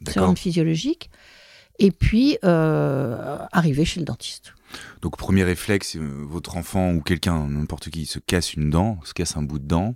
D'accord. 0.00 0.12
sérum 0.24 0.36
physiologique, 0.36 1.08
et 1.78 1.92
puis 1.92 2.36
arriver 2.42 3.84
chez 3.84 4.00
le 4.00 4.06
dentiste. 4.06 4.54
Donc 5.02 5.16
premier 5.16 5.44
réflexe, 5.44 5.96
votre 5.96 6.56
enfant 6.56 6.92
ou 6.92 7.00
quelqu'un, 7.00 7.46
n'importe 7.48 7.90
qui, 7.90 8.06
se 8.06 8.18
casse 8.18 8.54
une 8.54 8.70
dent, 8.70 8.98
se 9.04 9.14
casse 9.14 9.36
un 9.36 9.42
bout 9.42 9.60
de 9.60 9.66
dent, 9.68 9.94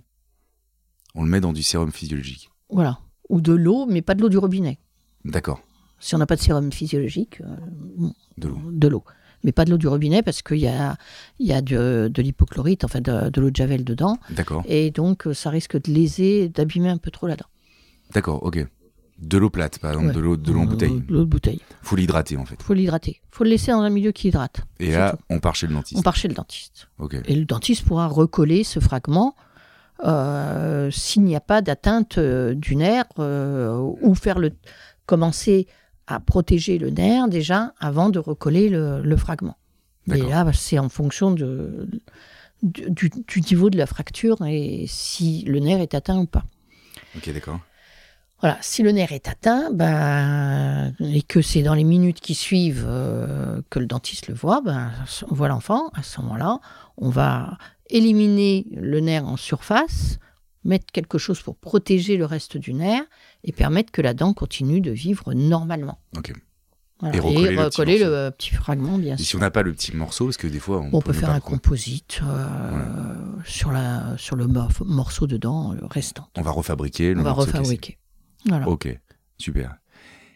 on 1.15 1.23
le 1.23 1.29
met 1.29 1.41
dans 1.41 1.51
du 1.53 1.61
sérum 1.63 1.91
physiologique. 1.91 2.49
Voilà. 2.69 2.99
Ou 3.31 3.41
de 3.41 3.53
l'eau, 3.53 3.85
mais 3.89 4.01
pas 4.01 4.13
de 4.13 4.21
l'eau 4.21 4.29
du 4.29 4.37
robinet. 4.37 4.77
D'accord. 5.25 5.61
Si 5.99 6.15
on 6.15 6.17
n'a 6.17 6.25
pas 6.25 6.35
de 6.35 6.41
sérum 6.41 6.71
physiologique, 6.71 7.41
euh, 7.41 8.07
De 8.37 8.87
l'eau. 8.87 9.03
Mais 9.43 9.51
pas 9.51 9.65
de 9.65 9.71
l'eau 9.71 9.77
du 9.77 9.87
robinet 9.87 10.21
parce 10.21 10.41
qu'il 10.43 10.57
y 10.59 10.67
a, 10.67 10.97
il 11.39 11.47
y 11.47 11.53
a 11.53 11.61
de, 11.61 12.11
de 12.13 12.21
l'hypochlorite, 12.21 12.83
enfin 12.83 13.01
de, 13.01 13.29
de 13.29 13.41
l'eau 13.41 13.49
de 13.49 13.55
javel 13.55 13.83
dedans. 13.83 14.17
D'accord. 14.29 14.63
Et 14.67 14.91
donc, 14.91 15.25
euh, 15.27 15.33
ça 15.33 15.49
risque 15.49 15.81
de 15.81 15.91
léser, 15.91 16.49
d'abîmer 16.49 16.89
un 16.89 16.97
peu 16.97 17.09
trop 17.09 17.25
la 17.27 17.35
dent. 17.35 17.45
D'accord, 18.13 18.43
ok. 18.43 18.67
De 19.19 19.37
l'eau 19.37 19.49
plate, 19.49 19.79
par 19.79 19.91
exemple, 19.91 20.07
Ouais. 20.09 20.13
de 20.13 20.19
l'eau 20.19 20.35
de 20.37 20.51
l'eau 20.51 20.59
en 20.61 20.65
bouteille. 20.65 21.01
De 21.07 21.13
l'eau 21.13 21.19
de 21.21 21.25
bouteille. 21.29 21.61
Faut 21.83 21.95
l'hydrater 21.95 22.37
en 22.37 22.45
fait. 22.45 22.61
faut 22.61 22.73
l'hydrater. 22.73 23.21
faut 23.31 23.43
le 23.43 23.51
laisser 23.51 23.71
dans 23.71 23.81
un 23.81 23.89
milieu 23.91 24.11
qui 24.11 24.27
hydrate. 24.29 24.61
Et 24.79 24.91
là, 24.91 25.15
on 25.29 25.39
part 25.39 25.55
chez 25.55 25.67
le 25.67 25.73
dentiste. 25.73 25.97
On 25.99 26.01
part 26.03 26.15
chez 26.15 26.27
le 26.27 26.33
dentiste. 26.33 26.89
Ok. 26.99 27.15
Et 27.25 27.35
le 27.35 27.45
dentiste 27.45 27.83
pourra 27.85 28.07
recoller 28.07 28.63
ce 28.63 28.79
fragment 28.79 29.35
euh, 30.05 30.89
s'il 30.91 31.23
n'y 31.23 31.35
a 31.35 31.39
pas 31.41 31.61
d'atteinte 31.61 32.17
euh, 32.17 32.53
du 32.55 32.75
nerf 32.75 33.05
euh, 33.19 33.75
ou 34.01 34.15
faire 34.15 34.39
le, 34.39 34.51
commencer 35.05 35.67
à 36.07 36.19
protéger 36.19 36.77
le 36.77 36.89
nerf 36.89 37.27
déjà 37.27 37.73
avant 37.79 38.09
de 38.09 38.19
recoller 38.19 38.69
le, 38.69 39.01
le 39.01 39.17
fragment. 39.17 39.57
Et 40.11 40.21
là, 40.21 40.45
c'est 40.53 40.79
en 40.79 40.89
fonction 40.89 41.31
de, 41.31 41.87
du, 42.63 42.89
du- 42.89 43.11
du 43.27 43.41
niveau 43.41 43.69
de 43.69 43.77
la 43.77 43.85
fracture 43.85 44.37
et 44.45 44.85
si 44.87 45.43
le 45.45 45.59
nerf 45.59 45.79
est 45.79 45.93
atteint 45.93 46.17
ou 46.19 46.25
pas. 46.25 46.43
Ok, 47.15 47.31
d'accord. 47.33 47.59
Voilà, 48.41 48.57
si 48.61 48.81
le 48.81 48.91
nerf 48.91 49.11
est 49.11 49.27
atteint, 49.27 49.69
ben, 49.71 50.93
et 50.99 51.21
que 51.21 51.43
c'est 51.43 51.61
dans 51.61 51.75
les 51.75 51.83
minutes 51.83 52.19
qui 52.19 52.33
suivent 52.33 52.85
euh, 52.87 53.61
que 53.69 53.77
le 53.77 53.85
dentiste 53.85 54.27
le 54.27 54.33
voit, 54.33 54.61
ben, 54.61 54.91
on 55.29 55.35
voit 55.35 55.47
l'enfant, 55.47 55.89
à 55.93 56.01
ce 56.01 56.19
moment-là, 56.21 56.59
on 56.97 57.09
va 57.09 57.57
éliminer 57.91 58.65
le 58.71 58.99
nerf 58.99 59.25
en 59.25 59.37
surface, 59.37 60.19
mettre 60.63 60.85
quelque 60.91 61.17
chose 61.17 61.41
pour 61.41 61.55
protéger 61.55 62.17
le 62.17 62.25
reste 62.25 62.57
du 62.57 62.73
nerf 62.73 63.03
et 63.43 63.51
permettre 63.51 63.91
que 63.91 64.01
la 64.01 64.13
dent 64.13 64.33
continue 64.33 64.81
de 64.81 64.91
vivre 64.91 65.33
normalement. 65.33 65.99
Ok. 66.17 66.33
Voilà. 66.99 67.15
Et 67.15 67.19
recoller 67.19 67.97
le 67.97 68.29
petit 68.29 68.51
le 68.51 68.57
fragment, 68.57 68.99
bien 68.99 69.15
Et 69.15 69.23
si 69.23 69.35
on 69.35 69.39
n'a 69.39 69.49
pas 69.49 69.63
le 69.63 69.73
petit 69.73 69.95
morceau, 69.95 70.25
parce 70.25 70.37
que 70.37 70.45
des 70.45 70.59
fois, 70.59 70.81
on, 70.81 70.89
On 70.93 71.01
peut 71.01 71.13
faire 71.13 71.31
un 71.31 71.39
prendre. 71.39 71.55
composite 71.55 72.21
euh, 72.23 73.15
sur, 73.43 73.71
la, 73.71 74.15
sur 74.17 74.35
le 74.35 74.45
morceau 74.85 75.25
de 75.25 75.37
dent 75.37 75.73
euh, 75.73 75.77
restant. 75.89 76.27
On 76.37 76.43
va 76.43 76.51
refabriquer 76.51 77.15
le 77.15 77.21
On 77.21 77.23
va 77.23 77.31
refabriquer. 77.31 77.97
Voilà. 78.45 78.67
Ok, 78.67 78.87
super. 79.39 79.77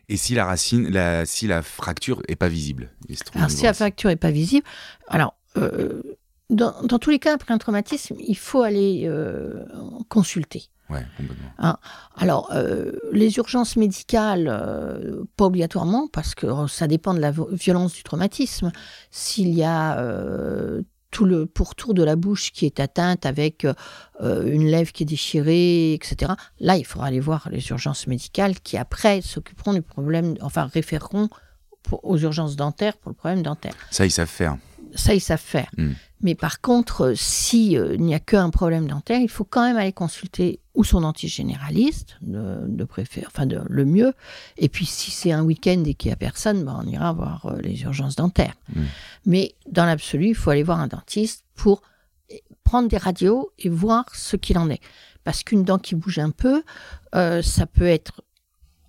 Et 0.10 0.18
si 0.18 0.34
la 0.34 0.46
racine, 0.46 0.90
la, 0.90 1.26
si 1.28 1.46
la 1.46 1.62
fracture 1.62 2.22
est 2.28 2.36
pas 2.36 2.48
visible 2.48 2.92
il 3.10 3.18
se 3.18 3.24
trouve 3.24 3.42
Alors, 3.42 3.52
si 3.52 3.64
la 3.64 3.74
fracture 3.74 4.10
n'est 4.10 4.16
pas 4.16 4.32
visible, 4.32 4.66
alors, 5.08 5.36
euh, 5.58 6.02
dans, 6.50 6.74
dans 6.84 7.00
tous 7.00 7.10
les 7.10 7.20
cas, 7.20 7.34
après 7.34 7.54
un 7.54 7.58
traumatisme, 7.58 8.16
il 8.20 8.38
faut 8.38 8.62
aller 8.62 9.04
euh, 9.06 9.64
consulter. 10.10 10.66
Ouais, 10.90 11.04
complètement. 11.18 11.78
Alors, 12.16 12.52
euh, 12.54 12.92
les 13.12 13.38
urgences 13.38 13.76
médicales, 13.76 14.48
euh, 14.48 15.24
pas 15.36 15.46
obligatoirement, 15.46 16.08
parce 16.08 16.36
que 16.36 16.46
ça 16.68 16.86
dépend 16.88 17.16
de 17.16 17.20
la 17.20 17.34
violence 17.52 17.94
du 17.94 18.04
traumatisme. 18.04 18.72
S'il 19.10 19.50
y 19.50 19.64
a 19.64 20.00
tout 21.10 21.26
le 21.26 21.46
pourtour 21.48 21.94
de 21.96 22.04
la 22.04 22.16
bouche 22.16 22.52
qui 22.52 22.66
est 22.68 22.80
atteinte 22.80 23.26
avec 23.26 23.66
une 24.22 24.66
lèvre 24.68 24.92
qui 24.92 25.04
est 25.04 25.06
déchirée, 25.08 25.94
etc., 25.94 26.34
là, 26.60 26.78
il 26.78 26.86
faudra 26.86 27.08
aller 27.08 27.20
voir 27.22 27.48
les 27.52 27.66
urgences 27.70 28.06
médicales 28.06 28.60
qui, 28.60 28.78
après, 28.78 29.22
s'occuperont 29.22 29.74
du 29.74 29.82
problème, 29.82 30.36
enfin, 30.42 30.66
référeront 30.72 31.30
pour- 31.82 32.06
aux 32.06 32.18
urgences 32.18 32.56
dentaires 32.56 32.98
pour 32.98 33.10
le 33.10 33.16
problème 33.16 33.42
dentaire. 33.42 33.74
Ça, 33.90 34.06
ils 34.06 34.12
savent 34.12 34.28
faire. 34.28 34.58
Ça, 34.94 35.14
ils 35.14 35.22
savent 35.22 35.40
faire. 35.40 35.72
Mais 36.22 36.36
par 36.36 36.62
contre, 36.62 37.14
s'il 37.16 37.98
n'y 38.00 38.16
a 38.16 38.20
qu'un 38.20 38.50
problème 38.50 38.88
dentaire, 38.88 39.20
il 39.20 39.30
faut 39.30 39.44
quand 39.44 39.64
même 39.64 39.78
aller 39.78 39.94
consulter 39.94 40.60
ou 40.74 40.84
son 40.84 41.02
dentiste 41.02 41.36
généraliste, 41.36 42.18
de, 42.22 42.66
de 42.68 42.84
préfère, 42.84 43.28
enfin 43.28 43.46
de, 43.46 43.62
le 43.70 43.86
mieux. 43.86 44.14
Et 44.58 44.68
puis, 44.70 44.86
si 44.86 45.12
c'est 45.12 45.32
un 45.32 45.44
week-end 45.44 45.84
et 45.86 45.94
qu'il 45.94 46.10
n'y 46.10 46.14
a 46.14 46.18
personne, 46.18 46.64
ben, 46.64 46.82
on 46.84 46.88
ira 46.88 47.14
voir 47.14 47.46
euh, 47.46 47.62
les 47.62 47.82
urgences 47.84 48.16
dentaires. 48.16 48.56
Mm. 48.76 48.82
Mais 49.26 49.56
dans 49.70 49.86
l'absolu, 49.86 50.30
il 50.30 50.36
faut 50.36 50.50
aller 50.50 50.64
voir 50.64 50.80
un 50.80 50.88
dentiste 50.88 51.44
pour 51.56 51.82
prendre 52.64 52.90
des 52.90 52.98
radios 52.98 53.52
et 53.60 53.70
voir 53.70 54.06
ce 54.14 54.36
qu'il 54.36 54.58
en 54.58 54.70
est. 54.70 54.82
Parce 55.24 55.44
qu'une 55.44 55.64
dent 55.64 55.78
qui 55.80 55.96
bouge 55.96 56.20
un 56.20 56.32
peu, 56.32 56.64
euh, 57.16 57.42
ça 57.42 57.66
peut 57.66 57.88
être 57.88 58.22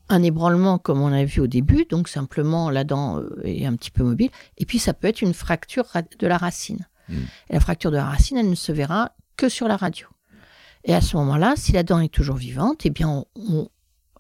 un 0.09 0.23
ébranlement 0.23 0.79
comme 0.79 1.01
on 1.01 1.13
a 1.13 1.25
vu 1.25 1.41
au 1.41 1.47
début, 1.47 1.85
donc 1.91 2.09
simplement 2.09 2.71
la 2.71 2.85
dent 2.85 3.19
euh, 3.19 3.41
est 3.45 3.67
un 3.67 3.75
petit 3.77 3.91
peu 3.91 4.05
mobile, 4.05 4.31
et 4.59 4.65
puis 4.67 4.79
ça 4.79 4.95
peut 4.95 5.09
être 5.09 5.23
une 5.23 5.35
fracture 5.35 5.85
ra- 5.87 6.03
de 6.03 6.27
la 6.27 6.39
racine. 6.39 6.87
Mm. 7.09 7.15
Et 7.51 7.53
la 7.55 7.61
fracture 7.61 7.91
de 7.91 7.97
la 7.97 8.05
racine, 8.07 8.37
elle 8.37 8.51
ne 8.51 8.55
se 8.55 8.73
verra 8.73 9.13
que 9.37 9.49
sur 9.49 9.69
la 9.69 9.77
radio. 9.77 10.07
Et 10.85 10.95
à 10.95 11.01
ce 11.01 11.17
moment-là, 11.17 11.55
si 11.57 11.73
la 11.73 11.83
dent 11.83 11.99
est 12.01 12.13
toujours 12.13 12.37
vivante, 12.37 12.87
eh 12.87 12.91
bien 12.91 13.09
on, 13.09 13.25
on 13.37 13.69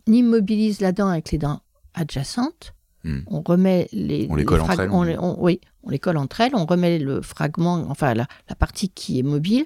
immobilise 0.06 0.80
la 0.80 0.92
dent 0.92 1.08
avec 1.08 1.30
les 1.32 1.38
dents 1.38 1.60
adjacentes, 1.94 2.72
Mm. 3.04 3.20
on 3.28 3.40
remet 3.40 3.88
les, 3.92 4.26
On 4.30 4.34
les 4.34 4.44
colle 4.44 4.62
entre 4.62 4.80
elles, 4.80 4.90
on 5.20 5.36
oui, 5.40 5.60
on 5.84 5.90
les 5.90 6.00
colle 6.00 6.16
entre 6.16 6.40
elles, 6.40 6.56
on 6.56 6.66
remet 6.66 6.98
le 6.98 7.22
fragment, 7.22 7.86
enfin 7.88 8.14
la, 8.14 8.26
la 8.48 8.56
partie 8.56 8.88
qui 8.88 9.20
est 9.20 9.22
mobile, 9.22 9.64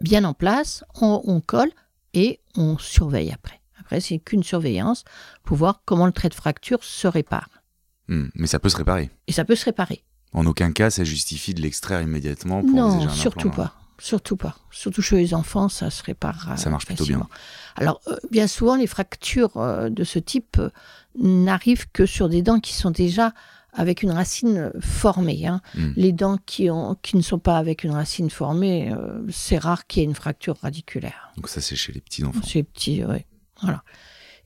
bien 0.00 0.24
en 0.24 0.32
place, 0.32 0.84
on 1.02 1.42
colle 1.44 1.70
et 2.14 2.40
on 2.56 2.78
surveille 2.78 3.30
après. 3.30 3.60
Après, 3.88 4.00
c'est 4.02 4.18
qu'une 4.18 4.42
surveillance 4.42 5.04
pour 5.44 5.56
voir 5.56 5.80
comment 5.86 6.04
le 6.04 6.12
trait 6.12 6.28
de 6.28 6.34
fracture 6.34 6.84
se 6.84 7.08
répare. 7.08 7.48
Hmm, 8.08 8.26
Mais 8.34 8.46
ça 8.46 8.58
peut 8.58 8.68
se 8.68 8.76
réparer. 8.76 9.08
Et 9.28 9.32
ça 9.32 9.46
peut 9.46 9.54
se 9.54 9.64
réparer. 9.64 10.04
En 10.34 10.44
aucun 10.44 10.72
cas, 10.72 10.90
ça 10.90 11.04
justifie 11.04 11.54
de 11.54 11.62
l'extraire 11.62 12.02
immédiatement 12.02 12.60
pour 12.60 12.68
Non, 12.70 13.04
un 13.04 13.08
surtout 13.08 13.48
implant. 13.48 13.64
pas. 13.64 13.74
Surtout 13.98 14.36
pas. 14.36 14.56
Surtout 14.70 15.00
chez 15.00 15.16
les 15.16 15.32
enfants, 15.32 15.70
ça 15.70 15.88
se 15.88 16.02
répare. 16.02 16.52
Ça 16.58 16.68
marche 16.68 16.84
plutôt 16.84 17.04
facilement. 17.04 17.30
Alors, 17.76 18.02
euh, 18.08 18.16
bien 18.30 18.46
souvent, 18.46 18.76
les 18.76 18.86
fractures 18.86 19.56
euh, 19.56 19.88
de 19.88 20.04
ce 20.04 20.18
type 20.18 20.58
euh, 20.58 20.68
n'arrivent 21.18 21.90
que 21.90 22.04
sur 22.04 22.28
des 22.28 22.42
dents 22.42 22.60
qui 22.60 22.74
sont 22.74 22.90
déjà 22.90 23.32
avec 23.72 24.02
une 24.02 24.10
racine 24.10 24.70
formée. 24.80 25.46
hein. 25.46 25.60
Mm. 25.74 25.88
Les 25.96 26.12
dents 26.12 26.38
qui, 26.44 26.68
ont, 26.70 26.94
qui 27.00 27.16
ne 27.16 27.22
sont 27.22 27.38
pas 27.38 27.56
avec 27.56 27.84
une 27.84 27.92
racine 27.92 28.28
formée, 28.30 28.92
c'est 29.30 29.58
rare 29.58 29.86
qu'il 29.86 30.00
y 30.00 30.04
ait 30.04 30.08
une 30.08 30.14
fracture 30.14 30.56
radiculaire. 30.60 31.32
Donc 31.36 31.48
ça, 31.48 31.60
c'est 31.60 31.76
chez 31.76 31.92
les 31.92 32.00
petits 32.00 32.24
enfants. 32.24 32.40
C'est 32.46 32.62
petit, 32.62 33.02
oui. 33.04 33.24
Voilà. 33.62 33.82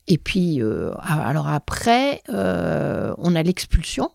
Et 0.07 0.17
puis, 0.17 0.61
euh, 0.61 0.91
alors 0.99 1.47
après, 1.47 2.21
euh, 2.29 3.13
on 3.17 3.35
a 3.35 3.43
l'expulsion 3.43 4.09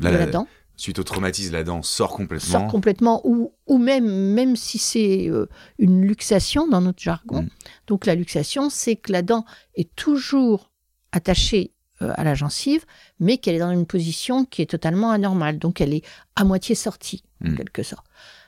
de 0.00 0.04
la 0.08 0.12
la- 0.12 0.26
dent. 0.26 0.46
Suite 0.76 0.98
au 0.98 1.04
traumatisme, 1.04 1.52
la 1.52 1.64
dent 1.64 1.82
sort 1.82 2.12
complètement. 2.16 2.60
sort 2.60 2.66
complètement, 2.66 3.20
ou, 3.24 3.52
ou 3.66 3.76
même, 3.78 4.06
même 4.32 4.56
si 4.56 4.78
c'est 4.78 5.28
euh, 5.28 5.46
une 5.78 6.02
luxation 6.02 6.66
dans 6.66 6.80
notre 6.80 7.00
jargon. 7.02 7.42
Mm. 7.42 7.48
Donc 7.88 8.06
la 8.06 8.14
luxation, 8.14 8.70
c'est 8.70 8.96
que 8.96 9.12
la 9.12 9.22
dent 9.22 9.44
est 9.74 9.94
toujours 9.94 10.72
attachée 11.12 11.72
à 12.00 12.24
la 12.24 12.34
gencive, 12.34 12.84
mais 13.20 13.38
qu'elle 13.38 13.54
est 13.54 13.60
dans 13.60 13.70
une 13.70 13.86
position 13.86 14.44
qui 14.44 14.60
est 14.60 14.66
totalement 14.66 15.12
anormale. 15.12 15.58
Donc 15.60 15.80
elle 15.80 15.94
est 15.94 16.04
à 16.34 16.42
moitié 16.42 16.74
sortie, 16.74 17.22
en 17.44 17.50
Mm. 17.50 17.56
quelque 17.56 17.82
sorte. 17.84 18.06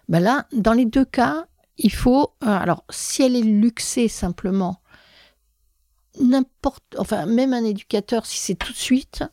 Ben 0.08 0.18
là, 0.20 0.46
dans 0.52 0.72
les 0.72 0.86
deux 0.86 1.04
cas, 1.04 1.46
il 1.76 1.92
faut... 1.92 2.32
alors, 2.40 2.84
si 2.90 3.22
elle 3.22 3.36
est 3.36 3.42
luxée 3.42 4.08
simplement, 4.08 4.80
n'importe... 6.20 6.82
Enfin, 6.98 7.26
même 7.26 7.52
un 7.52 7.64
éducateur, 7.64 8.26
si 8.26 8.38
c'est 8.38 8.54
tout 8.54 8.72
de 8.72 8.78
suite 8.78 9.24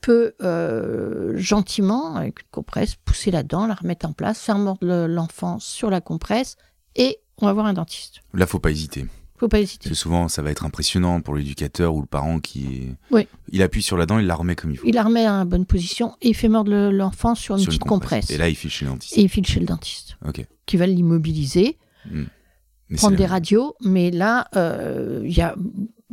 peut 0.00 0.34
euh, 0.42 1.36
gentiment, 1.36 2.14
avec 2.16 2.40
une 2.42 2.48
compresse, 2.50 2.94
pousser 3.04 3.30
la 3.32 3.42
dent, 3.42 3.66
la 3.66 3.74
remettre 3.74 4.06
en 4.06 4.12
place, 4.12 4.40
faire 4.40 4.58
mordre 4.58 4.86
le- 4.86 5.06
l'enfant 5.08 5.58
sur 5.58 5.90
la 5.90 6.00
compresse, 6.00 6.56
et 6.94 7.18
on 7.38 7.46
va 7.46 7.52
voir 7.52 7.66
un 7.66 7.72
dentiste. 7.72 8.20
Là, 8.32 8.46
faut 8.46 8.60
pas 8.60 8.70
hésiter. 8.70 9.06
Faut 9.36 9.48
pas 9.48 9.60
hésiter. 9.60 9.88
Parce 9.88 9.90
que 9.90 9.94
souvent, 10.02 10.28
ça 10.28 10.42
va 10.42 10.50
être 10.50 10.64
impressionnant 10.64 11.20
pour 11.20 11.34
l'éducateur 11.36 11.94
ou 11.94 12.00
le 12.00 12.06
parent 12.06 12.40
qui. 12.40 12.88
Oui. 13.12 13.26
Il 13.50 13.62
appuie 13.62 13.82
sur 13.82 13.96
la 13.96 14.06
dent, 14.06 14.18
il 14.18 14.26
la 14.26 14.34
remet 14.34 14.54
comme 14.56 14.70
il 14.72 14.76
faut. 14.78 14.86
Il 14.86 14.94
la 14.94 15.02
remet 15.04 15.26
à 15.26 15.38
la 15.38 15.44
bonne 15.44 15.64
position 15.66 16.16
et 16.22 16.28
il 16.30 16.34
fait 16.34 16.48
mordre 16.48 16.70
le- 16.70 16.90
l'enfant 16.90 17.34
sur 17.36 17.54
une 17.56 17.60
Sur 17.62 17.70
petite 17.70 17.82
compresse. 17.84 18.30
Et 18.30 18.36
là, 18.38 18.48
il 18.48 18.54
file 18.56 18.70
chez 18.70 18.84
le 18.84 18.90
dentiste. 18.92 19.16
Et 19.16 19.22
il 19.22 19.28
file 19.28 19.46
chez 19.46 19.60
le 19.60 19.66
dentiste, 19.66 20.16
Ok. 20.26 20.44
qui 20.66 20.76
va 20.76 20.86
l'immobiliser, 20.86 21.76
Mais 22.10 22.96
prendre 22.96 23.16
des 23.16 23.26
radios, 23.26 23.74
mais 23.80 24.10
là, 24.10 24.48
euh, 24.56 25.22
il 25.24 25.36
y 25.36 25.40
a 25.40 25.54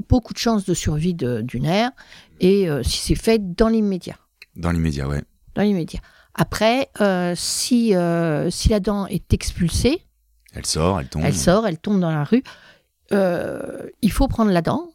beaucoup 0.09 0.33
de 0.33 0.37
chances 0.39 0.65
de 0.65 0.73
survie 0.73 1.13
de- 1.13 1.41
du 1.41 1.59
nerf, 1.59 1.91
et 2.39 2.69
euh, 2.69 2.83
si 2.83 2.97
c'est 2.99 3.15
fait 3.15 3.55
dans 3.55 3.67
l'immédiat. 3.69 4.17
Dans 4.55 4.71
l'immédiat, 4.71 5.07
ouais. 5.07 5.23
Dans 5.55 5.61
l'immédiat. 5.63 5.99
Après, 6.33 6.89
euh, 7.01 7.33
si, 7.35 7.95
euh, 7.95 8.49
si 8.49 8.69
la 8.69 8.79
dent 8.79 9.07
est 9.07 9.33
expulsée, 9.33 10.01
Elle 10.53 10.65
sort, 10.65 10.99
elle 10.99 11.07
tombe. 11.09 11.21
Elle 11.25 11.35
sort, 11.35 11.67
elle 11.67 11.77
tombe 11.77 11.99
dans 11.99 12.11
la 12.11 12.23
rue. 12.23 12.43
Il 13.11 14.11
faut 14.11 14.27
prendre 14.27 14.51
la 14.51 14.61
dent, 14.61 14.89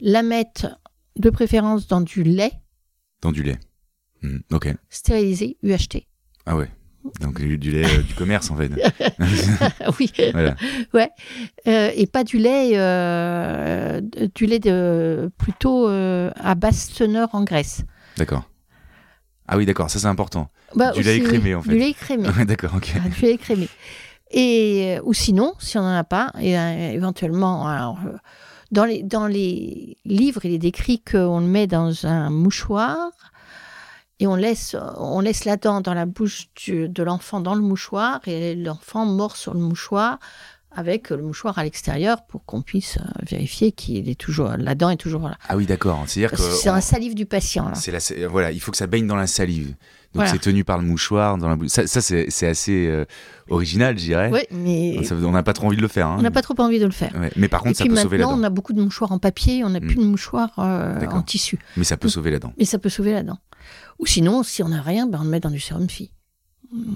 la 0.00 0.22
mettre 0.22 0.78
de 1.16 1.30
préférence 1.30 1.86
dans 1.86 2.00
du 2.00 2.22
lait 2.24 2.52
Dans 3.20 3.32
du 3.32 3.42
lait. 3.42 3.58
Hmm, 4.22 4.38
Ok. 4.52 4.68
stérilisé, 4.90 5.56
UHT. 5.62 6.06
Ah 6.46 6.56
ouais. 6.56 6.70
Donc 7.20 7.40
du 7.40 7.70
lait 7.70 7.84
euh, 7.84 8.02
du 8.02 8.14
commerce, 8.14 8.50
en 8.50 8.56
fait. 8.56 8.70
oui, 10.00 10.10
voilà. 10.32 10.56
Euh, 11.66 11.90
et 11.94 12.06
pas 12.06 12.24
du 12.24 12.38
lait, 12.38 12.72
euh, 12.74 14.00
du 14.34 14.46
lait 14.46 14.58
de, 14.58 15.30
plutôt 15.36 15.86
à 15.86 16.54
basse 16.54 16.92
teneur 16.92 17.34
en 17.34 17.44
graisse. 17.44 17.84
D'accord. 18.16 18.48
Ah 19.46 19.58
oui, 19.58 19.66
d'accord, 19.66 19.90
ça 19.90 19.98
c'est 19.98 20.06
important. 20.06 20.48
Bah, 20.74 20.92
Du 20.92 21.02
lait 21.02 21.18
écrémé, 21.18 21.54
en 21.54 21.60
fait. 21.60 21.70
Du 21.70 21.78
lait 21.78 21.90
écrémé. 21.90 22.28
Ouais, 22.28 22.46
d'accord, 22.46 22.72
ok. 22.76 22.94
Ah, 22.96 23.08
du 23.08 23.20
lait 23.20 23.32
écrémé. 23.32 23.68
Et, 24.30 24.98
ou 25.04 25.12
sinon, 25.12 25.52
si 25.58 25.76
on 25.76 25.82
n'en 25.82 25.94
a 25.94 26.04
pas, 26.04 26.32
et, 26.40 26.54
éventuellement, 26.94 27.68
alors, 27.68 27.98
dans, 28.72 28.86
les, 28.86 29.02
dans 29.02 29.26
les 29.26 29.98
livres, 30.06 30.40
il 30.44 30.54
est 30.54 30.58
décrit 30.58 31.02
qu'on 31.02 31.40
le 31.40 31.46
met 31.46 31.66
dans 31.66 32.06
un 32.06 32.30
mouchoir 32.30 33.10
et 34.20 34.26
on 34.26 34.34
laisse, 34.36 34.76
on 34.96 35.20
laisse 35.20 35.44
la 35.44 35.56
dent 35.56 35.80
dans 35.80 35.94
la 35.94 36.06
bouche 36.06 36.48
du- 36.56 36.88
de 36.88 37.02
l'enfant 37.02 37.40
dans 37.40 37.54
le 37.54 37.60
mouchoir 37.62 38.20
et 38.26 38.54
l'enfant 38.54 39.06
mord 39.06 39.36
sur 39.36 39.54
le 39.54 39.60
mouchoir 39.60 40.18
avec 40.76 41.10
le 41.10 41.22
mouchoir 41.22 41.56
à 41.58 41.62
l'extérieur 41.62 42.24
pour 42.26 42.44
qu'on 42.44 42.60
puisse 42.60 42.96
euh, 42.98 43.02
vérifier 43.30 43.70
qu'il 43.70 44.08
est 44.08 44.18
toujours, 44.18 44.50
la 44.58 44.74
dent 44.74 44.90
est 44.90 44.96
toujours 44.96 45.28
là. 45.28 45.36
Ah 45.48 45.56
oui, 45.56 45.66
d'accord. 45.66 46.02
C'est-à-dire 46.06 46.32
que 46.32 46.36
C'est 46.36 46.68
on- 46.68 46.74
un 46.74 46.80
salive 46.80 47.14
du 47.14 47.26
patient. 47.26 47.68
Là. 47.68 47.74
la, 48.18 48.28
voilà, 48.28 48.50
il 48.50 48.58
faut 48.60 48.72
que 48.72 48.76
ça 48.76 48.88
baigne 48.88 49.06
dans 49.06 49.14
la 49.14 49.28
salive. 49.28 49.68
Donc 49.68 49.76
Voilà. 50.22 50.30
c'est 50.32 50.38
tenu 50.40 50.64
par 50.64 50.78
le 50.78 50.84
mouchoir 50.84 51.38
dans 51.38 51.48
la 51.48 51.54
bouche. 51.56 51.68
Ça, 51.68 51.86
ça, 51.88 52.00
c'est 52.00 52.46
assez 52.46 52.86
euh, 52.88 53.04
original, 53.50 53.96
je 53.98 54.04
dirais. 54.04 54.30
Oui, 54.32 54.40
mais 54.50 54.98
on 55.24 55.30
n'a 55.32 55.42
pas 55.44 55.52
trop 55.52 55.66
envie 55.66 55.76
de 55.76 55.82
le 55.82 55.88
faire. 55.88 56.06
hein. 56.08 56.16
on 56.18 56.22
n'a 56.22 56.30
pas 56.32 56.42
trop 56.42 56.54
envie 56.58 56.78
de 56.80 56.84
le 56.86 56.92
faire. 56.92 57.12
Ouais, 57.20 57.30
Mais 57.36 57.48
par 57.48 57.60
contre, 57.60 57.72
et 57.72 57.74
ça 57.74 57.84
puis 57.84 57.90
peut 57.90 57.96
sauver 58.00 58.18
la 58.18 58.24
maintenant, 58.26 58.36
dent. 58.38 58.42
on 58.42 58.46
a 58.46 58.50
beaucoup 58.50 58.72
de 58.72 58.80
mouchoirs 58.82 59.10
en 59.12 59.18
papier, 59.18 59.64
on 59.64 59.70
n'a 59.70 59.80
Mm. 59.80 59.86
plus 59.86 59.96
de 59.96 60.04
mouchoirs 60.04 60.50
euh, 60.58 61.04
en 61.06 61.22
tissu. 61.22 61.58
Mais 61.76 61.84
ça 61.84 61.96
peut 61.96 62.08
sauver 62.08 62.30
la 62.32 62.38
dent. 62.40 62.52
Mais 62.58 62.64
ça 62.64 62.78
peut 62.78 62.88
sauver 62.88 63.12
la 63.12 63.22
dent. 63.22 63.38
Ou 64.04 64.06
sinon, 64.06 64.42
si 64.42 64.62
on 64.62 64.68
n'a 64.68 64.82
rien, 64.82 65.06
ben 65.06 65.20
on 65.22 65.24
le 65.24 65.30
met 65.30 65.40
dans 65.40 65.50
du 65.50 65.58
sérum 65.58 65.88
phi. 65.88 66.10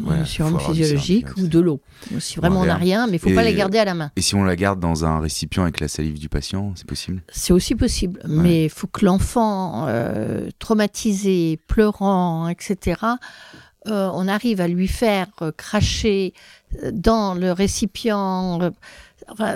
Ouais, 0.04 0.18
du 0.22 0.26
sérum 0.28 0.58
physiologique 0.60 1.26
sérum 1.28 1.44
ou 1.44 1.48
de 1.48 1.58
l'eau. 1.58 1.80
Si 2.20 2.36
vraiment 2.36 2.60
on 2.60 2.66
n'a 2.66 2.74
rien. 2.74 3.06
mais 3.06 3.14
il 3.14 3.18
faut 3.18 3.30
Et- 3.30 3.34
pas 3.34 3.42
les 3.44 3.54
garder 3.54 3.78
à 3.78 3.86
la 3.86 3.94
main. 3.94 4.10
Et 4.16 4.20
si 4.20 4.34
on 4.34 4.44
la 4.44 4.56
garde 4.56 4.78
dans 4.78 5.06
un 5.06 5.20
récipient 5.20 5.62
avec 5.62 5.80
la 5.80 5.88
salive 5.88 6.18
du 6.18 6.28
patient, 6.28 6.72
c'est 6.76 6.86
possible? 6.86 7.22
C'est 7.32 7.54
aussi 7.54 7.74
possible. 7.76 8.20
Mais 8.28 8.64
il 8.64 8.70
faut 8.70 8.88
que 8.88 9.06
l'enfant 9.06 9.86
euh, 9.88 10.50
traumatisé, 10.58 11.58
pleurant, 11.66 12.48
etc., 12.48 13.00
euh, 13.86 14.10
on 14.12 14.28
arrive 14.28 14.60
à 14.60 14.68
lui 14.68 14.88
faire 14.88 15.28
euh, 15.40 15.50
cracher 15.56 16.34
dans 16.92 17.32
le 17.34 17.52
récipient. 17.52 18.60
euh, 18.60 18.70
enfin, 19.28 19.54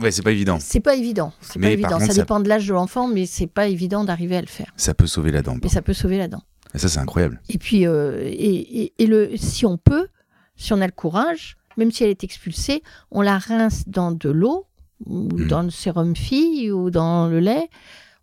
Ouais, 0.00 0.10
c'est 0.10 0.22
pas 0.22 0.32
évident. 0.32 0.56
c'est 0.58 0.80
pas 0.80 0.96
évident. 0.96 1.32
C'est 1.40 1.60
pas 1.60 1.68
évident. 1.68 1.90
contre, 1.90 2.06
ça 2.06 2.12
ça- 2.14 2.22
dépend 2.22 2.40
de 2.40 2.48
l'âge 2.48 2.66
de 2.66 2.72
l'enfant, 2.72 3.06
mais 3.06 3.26
c'est 3.26 3.46
pas 3.46 3.68
évident 3.68 4.02
d'arriver 4.04 4.36
à 4.36 4.40
le 4.40 4.46
faire. 4.48 4.72
Ça 4.76 4.94
peut 4.94 5.06
sauver 5.06 5.30
la 5.30 5.42
dent. 5.42 5.56
Mais 5.62 5.68
ça 5.68 5.82
peut 5.82 5.92
sauver 5.92 6.16
la 6.18 6.26
dent. 6.28 6.42
Et 6.74 6.78
ça, 6.78 6.88
c'est 6.88 6.98
incroyable. 6.98 7.40
Et 7.48 7.58
puis, 7.58 7.86
euh, 7.86 8.18
et, 8.24 8.82
et- 8.82 8.92
et 8.98 9.06
le, 9.06 9.36
si 9.36 9.64
on 9.66 9.76
peut, 9.78 10.08
si 10.56 10.72
on 10.72 10.80
a 10.80 10.86
le 10.86 10.92
courage, 10.92 11.56
même 11.76 11.90
si 11.92 12.04
elle 12.04 12.10
est 12.10 12.24
expulsée, 12.24 12.82
on 13.10 13.22
la 13.22 13.38
rince 13.38 13.84
dans 13.88 14.12
de 14.12 14.28
l'eau, 14.28 14.66
ou 15.06 15.28
Mm. 15.28 15.46
dans 15.48 15.62
le 15.62 15.70
sérum 15.70 16.14
fille, 16.16 16.70
ou 16.72 16.90
dans 16.90 17.26
le 17.28 17.40
lait. 17.40 17.68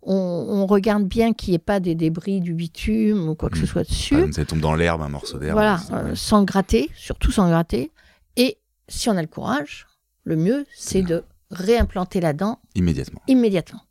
On, 0.02 0.14
on 0.14 0.66
regarde 0.66 1.04
bien 1.04 1.32
qu'il 1.32 1.50
n'y 1.52 1.56
ait 1.56 1.58
pas 1.60 1.78
des 1.78 1.94
débris 1.94 2.40
du 2.40 2.54
bitume 2.54 3.28
ou 3.28 3.34
quoi 3.36 3.50
que 3.50 3.58
ce 3.58 3.66
soit 3.66 3.84
dessus. 3.84 4.14
Exemple, 4.14 4.32
ça 4.34 4.44
tombe 4.44 4.60
dans 4.60 4.74
l'herbe, 4.74 5.00
un 5.02 5.08
morceau 5.08 5.38
d'herbe. 5.38 5.52
voilà, 5.52 5.80
euh, 5.92 6.14
sans 6.16 6.42
gratter, 6.44 6.90
surtout 6.96 7.30
sans 7.30 7.48
gratter. 7.48 7.92
Et 8.36 8.58
si 8.88 9.08
on 9.10 9.16
a 9.16 9.22
le 9.22 9.28
courage, 9.28 9.86
le 10.24 10.34
mieux, 10.36 10.66
c'est 10.74 11.02
de 11.02 11.22
réimplanter 11.50 12.20
la 12.20 12.32
dent 12.32 12.58
Immédiatement. 12.74 13.20
immédiatement. 13.28 13.82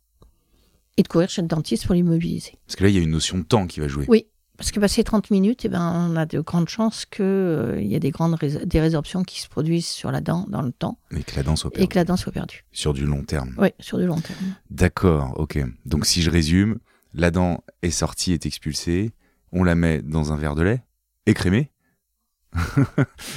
Et 0.98 1.02
de 1.02 1.08
courir 1.08 1.30
chez 1.30 1.40
le 1.40 1.48
dentiste 1.48 1.86
pour 1.86 1.94
l'immobiliser. 1.94 2.52
Parce 2.66 2.76
que 2.76 2.82
là, 2.84 2.90
il 2.90 2.96
y 2.96 2.98
a 2.98 3.02
une 3.02 3.10
notion 3.10 3.38
de 3.38 3.44
temps 3.44 3.66
qui 3.66 3.80
va 3.80 3.88
jouer. 3.88 4.04
Oui, 4.08 4.26
parce 4.56 4.70
que 4.70 4.78
passé 4.80 5.02
30 5.02 5.30
minutes, 5.30 5.64
eh 5.64 5.68
ben, 5.68 6.08
on 6.10 6.16
a 6.16 6.26
de 6.26 6.40
grandes 6.40 6.68
chances 6.68 7.04
qu'il 7.06 7.82
y 7.86 7.94
a 7.96 7.98
des 7.98 8.10
grandes 8.10 8.34
rés- 8.34 8.64
des 8.66 8.80
résorptions 8.80 9.24
qui 9.24 9.40
se 9.40 9.48
produisent 9.48 9.86
sur 9.88 10.12
la 10.12 10.20
dent 10.20 10.46
dans 10.48 10.62
le 10.62 10.72
temps 10.72 10.98
Et 11.10 11.22
que 11.24 11.34
la 11.36 11.42
dent 11.42 11.56
soit 11.56 11.70
et 11.70 11.78
perdue. 11.78 11.88
que 11.88 11.94
la 11.98 12.04
dent 12.04 12.16
soit 12.16 12.32
perdue. 12.32 12.64
Sur 12.72 12.94
du 12.94 13.04
long 13.06 13.24
terme. 13.24 13.54
Oui, 13.58 13.68
sur 13.80 13.98
du 13.98 14.06
long 14.06 14.20
terme. 14.20 14.54
D'accord, 14.70 15.34
ok. 15.38 15.58
Donc 15.86 16.06
si 16.06 16.22
je 16.22 16.30
résume, 16.30 16.78
la 17.14 17.30
dent 17.30 17.64
est 17.82 17.90
sortie, 17.90 18.32
est 18.32 18.46
expulsée, 18.46 19.12
on 19.52 19.64
la 19.64 19.74
met 19.74 20.00
dans 20.02 20.32
un 20.32 20.36
verre 20.36 20.54
de 20.54 20.62
lait, 20.62 20.82
écrémé, 21.26 21.70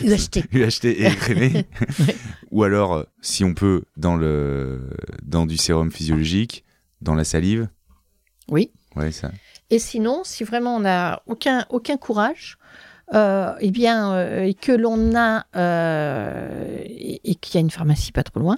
UHT. 0.03 0.43
UHT 0.51 0.85
et 0.85 1.05
écrémé. 1.07 1.65
Ou 2.51 2.63
alors, 2.63 2.93
euh, 2.93 3.03
si 3.21 3.43
on 3.43 3.53
peut, 3.53 3.83
dans, 3.97 4.15
le, 4.15 4.89
dans 5.23 5.45
du 5.45 5.57
sérum 5.57 5.91
physiologique, 5.91 6.63
dans 7.01 7.15
la 7.15 7.23
salive. 7.23 7.69
Oui. 8.49 8.71
Ouais, 8.95 9.11
ça. 9.11 9.31
Et 9.69 9.79
sinon, 9.79 10.21
si 10.23 10.43
vraiment 10.43 10.75
on 10.75 10.81
n'a 10.81 11.21
aucun, 11.25 11.65
aucun 11.69 11.97
courage, 11.97 12.57
euh, 13.13 13.53
eh 13.59 13.71
bien, 13.71 14.13
euh, 14.13 14.43
et 14.43 14.53
que 14.53 14.71
l'on 14.71 15.15
a, 15.15 15.45
euh, 15.55 16.79
et, 16.85 17.31
et 17.31 17.35
qu'il 17.35 17.55
y 17.55 17.57
a 17.57 17.61
une 17.61 17.71
pharmacie 17.71 18.11
pas 18.11 18.23
trop 18.23 18.39
loin, 18.39 18.57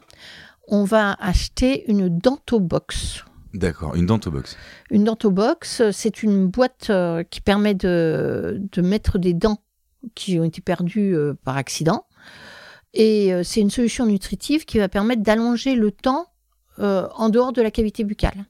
on 0.68 0.84
va 0.84 1.16
acheter 1.20 1.90
une 1.90 2.10
dentobox. 2.10 3.24
D'accord, 3.54 3.96
une 3.96 4.06
dentobox. 4.06 4.58
Une 4.90 5.06
dentobox, 5.06 5.90
c'est 5.92 6.24
une 6.24 6.48
boîte 6.48 6.92
qui 7.30 7.42
permet 7.42 7.74
de, 7.74 8.62
de 8.72 8.82
mettre 8.82 9.18
des 9.18 9.34
dents 9.34 9.62
qui 10.14 10.40
ont 10.40 10.44
été 10.44 10.62
perdues 10.62 11.16
par 11.44 11.58
accident. 11.58 12.06
Et 12.94 13.32
c'est 13.44 13.62
une 13.62 13.70
solution 13.70 14.06
nutritive 14.06 14.66
qui 14.66 14.78
va 14.78 14.90
permettre 14.90 15.24
d'allonger 15.24 15.76
le 15.76 15.92
temps 15.92 16.28
en 16.78 17.30
dehors 17.30 17.54
de 17.54 17.62
la 17.62 17.72
cavité 17.72 18.04
buccale, 18.04 18.46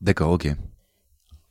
D'accord, 0.00 0.30
ok. 0.32 0.48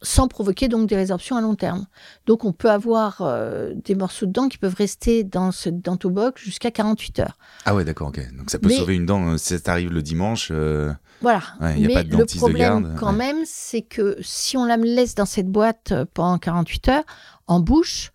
Sans 0.01 0.27
provoquer 0.27 0.67
donc 0.67 0.87
des 0.87 0.95
résorptions 0.95 1.35
à 1.37 1.41
long 1.41 1.55
terme. 1.55 1.87
Donc 2.27 2.45
on 2.45 2.51
peut 2.53 2.69
avoir 2.69 3.21
euh, 3.21 3.73
des 3.75 3.95
morceaux 3.95 4.25
de 4.27 4.31
dents 4.31 4.47
qui 4.47 4.57
peuvent 4.59 4.75
rester 4.75 5.23
dans 5.23 5.51
cette 5.51 5.81
dentobox 5.81 6.41
jusqu'à 6.41 6.69
48 6.71 7.19
heures. 7.19 7.37
Ah 7.65 7.73
ouais, 7.73 7.83
d'accord, 7.83 8.09
ok. 8.09 8.19
Donc 8.37 8.49
ça 8.51 8.59
peut 8.59 8.67
Mais- 8.67 8.77
sauver 8.77 8.95
une 8.95 9.05
dent 9.07 9.27
euh, 9.29 9.37
si 9.37 9.53
ça 9.55 9.59
t'arrive 9.59 9.91
le 9.91 10.01
dimanche. 10.03 10.49
euh, 10.51 10.93
Voilà. 11.21 11.41
Ouais, 11.59 11.79
y 11.79 11.85
a 11.85 11.87
Mais 11.87 11.93
pas 11.95 12.03
de 12.03 12.11
le 12.11 12.17
dentiste 12.17 12.35
de 12.35 12.39
problème 12.41 12.83
garde, 12.83 12.95
quand 12.99 13.11
ouais. 13.11 13.17
même, 13.17 13.37
c'est 13.45 13.81
que 13.81 14.17
si 14.21 14.55
on 14.55 14.65
la 14.65 14.77
laisse 14.77 15.15
dans 15.15 15.25
cette 15.25 15.47
boîte 15.47 15.93
pendant 16.13 16.37
48 16.37 16.89
heures, 16.89 17.03
en 17.47 17.59
bouche, 17.59 18.11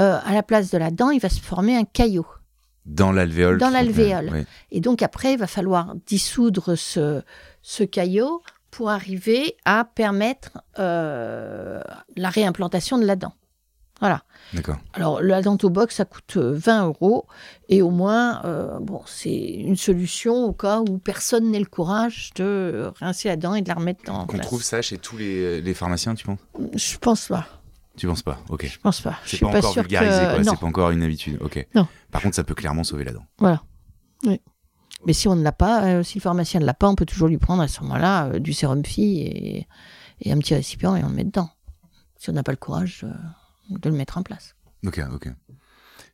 euh, 0.00 0.18
à 0.24 0.32
la 0.34 0.42
place 0.42 0.70
de 0.72 0.78
la 0.78 0.90
dent, 0.90 1.10
il 1.10 1.20
va 1.20 1.28
se 1.28 1.40
former 1.40 1.76
un 1.76 1.84
caillot. 1.84 2.26
Dans 2.86 3.12
l'alvéole. 3.12 3.58
Dans 3.58 3.70
l'alvéole. 3.70 4.30
ouais. 4.30 4.46
Et 4.72 4.80
donc 4.80 5.00
après, 5.00 5.34
il 5.34 5.38
va 5.38 5.46
falloir 5.46 5.94
dissoudre 6.06 6.74
ce, 6.74 7.22
ce 7.62 7.84
caillot 7.84 8.42
pour 8.76 8.90
arriver 8.90 9.56
à 9.64 9.84
permettre 9.84 10.58
euh, 10.80 11.80
la 12.16 12.28
réimplantation 12.28 12.98
de 12.98 13.04
la 13.06 13.14
dent. 13.14 13.32
Voilà. 14.00 14.24
D'accord. 14.52 14.76
Alors, 14.94 15.22
la 15.22 15.40
dentobox, 15.42 15.94
ça 15.94 16.04
coûte 16.04 16.36
euh, 16.36 16.52
20 16.56 16.86
euros. 16.86 17.26
Et 17.68 17.80
au 17.82 17.90
moins, 17.90 18.44
euh, 18.44 18.80
bon, 18.80 19.00
c'est 19.06 19.32
une 19.32 19.76
solution 19.76 20.34
au 20.46 20.52
cas 20.52 20.80
où 20.80 20.98
personne 20.98 21.52
n'ait 21.52 21.60
le 21.60 21.64
courage 21.66 22.30
de 22.34 22.90
rincer 22.98 23.28
la 23.28 23.36
dent 23.36 23.54
et 23.54 23.62
de 23.62 23.68
la 23.68 23.74
remettre 23.76 24.10
en 24.10 24.26
Qu'on 24.26 24.34
place. 24.34 24.46
trouve 24.46 24.62
ça 24.64 24.82
chez 24.82 24.98
tous 24.98 25.16
les, 25.16 25.60
les 25.60 25.74
pharmaciens, 25.74 26.16
tu 26.16 26.24
penses? 26.26 26.40
Je 26.74 26.98
pense 26.98 27.28
pas. 27.28 27.46
Tu 27.96 28.08
penses 28.08 28.22
pas? 28.24 28.40
Ok. 28.48 28.66
Je 28.66 28.78
pense 28.80 29.00
pas. 29.00 29.14
Je 29.24 29.30
C'est 29.30 29.36
suis 29.36 29.46
pas, 29.46 29.52
pas 29.52 29.58
encore 29.58 29.74
vulgarisé, 29.74 30.18
que... 30.20 30.24
quoi. 30.34 30.38
Non, 30.42 30.50
C'est 30.52 30.60
pas 30.60 30.66
encore 30.66 30.90
une 30.90 31.02
habitude. 31.04 31.38
Ok. 31.40 31.64
Non. 31.76 31.86
Par 32.10 32.20
contre, 32.22 32.34
ça 32.34 32.42
peut 32.42 32.56
clairement 32.56 32.82
sauver 32.82 33.04
la 33.04 33.12
dent. 33.12 33.24
voilà. 33.38 33.62
Oui. 34.26 34.40
Mais 35.06 35.12
si 35.12 35.28
on 35.28 35.36
ne 35.36 35.42
l'a 35.42 35.52
pas, 35.52 35.84
euh, 35.84 36.02
si 36.02 36.18
le 36.18 36.22
pharmacien 36.22 36.60
ne 36.60 36.64
l'a 36.64 36.74
pas, 36.74 36.88
on 36.88 36.94
peut 36.94 37.04
toujours 37.06 37.28
lui 37.28 37.38
prendre 37.38 37.62
à 37.62 37.68
ce 37.68 37.80
moment-là 37.82 38.26
euh, 38.28 38.38
du 38.38 38.52
sérum 38.52 38.84
fille 38.84 39.20
et, 39.20 39.66
et 40.20 40.32
un 40.32 40.38
petit 40.38 40.54
récipient 40.54 40.96
et 40.96 41.04
on 41.04 41.08
le 41.08 41.14
met 41.14 41.24
dedans. 41.24 41.50
Si 42.18 42.30
on 42.30 42.32
n'a 42.32 42.42
pas 42.42 42.52
le 42.52 42.56
courage 42.58 43.04
euh, 43.04 43.12
de 43.78 43.88
le 43.90 43.96
mettre 43.96 44.16
en 44.18 44.22
place. 44.22 44.54
Ok, 44.86 45.00
ok. 45.12 45.28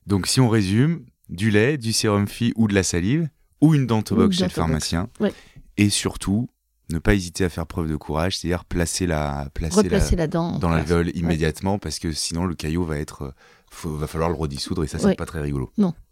Donc, 0.07 0.27
si 0.27 0.41
on 0.41 0.49
résume, 0.49 1.05
du 1.29 1.51
lait, 1.51 1.79
du 1.79 1.93
sérum 1.93 2.27
phi 2.27 2.53
ou 2.57 2.67
de 2.69 2.75
la 2.75 2.83
salive, 2.83 3.29
ou 3.61 3.75
une 3.75 3.87
dentobox 3.87 4.37
chez 4.39 4.45
le 4.45 4.51
pharmacien. 4.51 5.09
Ouais. 5.21 5.33
Et 5.77 5.91
surtout, 5.91 6.49
ne 6.91 6.99
pas 6.99 7.15
hésiter 7.15 7.45
à 7.45 7.49
faire 7.49 7.67
preuve 7.67 7.89
de 7.89 7.95
courage, 7.97 8.39
c'est-à-dire 8.39 8.65
placer 8.65 9.07
la, 9.07 9.49
placer 9.55 9.89
la, 9.89 9.99
la, 10.17 10.27
dent 10.27 10.55
en 10.55 10.59
dans 10.59 10.71
l'alvéole 10.71 11.11
immédiatement, 11.15 11.79
parce 11.79 11.99
que 12.01 12.11
sinon, 12.13 12.47
le 12.47 12.55
caillot 12.55 12.85
va 12.85 12.99
être. 12.99 13.35
faut- 13.71 13.95
va 13.97 14.07
falloir 14.09 14.31
le 14.31 14.35
redissoudre 14.37 14.83
et 14.83 14.89
ça, 14.89 14.99
c'est 14.99 15.05
Ouais. 15.07 15.15
pas 15.15 15.27
très 15.27 15.41
rigolo. 15.41 15.71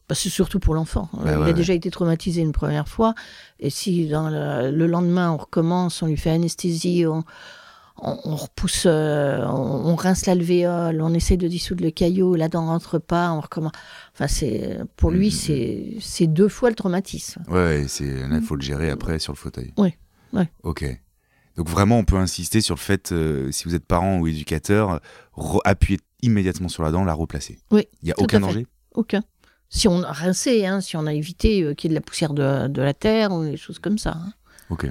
Bah, 0.08 0.14
c'est 0.14 0.30
surtout 0.30 0.58
pour 0.58 0.74
l'enfant. 0.74 1.08
Euh, 1.18 1.24
Bah 1.24 1.32
il 1.34 1.38
ouais, 1.40 1.50
a 1.50 1.52
déjà 1.52 1.74
été 1.74 1.90
traumatisé 1.90 2.40
une 2.40 2.52
première 2.52 2.88
fois. 2.88 3.14
Et 3.60 3.70
si 3.70 4.08
dans 4.08 4.30
le, 4.30 4.70
le 4.70 4.86
lendemain, 4.86 5.30
on 5.32 5.36
recommence, 5.36 6.00
on 6.02 6.06
lui 6.06 6.16
fait 6.16 6.30
anesthésie, 6.30 7.04
on, 7.06 7.24
on, 8.00 8.16
on 8.24 8.36
repousse, 8.36 8.84
euh, 8.86 9.44
on, 9.46 9.90
on 9.90 9.94
rince 9.96 10.24
l'alvéole, 10.26 11.02
on 11.02 11.12
essaie 11.12 11.36
de 11.36 11.46
dissoudre 11.46 11.84
le 11.84 11.90
caillot, 11.90 12.36
la 12.36 12.48
dent 12.48 12.64
rentre 12.64 12.98
pas, 12.98 13.32
on 13.32 13.40
recommence. 13.40 13.72
Enfin, 14.14 14.28
c'est, 14.28 14.78
pour 14.96 15.10
lui, 15.10 15.26
Mhm. 15.26 15.32
c'est, 15.32 15.84
c'est 16.00 16.26
deux 16.26 16.48
fois 16.48 16.70
le 16.70 16.74
traumatisme. 16.76 17.42
Ouais, 17.48 17.84
c'est 17.88 18.26
là, 18.28 18.36
il 18.36 18.42
faut 18.42 18.56
le 18.56 18.62
gérer 18.62 18.88
après 18.88 19.18
sur 19.18 19.32
le 19.34 19.38
fauteuil. 19.38 19.74
Oui, 19.76 19.92
ouais. 20.32 20.48
Ok. 20.62 20.84
Donc 21.56 21.68
vraiment, 21.68 21.98
on 21.98 22.04
peut 22.04 22.16
insister 22.16 22.60
sur 22.60 22.76
le 22.76 22.80
fait, 22.80 23.10
euh, 23.12 23.50
si 23.50 23.64
vous 23.64 23.74
êtes 23.74 23.84
parent 23.84 24.20
ou 24.20 24.26
éducateur, 24.28 25.00
appuyez 25.64 25.98
immédiatement 26.22 26.68
sur 26.68 26.82
la 26.84 26.92
dent, 26.92 27.04
la 27.04 27.14
replacer. 27.14 27.58
Oui, 27.72 27.88
Il 28.02 28.06
n'y 28.06 28.12
a 28.12 28.14
aucun 28.18 28.38
danger? 28.40 28.66
Aucun. 28.94 29.22
Si 29.70 29.86
on 29.88 30.02
a 30.02 30.12
rincé, 30.12 30.64
hein, 30.66 30.80
si 30.80 30.96
on 30.96 31.06
a 31.06 31.12
évité 31.12 31.62
euh, 31.62 31.74
qu'il 31.74 31.90
y 31.90 31.92
ait 31.92 31.96
de 31.96 32.00
la 32.00 32.04
poussière 32.04 32.32
de, 32.32 32.68
de 32.68 32.82
la 32.82 32.94
terre 32.94 33.32
ou 33.32 33.44
des 33.44 33.56
choses 33.56 33.78
comme 33.78 33.98
ça. 33.98 34.12
hein. 34.16 34.32
Ok. 34.70 34.90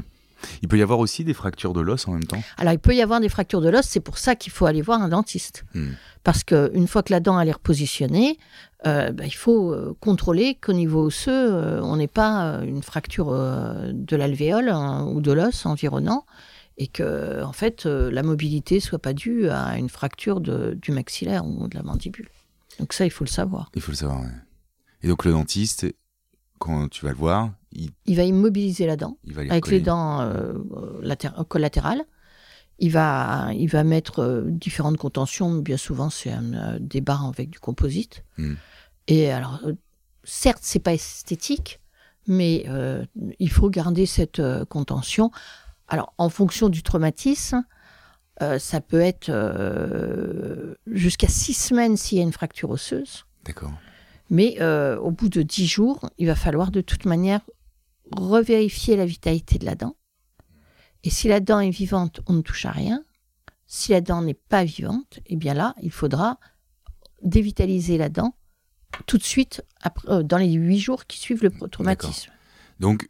Il 0.61 0.67
peut 0.67 0.77
y 0.77 0.83
avoir 0.83 0.99
aussi 0.99 1.23
des 1.23 1.33
fractures 1.33 1.73
de 1.73 1.81
l'os 1.81 2.07
en 2.07 2.11
même 2.11 2.23
temps? 2.25 2.41
Alors, 2.57 2.71
il 2.71 2.77
peut 2.77 2.93
y 2.93 3.01
avoir 3.01 3.19
des 3.19 3.27
fractures 3.29 3.59
de 3.59 3.69
l'os, 3.69 3.83
c'est 3.87 3.99
pour 3.99 4.19
ça 4.19 4.35
qu'il 4.35 4.51
faut 4.51 4.67
aller 4.67 4.83
voir 4.83 5.01
un 5.01 5.09
dentiste. 5.09 5.65
Hmm. 5.73 5.93
Parce 6.23 6.43
qu'une 6.43 6.87
fois 6.87 7.01
que 7.01 7.11
la 7.11 7.19
dent 7.19 7.39
elle 7.39 7.47
est 7.49 7.53
repositionnée, 7.53 8.37
euh, 8.85 9.11
bah, 9.11 9.25
il 9.25 9.33
faut 9.33 9.73
euh, 9.73 9.97
contrôler 9.99 10.53
qu'au 10.53 10.73
niveau 10.73 11.05
osseux, 11.05 11.31
euh, 11.31 11.81
on 11.81 11.95
n'ait 11.97 12.07
pas 12.07 12.45
euh, 12.57 12.61
une 12.61 12.83
fracture 12.83 13.29
euh, 13.31 13.91
de 13.93 14.15
l'alvéole 14.15 14.69
hein, 14.69 15.07
ou 15.11 15.21
de 15.21 15.31
l'os 15.31 15.65
environnant, 15.65 16.25
et 16.77 16.85
que 16.85 17.41
en 17.43 17.53
fait 17.53 17.87
euh, 17.87 18.11
la 18.11 18.21
mobilité 18.21 18.79
soit 18.79 18.99
pas 18.99 19.13
due 19.13 19.49
à 19.49 19.79
une 19.79 19.89
fracture 19.89 20.39
de- 20.39 20.77
du 20.79 20.91
maxillaire 20.91 21.45
ou 21.47 21.67
de 21.67 21.75
la 21.75 21.81
mandibule. 21.83 22.29
Donc 22.79 22.93
ça, 22.93 23.05
il 23.05 23.09
faut 23.09 23.23
le 23.23 23.29
savoir. 23.29 23.71
Il 23.73 23.81
faut 23.81 23.91
le 23.91 23.97
savoir, 23.97 24.19
ouais. 24.21 24.27
Et 25.07 25.09
donc 25.09 25.23
le 25.23 25.31
dentiste, 25.31 25.85
quand 26.59 26.89
tu 26.89 27.05
vas 27.05 27.11
le 27.11 27.17
voir, 27.17 27.51
il, 27.71 27.91
Il 28.07 28.17
va 28.17 28.23
immobiliser 28.23 28.85
la 28.85 28.97
dent. 28.97 29.17
il 29.23 29.33
va 29.33 29.43
les 29.43 29.49
avec 29.49 29.63
recoller. 29.63 29.79
les 29.79 29.85
dents 29.85 30.19
euh, 30.19 30.51
euh, 30.73 31.43
collatérales. 31.45 32.03
Il 32.79 32.91
va, 32.91 33.51
il 33.55 33.69
va 33.69 33.85
mettre 33.85 34.19
euh, 34.19 34.43
différentes 34.47 34.97
contentions. 34.97 35.53
Bien 35.59 35.77
souvent, 35.77 36.09
c'est 36.09 36.33
euh, 36.33 36.77
des 36.81 36.99
barres 36.99 37.25
avec 37.25 37.49
du 37.49 37.57
composite. 37.57 38.25
Mm. 38.37 38.55
Et 39.07 39.31
alors, 39.31 39.61
euh, 39.65 39.75
certes, 40.25 40.59
c'est 40.61 40.79
pas 40.79 40.93
esthétique, 40.93 41.79
mais 42.27 42.65
il 43.39 43.49
faut 43.49 43.69
garder 43.69 44.05
cette 44.05 44.41
contention. 44.65 45.31
Alors, 45.87 46.13
en 46.17 46.27
fonction 46.27 46.67
du 46.67 46.83
traumatisme, 46.83 47.63
ça 48.59 48.81
peut 48.81 48.99
être 48.99 49.31
jusqu'à 50.85 51.29
six 51.29 51.53
semaines 51.53 51.95
s'il 51.95 52.17
y 52.17 52.21
a 52.21 52.25
une 52.25 52.33
fracture 52.33 52.71
osseuse. 52.71 53.23
D'accord. 53.45 53.71
Mais 54.29 54.57
euh, 54.59 54.97
au 54.99 55.11
bout 55.11 55.29
de 55.29 55.41
10 55.41 55.67
jours, 55.67 56.09
il 56.17 56.27
va 56.27 56.35
falloir 56.35 56.71
de 56.71 56.81
toute 56.81 57.05
manière 57.05 57.41
revérifier 58.11 58.95
la 58.95 59.05
vitalité 59.05 59.57
de 59.57 59.65
la 59.65 59.75
dent. 59.75 59.95
Et 61.03 61.09
si 61.09 61.27
la 61.27 61.39
dent 61.39 61.59
est 61.59 61.69
vivante, 61.69 62.21
on 62.27 62.33
ne 62.33 62.41
touche 62.41 62.65
à 62.65 62.71
rien. 62.71 63.03
Si 63.67 63.91
la 63.91 64.01
dent 64.01 64.21
n'est 64.21 64.33
pas 64.33 64.63
vivante, 64.63 65.19
eh 65.25 65.35
bien 65.35 65.53
là, 65.53 65.75
il 65.81 65.91
faudra 65.91 66.39
dévitaliser 67.21 67.97
la 67.97 68.09
dent 68.09 68.35
tout 69.05 69.17
de 69.17 69.23
suite 69.23 69.63
après, 69.81 70.09
euh, 70.09 70.23
dans 70.23 70.37
les 70.37 70.51
8 70.51 70.79
jours 70.79 71.05
qui 71.05 71.19
suivent 71.19 71.43
le 71.43 71.51
traumatisme. 71.69 72.31
Donc, 72.79 73.07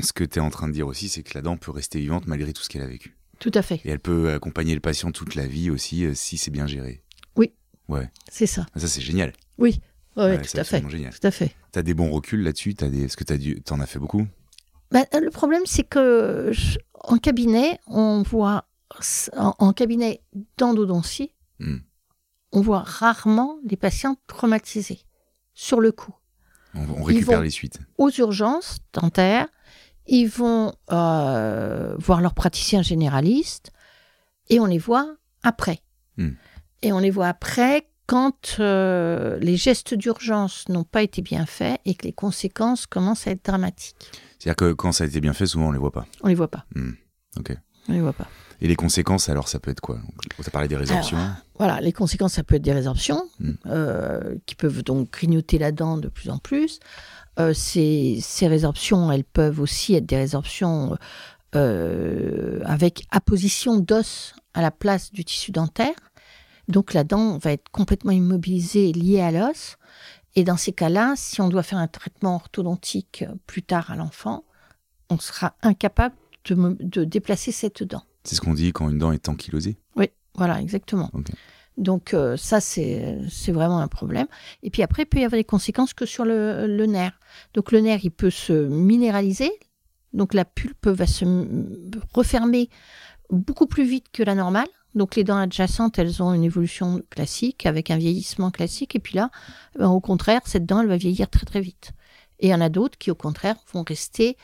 ce 0.00 0.12
que 0.12 0.24
tu 0.24 0.38
es 0.38 0.42
en 0.42 0.50
train 0.50 0.68
de 0.68 0.72
dire 0.72 0.86
aussi, 0.86 1.08
c'est 1.08 1.22
que 1.22 1.34
la 1.34 1.42
dent 1.42 1.56
peut 1.56 1.70
rester 1.70 1.98
vivante 2.00 2.26
malgré 2.26 2.52
tout 2.52 2.62
ce 2.62 2.68
qu'elle 2.68 2.82
a 2.82 2.86
vécu. 2.86 3.16
Tout 3.38 3.52
à 3.54 3.62
fait, 3.62 3.80
Et 3.84 3.90
elle 3.90 4.00
peut 4.00 4.32
accompagner 4.32 4.74
le 4.74 4.80
patient 4.80 5.10
toute 5.12 5.34
la 5.34 5.46
vie 5.46 5.70
aussi, 5.70 6.04
euh, 6.04 6.14
si 6.14 6.36
c'est 6.36 6.50
bien 6.50 6.66
géré. 6.66 7.02
Oui. 7.36 7.52
Ouais. 7.88 8.10
c'est 8.30 8.46
ça. 8.46 8.66
Ça, 8.76 8.88
c'est 8.88 9.00
génial. 9.00 9.32
Oui, 9.58 9.80
Ouais, 10.16 10.40
tout 10.40 10.56
à 10.56 10.64
fait. 10.64 10.88
génial. 10.88 11.12
Tout 11.12 11.26
à 11.26 11.30
fait. 11.30 11.54
T'as 11.72 11.82
des 11.82 11.94
bons 11.94 12.10
reculs 12.10 12.42
là-dessus 12.42 12.74
des... 12.74 13.04
Est-ce 13.04 13.16
que 13.16 13.24
dû... 13.36 13.60
t'en 13.62 13.80
as 13.80 13.86
fait 13.86 13.98
beaucoup? 13.98 14.26
Bah, 14.90 15.04
euh, 15.14 15.20
le 15.20 15.30
problème, 15.30 15.62
c'est 15.66 15.82
que 15.82 16.50
je- 16.52 16.78
en 16.94 17.18
cabinet, 17.18 17.80
on 17.88 18.22
voit 18.22 18.66
en, 19.36 19.54
en 19.58 19.72
cabinet 19.72 20.22
d'endodontie, 20.58 21.32
Hmm. 21.60 21.78
on 22.52 22.60
voit 22.60 22.80
rarement 22.80 23.58
les 23.64 23.76
patients 23.76 24.16
traumatisés 24.26 25.00
sur 25.54 25.80
le 25.80 25.92
coup. 25.92 26.14
on, 26.74 26.80
on 27.00 27.02
récupère 27.04 27.40
les 27.42 27.50
suites. 27.50 27.78
Aux 27.98 28.10
urgences 28.10 28.78
dentaires, 28.92 29.46
ils 30.06 30.26
vont 30.28 30.74
euh, 30.92 31.94
voir 31.98 32.20
leur 32.20 32.34
praticien 32.34 32.82
généraliste 32.82 33.70
et 34.50 34.58
on 34.60 34.66
les 34.66 34.78
voit 34.78 35.16
après. 35.42 35.80
Hmm. 36.16 36.32
Et 36.82 36.92
on 36.92 36.98
les 36.98 37.10
voit 37.10 37.28
après 37.28 37.88
quand 38.06 38.56
euh, 38.60 39.38
les 39.40 39.56
gestes 39.56 39.94
d'urgence 39.94 40.68
n'ont 40.68 40.84
pas 40.84 41.02
été 41.02 41.22
bien 41.22 41.46
faits 41.46 41.80
et 41.84 41.94
que 41.94 42.04
les 42.06 42.12
conséquences 42.12 42.86
commencent 42.86 43.26
à 43.26 43.30
être 43.30 43.44
dramatiques. 43.44 43.96
C'est-à-dire 44.38 44.56
que 44.56 44.72
quand 44.72 44.92
ça 44.92 45.04
a 45.04 45.06
été 45.06 45.20
bien 45.20 45.32
fait, 45.32 45.46
souvent 45.46 45.68
on 45.68 45.72
les 45.72 45.78
voit 45.78 45.92
pas. 45.92 46.06
On 46.22 46.28
les 46.28 46.34
voit 46.34 46.48
pas. 46.50 46.64
Ok. 47.38 47.56
On 47.88 47.92
les 47.92 48.00
voit 48.00 48.12
pas. 48.12 48.28
Et 48.60 48.68
les 48.68 48.76
conséquences, 48.76 49.28
alors, 49.28 49.48
ça 49.48 49.58
peut 49.58 49.70
être 49.70 49.80
quoi? 49.80 49.98
T'as 50.42 50.50
parlé 50.50 50.68
des 50.68 50.76
résorptions. 50.76 51.18
Voilà, 51.58 51.80
les 51.80 51.92
conséquences, 51.92 52.34
ça 52.34 52.42
peut 52.44 52.54
être 52.54 52.62
des 52.62 52.72
résorptions 52.72 53.28
Mm. 53.40 53.50
euh, 53.66 54.36
qui 54.46 54.54
peuvent 54.54 54.82
donc 54.82 55.10
grignoter 55.10 55.58
la 55.58 55.72
dent 55.72 55.98
de 55.98 56.08
plus 56.08 56.30
en 56.30 56.38
plus. 56.38 56.78
Euh, 57.38 57.52
ces, 57.52 58.20
ces 58.22 58.46
résorptions, 58.46 59.10
elles 59.10 59.24
peuvent 59.24 59.60
aussi 59.60 59.94
être 59.94 60.06
des 60.06 60.16
résorptions 60.16 60.96
euh, 61.56 62.60
avec 62.64 63.06
apposition 63.10 63.78
d'os 63.80 64.34
à 64.54 64.62
la 64.62 64.70
place 64.70 65.12
du 65.12 65.24
tissu 65.24 65.50
dentaire. 65.52 65.94
Donc 66.68 66.94
la 66.94 67.04
dent 67.04 67.38
va 67.38 67.52
être 67.52 67.68
complètement 67.70 68.12
immobilisée, 68.12 68.92
liée 68.92 69.20
à 69.20 69.30
l'os. 69.30 69.76
Et 70.36 70.44
dans 70.44 70.56
ces 70.56 70.72
cas-là, 70.72 71.14
si 71.16 71.40
on 71.40 71.48
doit 71.48 71.62
faire 71.62 71.78
un 71.78 71.86
traitement 71.86 72.34
orthodontique 72.34 73.24
euh, 73.28 73.34
plus 73.46 73.62
tard 73.62 73.90
à 73.90 73.96
l'enfant, 73.96 74.44
on 75.10 75.18
sera 75.18 75.54
incapable 75.62 76.16
de, 76.44 77.04
déplacer 77.04 77.52
cette 77.52 77.82
dent. 77.82 78.02
C'est 78.24 78.34
ce 78.34 78.40
qu'on 78.40 78.54
dit 78.54 78.72
quand 78.72 78.88
une 78.88 78.98
dent 78.98 79.12
est 79.12 79.28
ankylosée. 79.28 79.78
Oui, 79.96 80.10
voilà, 80.34 80.60
exactement. 80.60 81.10
Donc 81.76 82.14
euh, 82.14 82.36
ça, 82.36 82.60
c'est 82.60 83.18
vraiment 83.48 83.78
un 83.78 83.88
problème. 83.88 84.26
Et 84.62 84.70
puis 84.70 84.82
après, 84.82 85.02
il 85.02 85.06
peut 85.06 85.18
y 85.18 85.24
avoir 85.24 85.38
des 85.38 85.44
conséquences 85.44 85.94
que 85.94 86.06
sur 86.06 86.24
le, 86.24 86.66
le 86.66 86.86
nerf. 86.86 87.12
Donc 87.54 87.72
le 87.72 87.80
nerf, 87.80 88.04
il 88.04 88.10
peut 88.10 88.30
se 88.30 88.52
minéraliser. 88.52 89.52
Donc 90.12 90.34
la 90.34 90.44
pulpe 90.44 90.86
va 90.86 91.06
se 91.06 91.24
refermer 92.12 92.70
beaucoup 93.30 93.66
plus 93.66 93.84
vite 93.84 94.06
que 94.12 94.22
la 94.22 94.34
normale. 94.34 94.68
Donc 94.94 95.16
les 95.16 95.24
dents 95.24 95.36
adjacentes, 95.36 95.98
elles 95.98 96.22
ont 96.22 96.32
une 96.32 96.44
évolution 96.44 97.02
classique 97.10 97.66
avec 97.66 97.90
un 97.90 97.96
vieillissement 97.96 98.50
classique. 98.50 98.94
Et 98.94 99.00
puis 99.00 99.14
là, 99.14 99.30
ben, 99.78 99.88
au 99.88 100.00
contraire, 100.00 100.42
cette 100.44 100.66
dent, 100.66 100.80
elle 100.80 100.88
va 100.88 100.96
vieillir 100.96 101.28
très 101.28 101.46
très 101.46 101.60
vite. 101.60 101.92
Et 102.38 102.48
il 102.48 102.50
y 102.50 102.54
en 102.54 102.60
a 102.60 102.68
d'autres 102.68 102.98
qui, 102.98 103.10
au 103.10 103.14
contraire, 103.14 103.56
vont 103.72 103.84
rester 103.86 104.36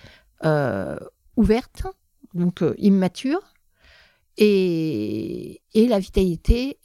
euh, 0.44 0.98
ouvertes, 1.36 1.82
donc 2.34 2.62
euh, 2.62 2.74
immatures. 2.78 3.42
Et, 4.36 5.60
et 5.74 5.86
la 5.86 5.98
vitalité 5.98 6.78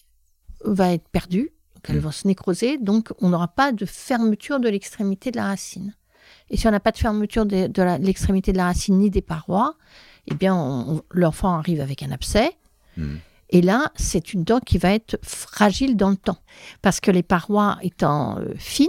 va 0.63 0.93
être 0.93 1.07
perdue, 1.09 1.53
donc 1.75 1.89
elles 1.89 1.97
Mm. 1.97 1.99
vont 1.99 2.11
se 2.11 2.27
nécroser, 2.27 2.77
donc 2.77 3.13
on 3.21 3.29
n'aura 3.29 3.47
pas 3.47 3.71
de 3.71 3.85
fermeture 3.85 4.59
de 4.59 4.67
l'extrémité 4.67 5.31
de 5.31 5.37
la 5.37 5.45
racine. 5.45 5.95
Et 6.49 6.57
si 6.57 6.67
on 6.67 6.71
n'a 6.71 6.79
pas 6.79 6.91
de 6.91 6.97
fermeture 6.97 7.45
de, 7.45 7.97
l'extrémité 8.03 8.51
de 8.51 8.57
la 8.57 8.65
racine 8.65 8.97
ni 8.97 9.09
des 9.09 9.21
parois, 9.21 9.75
eh 10.27 10.35
bien, 10.35 11.01
l'enfant 11.11 11.53
arrive 11.53 11.81
avec 11.81 12.03
un 12.03 12.11
abcès. 12.11 12.51
Mhm. 12.97 13.19
Et 13.55 13.61
là, 13.61 13.93
c'est 13.95 14.33
une 14.33 14.43
dent 14.43 14.59
qui 14.59 14.77
va 14.77 14.91
être 14.93 15.17
fragile 15.23 15.95
dans 15.95 16.09
le 16.09 16.17
temps. 16.17 16.39
Parce 16.81 16.99
que 16.99 17.09
les 17.09 17.23
parois 17.23 17.77
étant 17.81 18.37
euh, 18.37 18.53
fines, 18.57 18.87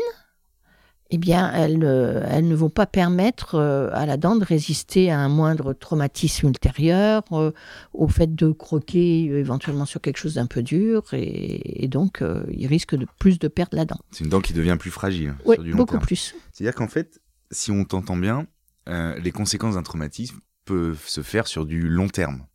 eh 1.11 1.19
bien, 1.19 1.53
elles, 1.53 1.85
euh, 1.85 2.27
elles 2.29 2.49
ne 2.49 2.55
vont 2.57 2.69
pas 2.69 2.87
permettre 2.87 3.55
euh, 3.55 3.91
à 3.93 4.07
la 4.07 4.17
dent 4.17 4.35
de 4.35 4.45
résister 4.45 5.09
à 5.13 5.21
un 5.21 5.29
moindre 5.29 5.73
traumatisme 5.73 6.49
ultérieur, 6.49 7.23
euh, 7.31 7.53
au 7.93 8.09
fait 8.09 8.35
de 8.35 8.51
croquer 8.51 9.29
euh, 9.31 9.39
éventuellement 9.39 9.87
sur 9.87 10.01
quelque 10.01 10.17
chose 10.17 10.35
d'un 10.35 10.47
peu 10.47 10.65
dur, 10.65 11.05
et, 11.13 11.85
et 11.85 11.87
donc 11.87 12.21
euh, 12.23 12.45
il 12.53 12.67
risque 12.67 12.97
de 12.97 13.07
plus 13.21 13.39
de 13.39 13.47
perdre 13.47 13.77
la 13.77 13.85
dent. 13.85 14.01
C'est 14.11 14.25
une 14.25 14.31
dent 14.31 14.41
qui 14.41 14.53
devient 14.53 14.77
plus 14.81 14.91
fragile 14.91 15.37
Oui, 15.45 15.55
sur 15.55 15.63
du 15.63 15.71
long 15.71 15.77
beaucoup 15.77 15.93
terme. 15.93 16.05
plus. 16.05 16.35
C'est-à-dire 16.51 16.75
qu'en 16.75 16.89
fait, 16.89 17.21
si 17.53 17.71
on 17.71 17.85
t'entend 17.85 18.17
bien, 18.17 18.49
euh, 18.89 19.17
les 19.21 19.31
conséquences 19.31 19.77
d'un 19.77 19.85
traumatisme 19.85 20.41
peuvent 20.65 21.05
se 21.07 21.23
faire 21.23 21.47
sur 21.47 21.67
du 21.67 21.89
long 21.89 22.09
terme. 22.09 22.47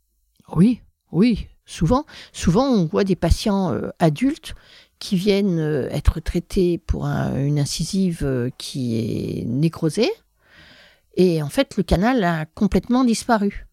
Oui, 0.53 0.82
oui. 1.14 1.47
Souvent, 1.72 2.05
souvent 2.34 2.67
on 2.67 2.86
voit 2.86 3.05
des 3.05 3.15
patients 3.15 3.72
euh, 3.72 3.89
adultes 3.99 4.55
qui 4.99 5.15
viennent 5.15 5.57
euh, 5.59 5.88
être 5.89 6.19
traités 6.19 6.78
pour 6.78 7.05
un- 7.05 7.34
une 7.41 7.59
incisive 7.59 8.24
euh, 8.24 8.49
qui 8.57 8.99
est 8.99 9.45
nécrosée. 9.45 10.11
Et 11.15 11.41
en 11.41 11.47
fait, 11.47 11.78
le 11.78 11.84
canal 11.84 12.24
a 12.26 12.45
complètement 12.45 13.05
disparu. 13.05 13.67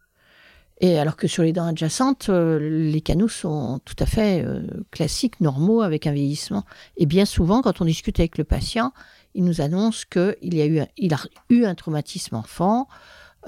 Et 0.81 0.97
alors 0.97 1.17
que 1.17 1.27
sur 1.27 1.43
les 1.43 1.53
dents 1.53 1.67
adjacentes, 1.67 2.29
les 2.29 3.01
canaux 3.01 3.27
sont 3.29 3.81
tout 3.85 3.97
à 3.99 4.07
fait 4.07 4.45
classiques, 4.93 5.41
normaux, 5.41 5.83
avec 5.83 6.07
un 6.07 6.13
vieillissement. 6.13 6.65
Et 6.97 7.07
bien 7.07 7.25
souvent, 7.25 7.63
quand 7.63 7.81
on 7.81 7.85
discute 7.85 8.21
avec 8.21 8.39
le 8.39 8.45
patient, 8.45 8.93
il 9.35 9.43
nous 9.45 9.61
annonce 9.61 10.05
qu'il 10.05 10.61
a 10.61 10.85
a 11.17 11.19
eu 11.51 11.65
un 11.65 11.75
traumatisme 11.75 12.37
enfant, 12.37 12.87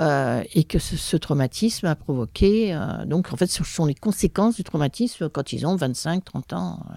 euh, 0.01 0.43
et 0.55 0.65
que 0.65 0.79
ce, 0.79 0.97
ce 0.97 1.17
traumatisme 1.17 1.87
a 1.87 1.95
provoqué. 1.95 2.75
euh, 2.75 3.05
donc, 3.05 3.33
en 3.33 3.37
fait, 3.37 3.47
ce 3.47 3.65
sont 3.65 3.87
les 3.87 3.95
conséquences 3.95 4.57
du 4.57 4.65
traumatisme 4.65 5.29
quand 5.29 5.53
ils 5.53 5.67
ont 5.67 5.77
25, 5.77 6.25
30 6.25 6.53
ans. 6.55 6.87
euh. 6.91 6.95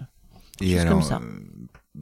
Et 0.60 0.78
alors, 0.78 0.94
comme 0.94 1.02
ça. 1.02 1.20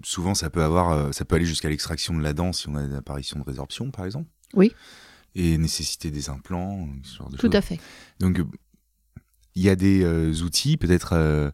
souvent, 0.05 0.35
ça 0.35 0.51
peut 0.51 0.63
avoir, 0.63 1.13
ça 1.15 1.25
peut 1.25 1.37
aller 1.37 1.47
jusqu'à 1.47 1.69
l'extraction 1.69 2.15
de 2.15 2.23
la 2.23 2.35
dent 2.35 2.53
si 2.53 2.69
on 2.69 2.77
a 2.77 2.83
une 2.83 2.95
apparition 2.95 3.39
de 3.39 3.45
résorption, 3.45 3.91
par 3.91 4.05
exemple. 4.05 4.29
Oui. 4.55 4.73
Et 5.35 5.57
nécessiter 5.57 6.11
des 6.11 6.29
implants, 6.29 6.87
ce 7.03 7.17
genre 7.17 7.31
de 7.31 7.37
Tout 7.39 7.51
à 7.53 7.63
fait. 7.63 7.81
Donc, 8.21 8.41
il 9.55 9.63
y 9.63 9.71
a 9.71 9.77
des 9.77 10.43
outils, 10.43 10.77
peut-être 10.77 11.53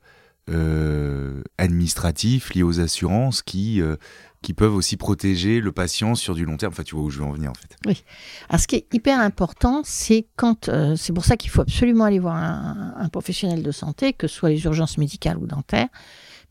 euh, 0.49 1.43
administratifs, 1.59 2.55
liés 2.55 2.63
aux 2.63 2.81
assurances, 2.81 3.43
qui, 3.43 3.81
euh, 3.81 3.97
qui 4.43 4.55
peuvent 4.55 4.75
aussi 4.75 4.97
protéger 4.97 5.61
le 5.61 5.73
patient 5.73 6.15
sur 6.15 6.35
du 6.35 6.45
long 6.45 6.57
terme. 6.57 6.73
Enfin, 6.73 6.83
tu 6.83 6.95
vois 6.95 7.05
où 7.05 7.11
je 7.11 7.19
veux 7.19 7.25
en 7.25 7.33
venir, 7.33 7.51
en 7.51 7.55
fait. 7.55 7.77
Alors, 8.49 8.61
ce 8.61 8.67
qui 8.67 8.77
est 8.77 8.87
hyper 8.95 9.21
important, 9.21 9.83
c'est 9.85 10.27
quand. 10.37 10.69
euh, 10.69 10.97
c'est 10.97 11.13
pour 11.13 11.25
ça 11.25 11.37
qu'il 11.37 11.51
faut 11.51 11.63
absolument 11.63 12.05
aller 12.05 12.19
voir 12.19 12.37
un, 12.37 12.95
un 12.97 13.09
professionnel 13.09 13.63
de 13.63 13.71
santé, 13.71 14.13
que 14.13 14.27
ce 14.27 14.35
soit 14.35 14.51
les 14.51 14.65
urgences 14.65 14.99
médicales 14.99 15.39
ou 15.39 15.47
dentaires, 15.47 15.89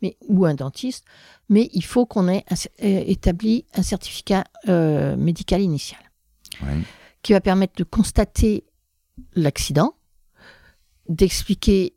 mais, 0.01 0.17
ou 0.27 0.45
un 0.45 0.53
dentiste, 0.53 1.05
mais 1.49 1.69
il 1.73 1.83
faut 1.83 2.05
qu'on 2.05 2.27
ait 2.27 2.43
un 2.49 2.55
établi 2.79 3.65
un 3.73 3.81
certificat 3.81 4.43
médical 4.67 5.61
initial 5.61 5.99
qui 7.23 7.33
va 7.33 7.41
permettre 7.41 7.73
de 7.77 7.83
constater 7.83 8.63
l'accident, 9.33 9.95
d'expliquer 11.09 11.95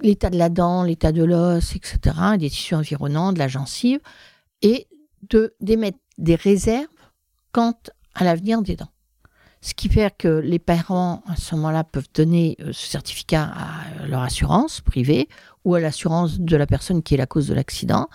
l'état 0.00 0.30
de 0.30 0.36
la 0.36 0.48
dent, 0.48 0.82
l'état 0.82 1.12
de 1.12 1.24
l'os, 1.24 1.74
etc., 1.76 1.98
des 2.38 2.50
tissus 2.50 2.74
environnants, 2.74 3.32
de 3.32 3.38
la 3.38 3.48
gencive, 3.48 4.00
et 4.62 4.86
de 5.28 5.54
d'émettre 5.60 5.98
des 6.18 6.34
réserves 6.34 6.86
quant 7.52 7.74
à 8.14 8.24
l'avenir 8.24 8.62
des 8.62 8.76
dents. 8.76 8.90
Ce 9.60 9.72
qui 9.72 9.88
fait 9.88 10.14
que 10.16 10.28
les 10.28 10.58
parents, 10.58 11.22
à 11.26 11.36
ce 11.36 11.54
moment-là, 11.54 11.84
peuvent 11.84 12.08
donner 12.12 12.56
euh, 12.60 12.72
ce 12.72 12.86
certificat 12.86 13.44
à 13.44 14.02
euh, 14.02 14.06
leur 14.08 14.20
assurance 14.20 14.82
privée 14.82 15.28
ou 15.64 15.74
à 15.74 15.80
l'assurance 15.80 16.38
de 16.38 16.56
la 16.56 16.66
personne 16.66 17.02
qui 17.02 17.14
est 17.14 17.16
la 17.16 17.26
cause 17.26 17.48
de 17.48 17.54
l'accident. 17.54 18.08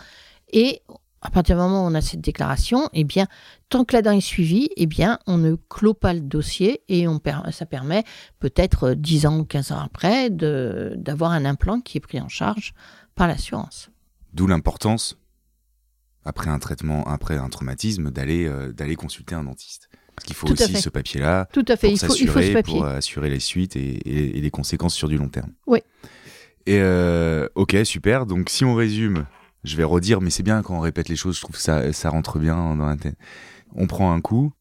Et 0.54 0.84
à 1.22 1.32
partir 1.32 1.56
du 1.56 1.62
moment 1.64 1.84
où 1.84 1.90
on 1.90 1.96
a 1.96 2.02
cette 2.02 2.22
déclaration, 2.22 2.88
eh 2.94 3.04
bien, 3.04 3.26
tant 3.70 3.86
que 3.86 3.96
la 3.96 4.02
dent 4.02 4.12
est 4.12 4.22
suivie, 4.22 4.70
eh 4.76 4.86
bien, 4.88 5.20
on 5.28 5.38
ne 5.38 5.56
clôt 5.70 5.94
pas 5.94 6.14
le 6.14 6.20
dossier 6.22 6.82
et 6.90 7.08
on 7.08 7.22
ça 7.52 7.66
permet 7.66 8.04
peut-être 8.40 8.90
euh, 8.90 8.96
10 8.96 9.26
ans 9.28 9.40
ou 9.40 9.46
15 9.46 9.72
ans 9.72 9.80
après 9.80 10.30
d'avoir 10.30 11.32
un 11.32 11.46
implant 11.46 11.80
qui 11.80 11.98
est 11.98 12.02
pris 12.02 12.20
en 12.20 12.28
charge 12.30 12.74
par 13.16 13.28
l'assurance. 13.28 13.90
D'où 14.34 14.48
l'importance, 14.48 15.18
après 16.26 16.50
un 16.50 16.60
traitement, 16.60 17.04
après 17.08 17.38
un 17.38 17.50
traumatisme, 17.50 18.12
d'aller 18.12 18.46
euh, 18.48 18.72
d'aller 18.72 18.96
consulter 18.96 19.36
un 19.36 19.44
dentiste. 19.44 19.90
Parce 20.16 20.26
qu'il 20.26 20.36
faut 20.36 20.48
Tout 20.48 20.54
aussi 20.54 20.76
ce 20.82 20.90
papier-là 20.90 21.46
pour 21.78 21.98
s'assurer, 21.98 22.62
pour 22.64 22.84
euh, 22.84 22.98
assurer 22.98 23.30
les 23.30 23.40
suites 23.40 23.76
et, 23.76 23.80
et- 23.80 24.38
et 24.38 24.42
les 24.42 24.52
conséquences 24.52 24.94
sur 24.94 25.08
du 25.08 25.18
long 25.18 25.30
terme. 25.30 25.52
Oui. 25.66 25.80
Et 26.66 26.80
euh, 26.82 27.48
ok, 27.56 27.78
super. 27.86 28.26
Donc 28.26 28.50
si 28.50 28.66
on 28.66 28.76
résume, 28.76 29.26
je 29.64 29.76
vais 29.78 29.84
redire, 29.86 30.20
mais 30.22 30.30
c'est 30.30 30.44
bien 30.44 30.62
quand 30.62 30.76
on 30.78 30.82
répète 30.82 31.08
les 31.10 31.16
choses, 31.16 31.36
je 31.38 31.42
trouve 31.42 31.56
que 31.56 31.62
ça, 31.62 31.92
ça 31.94 32.10
rentre 32.10 32.38
bien 32.38 32.76
dans 32.76 32.86
la 32.86 32.98
tête. 32.98 33.16
On 33.76 33.88
prend 33.88 34.12
un 34.12 34.22
coup, 34.22 34.52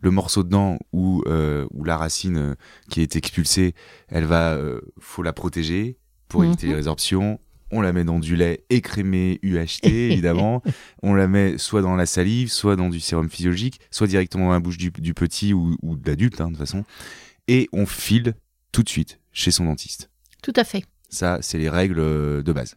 le 0.00 0.10
morceau 0.10 0.42
de 0.42 0.48
dent 0.48 0.78
ou, 0.92 1.22
euh, 1.26 1.66
ou 1.72 1.84
la 1.84 1.96
racine 1.96 2.36
euh, 2.36 2.54
qui 2.90 3.00
est 3.00 3.16
expulsée, 3.16 3.74
elle 4.08 4.24
va, 4.24 4.52
euh, 4.54 4.80
faut 4.98 5.22
la 5.22 5.32
protéger 5.32 5.96
pour 6.28 6.40
Mhm. 6.42 6.46
éviter 6.48 6.66
les 6.68 6.74
résorptions. 6.74 7.38
On 7.74 7.80
la 7.80 7.92
met 7.92 8.04
dans 8.04 8.18
du 8.18 8.36
lait 8.36 8.64
écrémé 8.68 9.38
UHT, 9.42 9.86
évidemment. 9.86 10.62
on 11.02 11.14
la 11.14 11.26
met 11.28 11.56
soit 11.56 11.80
dans 11.82 11.94
la 11.96 12.04
salive, 12.06 12.50
soit 12.50 12.76
dans 12.76 12.90
du 12.90 13.00
sérum 13.00 13.30
physiologique, 13.30 13.80
soit 13.90 14.06
directement 14.06 14.46
dans 14.46 14.52
la 14.52 14.60
bouche 14.60 14.76
du, 14.76 14.90
du 14.90 15.14
petit 15.14 15.54
ou, 15.54 15.76
ou 15.82 15.96
de 15.96 16.06
l'adulte, 16.08 16.40
hein, 16.40 16.46
de 16.46 16.50
toute 16.50 16.58
façon. 16.58 16.84
Et 17.48 17.68
on 17.72 17.86
file 17.86 18.34
tout 18.72 18.82
de 18.82 18.88
suite 18.88 19.20
chez 19.32 19.50
son 19.50 19.64
dentiste. 19.64 20.10
Tout 20.42 20.52
à 20.56 20.64
fait. 20.64 20.84
Ça, 21.08 21.38
c'est 21.40 21.58
les 21.58 21.70
règles 21.70 21.98
euh, 22.00 22.42
de 22.42 22.52
base. 22.52 22.76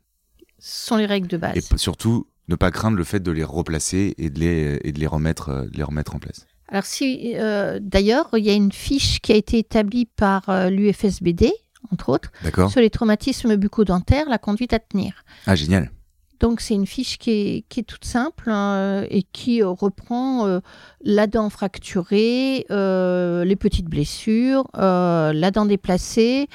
Ce 0.60 0.88
sont 0.88 0.98
les 0.98 1.06
règles 1.06 1.28
de 1.28 1.38
base. 1.38 1.58
Et 1.58 1.78
surtout, 1.78 2.28
ne 2.48 2.56
pas 2.56 2.72
craindre 2.72 2.98
le 2.98 3.04
fait 3.04 3.20
de 3.20 3.32
les 3.32 3.44
replacer 3.44 4.14
et 4.18 4.30
de 4.30 4.40
les, 4.40 4.80
et 4.84 4.92
de 4.92 5.00
les, 5.00 5.08
remettre, 5.08 5.50
euh, 5.50 5.66
de 5.66 5.78
les 5.78 5.84
remettre 5.84 6.16
en 6.16 6.20
place. 6.20 6.46
Alors 6.68 6.86
si, 6.86 7.34
euh, 7.36 7.80
d'ailleurs, 7.82 8.30
il 8.34 8.44
y 8.44 8.50
a 8.50 8.54
une 8.54 8.72
fiche 8.72 9.20
qui 9.20 9.32
a 9.32 9.36
été 9.36 9.60
établie 9.60 10.06
par 10.06 10.50
euh, 10.50 10.70
l'UFSBD, 10.70 11.52
entre 11.92 12.10
autres, 12.10 12.32
sur 12.70 12.82
les 12.82 12.90
traumatismes 12.90 13.56
bucco-dentaires, 13.56 14.28
la 14.28 14.40
conduite 14.40 14.74
à 14.74 14.80
tenir. 14.80 15.24
Ah, 15.46 15.56
génial. 15.56 15.92
Donc 16.40 16.60
c'est 16.60 16.74
une 16.74 16.88
fiche 16.88 17.18
qui 17.18 17.32
est, 17.32 17.66
qui 17.70 17.82
est 17.82 17.84
toute 17.84 18.04
simple 18.04 18.50
hein, 18.50 19.06
et 19.10 19.24
qui 19.24 19.62
reprend 19.64 20.48
euh, 20.48 20.60
la 21.02 21.28
dent 21.28 21.50
fracturée, 21.50 22.66
les 22.70 23.56
petites 23.56 23.86
blessures, 23.86 24.68
la 24.74 25.52
dent 25.52 25.66
déplacée 25.66 26.48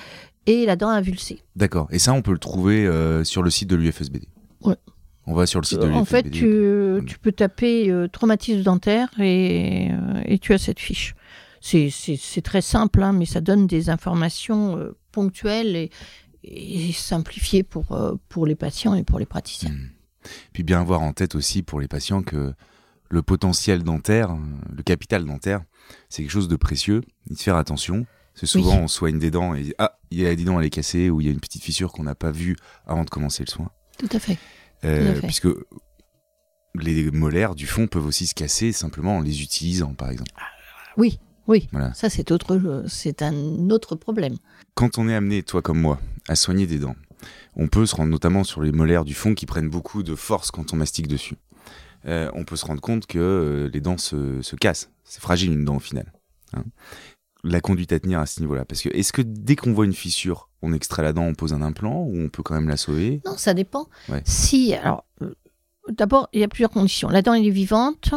et 0.46 0.66
la 0.66 0.74
dent 0.74 0.90
avulsée. 0.90 1.42
D'accord. 1.54 1.86
Et 1.92 2.00
ça, 2.00 2.12
on 2.12 2.22
peut 2.22 2.32
le 2.32 2.38
trouver 2.38 2.90
sur 3.24 3.42
le 3.42 3.50
site 3.50 3.70
de 3.70 3.76
l'UFSBD. 3.76 4.26
Ouais. 4.62 4.76
On 5.30 5.34
va 5.34 5.46
sur 5.46 5.60
le 5.60 5.64
site 5.66 5.78
de 5.78 5.86
Euh, 5.86 5.92
en 5.94 6.04
fait, 6.04 6.24
tu, 6.30 7.00
tu 7.06 7.18
peux 7.20 7.30
taper 7.32 7.88
euh, 7.90 8.08
traumatisme 8.08 8.62
dentaire 8.62 9.08
et, 9.20 9.88
euh, 9.92 10.22
et 10.24 10.38
tu 10.40 10.52
as 10.52 10.58
cette 10.58 10.80
fiche. 10.80 11.14
C'est- 11.60 11.90
C'est 11.90 12.16
c'est 12.16 12.42
très 12.42 12.62
simple, 12.62 13.00
hein, 13.02 13.12
mais 13.12 13.26
ça 13.26 13.40
donne 13.40 13.66
des 13.68 13.90
informations 13.90 14.76
euh, 14.76 14.96
ponctuelles 15.12 15.76
et, 15.76 15.90
et 16.42 16.92
simplifiées 16.92 17.62
pour, 17.62 17.96
pour 18.28 18.46
les 18.46 18.56
patients 18.56 18.94
et 18.94 19.04
pour 19.04 19.18
les 19.20 19.26
praticiens. 19.26 19.70
Hmm. 19.70 19.90
Puis 20.52 20.62
bien 20.64 20.80
avoir 20.80 21.00
en 21.02 21.12
tête 21.12 21.34
aussi 21.36 21.62
pour 21.62 21.80
les 21.80 21.88
patients 21.88 22.22
que 22.22 22.52
le 23.08 23.22
potentiel 23.22 23.82
dentaire, 23.84 24.36
le 24.76 24.82
capital 24.82 25.24
dentaire, 25.24 25.62
c'est 26.08 26.22
quelque 26.22 26.32
chose 26.32 26.48
de 26.48 26.56
précieux. 26.56 27.02
Y 27.30 27.36
faire 27.40 27.56
attention. 27.56 28.04
Que 28.40 28.46
souvent, 28.46 28.76
Oui. 28.76 28.80
on 28.84 28.88
soigne 28.88 29.18
des 29.18 29.30
dents 29.30 29.54
et 29.54 29.74
ah, 29.78 29.98
il 30.10 30.20
y 30.20 30.26
a 30.26 30.34
des 30.34 30.44
dents, 30.44 30.58
elle 30.58 30.66
est 30.66 30.70
cassée 30.70 31.10
ou 31.10 31.20
il 31.20 31.26
y 31.26 31.28
a 31.30 31.32
une 31.32 31.40
petite 31.40 31.62
fissure 31.62 31.92
qu'on 31.92 32.04
n'a 32.04 32.14
pas 32.14 32.30
vue 32.30 32.56
avant 32.86 33.04
de 33.04 33.10
commencer 33.10 33.44
le 33.46 33.50
soin. 33.50 33.70
Tout 33.98 34.08
à 34.12 34.18
fait. 34.18 34.38
Euh, 34.84 35.20
puisque 35.22 35.48
les 36.74 37.10
molaires 37.10 37.54
du 37.54 37.66
fond 37.66 37.86
peuvent 37.86 38.06
aussi 38.06 38.26
se 38.26 38.34
casser 38.34 38.72
simplement 38.72 39.16
en 39.16 39.20
les 39.20 39.42
utilisant, 39.42 39.94
par 39.94 40.10
exemple. 40.10 40.30
Oui, 40.96 41.18
oui. 41.48 41.68
Voilà. 41.72 41.92
Ça, 41.94 42.08
c'est 42.10 42.30
autre, 42.30 42.84
c'est 42.88 43.22
un 43.22 43.70
autre 43.70 43.96
problème. 43.96 44.36
Quand 44.74 44.98
on 44.98 45.08
est 45.08 45.14
amené, 45.14 45.42
toi 45.42 45.62
comme 45.62 45.80
moi, 45.80 46.00
à 46.28 46.36
soigner 46.36 46.66
des 46.66 46.78
dents, 46.78 46.96
on 47.56 47.66
peut 47.68 47.86
se 47.86 47.96
rendre 47.96 48.10
notamment 48.10 48.44
sur 48.44 48.62
les 48.62 48.72
molaires 48.72 49.04
du 49.04 49.14
fond 49.14 49.34
qui 49.34 49.46
prennent 49.46 49.68
beaucoup 49.68 50.02
de 50.02 50.14
force 50.14 50.50
quand 50.50 50.72
on 50.72 50.76
mastique 50.76 51.08
dessus. 51.08 51.36
Euh, 52.06 52.30
on 52.34 52.44
peut 52.44 52.56
se 52.56 52.64
rendre 52.64 52.80
compte 52.80 53.06
que 53.06 53.18
euh, 53.18 53.68
les 53.72 53.80
dents 53.80 53.98
se, 53.98 54.40
se 54.40 54.56
cassent. 54.56 54.90
C'est 55.04 55.20
fragile 55.20 55.52
une 55.52 55.64
dent 55.64 55.76
au 55.76 55.80
final. 55.80 56.12
hein. 56.54 56.64
La 57.42 57.60
conduite 57.60 57.92
à 57.92 57.98
tenir 57.98 58.20
à 58.20 58.26
ce 58.26 58.40
niveau-là. 58.40 58.64
Parce 58.66 58.82
que 58.82 58.90
est-ce 58.90 59.12
que 59.12 59.22
dès 59.22 59.56
qu'on 59.56 59.72
voit 59.72 59.86
une 59.86 59.94
fissure, 59.94 60.49
on 60.62 60.72
extrait 60.72 61.02
la 61.02 61.12
dent, 61.12 61.24
on 61.24 61.34
pose 61.34 61.52
un 61.52 61.62
implant 61.62 62.02
ou 62.02 62.18
on 62.18 62.28
peut 62.28 62.42
quand 62.42 62.54
même 62.54 62.68
la 62.68 62.76
sauver 62.76 63.22
Non, 63.26 63.36
ça 63.36 63.54
dépend. 63.54 63.86
Ouais. 64.08 64.22
Si, 64.24 64.74
alors, 64.74 65.04
euh, 65.22 65.34
d'abord, 65.88 66.28
il 66.32 66.40
y 66.40 66.44
a 66.44 66.48
plusieurs 66.48 66.70
conditions. 66.70 67.08
La 67.08 67.22
dent, 67.22 67.34
elle 67.34 67.46
est 67.46 67.50
vivante, 67.50 68.14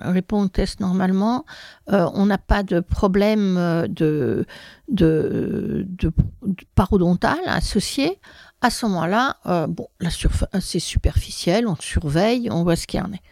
elle 0.00 0.10
répond 0.10 0.42
au 0.42 0.48
test 0.48 0.80
normalement. 0.80 1.44
Euh, 1.92 2.08
on 2.14 2.26
n'a 2.26 2.38
pas 2.38 2.62
de 2.62 2.80
problème 2.80 3.56
euh, 3.56 3.86
de, 3.88 4.46
de, 4.88 5.86
de, 5.88 6.12
de 6.42 6.64
parodontal 6.74 7.38
associé. 7.46 8.18
À 8.60 8.70
ce 8.70 8.86
moment-là, 8.86 9.36
euh, 9.46 9.66
bon, 9.66 9.88
la 10.00 10.10
c'est 10.60 10.78
superficiel, 10.80 11.66
on 11.66 11.76
surveille, 11.76 12.48
on 12.50 12.62
voit 12.62 12.76
ce 12.76 12.86
qu'il 12.86 13.00
y 13.00 13.02
en 13.02 13.12
est. 13.12 13.22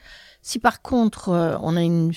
Si 0.40 0.58
par 0.58 0.80
contre, 0.80 1.58
on, 1.62 1.76
a 1.76 1.82
une 1.82 2.12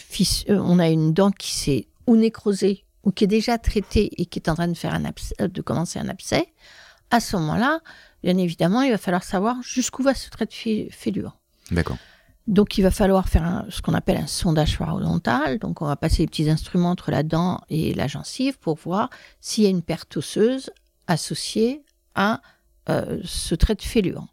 on 0.47 0.79
a 0.79 0.87
une 0.87 1.11
dent 1.11 1.31
qui 1.31 1.51
s'est 1.51 1.87
ou 2.07 2.15
nécrosée 2.15 2.85
ou 3.03 3.11
qui 3.11 3.23
est 3.23 3.27
déjà 3.27 3.57
traitée 3.57 4.09
et 4.21 4.25
qui 4.25 4.39
est 4.39 4.49
en 4.49 4.55
train 4.55 4.67
de, 4.67 4.73
faire 4.75 4.93
un 4.93 5.03
abcès- 5.03 5.33
euh, 5.41 5.47
de 5.47 5.61
commencer 5.61 5.99
un 5.99 6.07
abcès, 6.09 6.47
à 7.09 7.19
ce 7.19 7.35
moment-là, 7.37 7.79
bien 8.23 8.37
évidemment, 8.37 8.81
il 8.81 8.91
va 8.91 8.97
falloir 8.97 9.23
savoir 9.23 9.61
jusqu'où 9.63 10.03
va 10.03 10.13
ce 10.13 10.29
trait 10.29 10.45
de 10.45 10.87
fêlure. 10.91 11.37
D'accord. 11.71 11.97
Donc, 12.47 12.77
il 12.77 12.81
va 12.81 12.91
falloir 12.91 13.29
faire 13.29 13.43
un- 13.43 13.65
ce 13.69 13.81
qu'on 13.81 13.93
appelle 13.93 14.17
un 14.17 14.27
sondage 14.27 14.77
parodontal. 14.77 15.59
Donc, 15.59 15.81
on 15.81 15.85
va 15.85 15.95
passer 15.95 16.23
les 16.23 16.27
petits 16.27 16.49
instruments 16.49 16.89
entre 16.89 17.11
la 17.11 17.23
dent 17.23 17.61
et 17.69 17.93
la 17.93 18.07
gencive 18.07 18.57
pour 18.59 18.77
voir 18.77 19.09
s'il 19.39 19.63
y 19.63 19.67
a 19.67 19.69
une 19.69 19.83
perte 19.83 20.17
osseuse 20.17 20.71
associée 21.07 21.83
à 22.15 22.41
euh, 22.89 23.19
ce 23.23 23.53
trait 23.55 23.75
de 23.75 23.81
fêlure. 23.81 24.25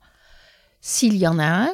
S'il 0.81 1.17
y 1.17 1.27
en 1.27 1.39
a 1.39 1.45
un, 1.47 1.69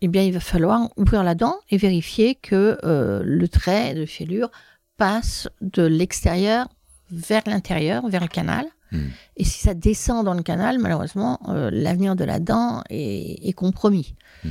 eh 0.00 0.08
bien, 0.08 0.22
il 0.22 0.32
va 0.32 0.40
falloir 0.40 0.88
ouvrir 0.96 1.22
la 1.22 1.34
dent 1.34 1.56
et 1.70 1.76
vérifier 1.76 2.34
que 2.34 2.78
euh, 2.82 3.22
le 3.24 3.46
trait 3.48 3.94
de 3.94 4.06
fêlure 4.06 4.50
passe 4.96 5.48
de 5.60 5.82
l'extérieur 5.82 6.68
vers 7.10 7.42
l'intérieur, 7.46 8.08
vers 8.08 8.22
le 8.22 8.28
canal. 8.28 8.66
Hmm. 8.92 9.08
Et 9.36 9.44
si 9.44 9.60
ça 9.60 9.74
descend 9.74 10.24
dans 10.24 10.34
le 10.34 10.42
canal, 10.42 10.78
malheureusement, 10.78 11.40
euh, 11.48 11.70
l'avenir 11.72 12.16
de 12.16 12.24
la 12.24 12.38
dent 12.38 12.82
est, 12.90 13.46
est 13.46 13.52
compromis. 13.52 14.14
Hmm. 14.44 14.50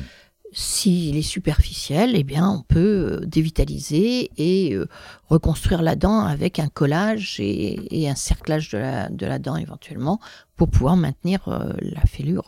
S'il 0.56 1.18
est 1.18 1.24
superficiel, 1.24 2.12
eh 2.16 2.24
bien, 2.24 2.48
on 2.48 2.62
peut 2.62 3.22
euh, 3.22 3.26
dévitaliser 3.26 4.30
et 4.38 4.76
euh, 4.76 4.88
reconstruire 5.28 5.82
la 5.82 5.96
dent 5.96 6.20
avec 6.20 6.60
un 6.60 6.68
collage 6.68 7.39
et, 7.39 8.04
et 8.04 8.08
un 8.08 8.16
cerclage 8.16 8.70
de 8.70 8.78
la, 8.78 9.10
de 9.10 9.26
la 9.26 9.39
dent 9.39 9.56
éventuellement 9.56 10.20
pour 10.56 10.70
pouvoir 10.70 10.96
maintenir 10.96 11.41
la 11.80 12.02
fêlure 12.02 12.46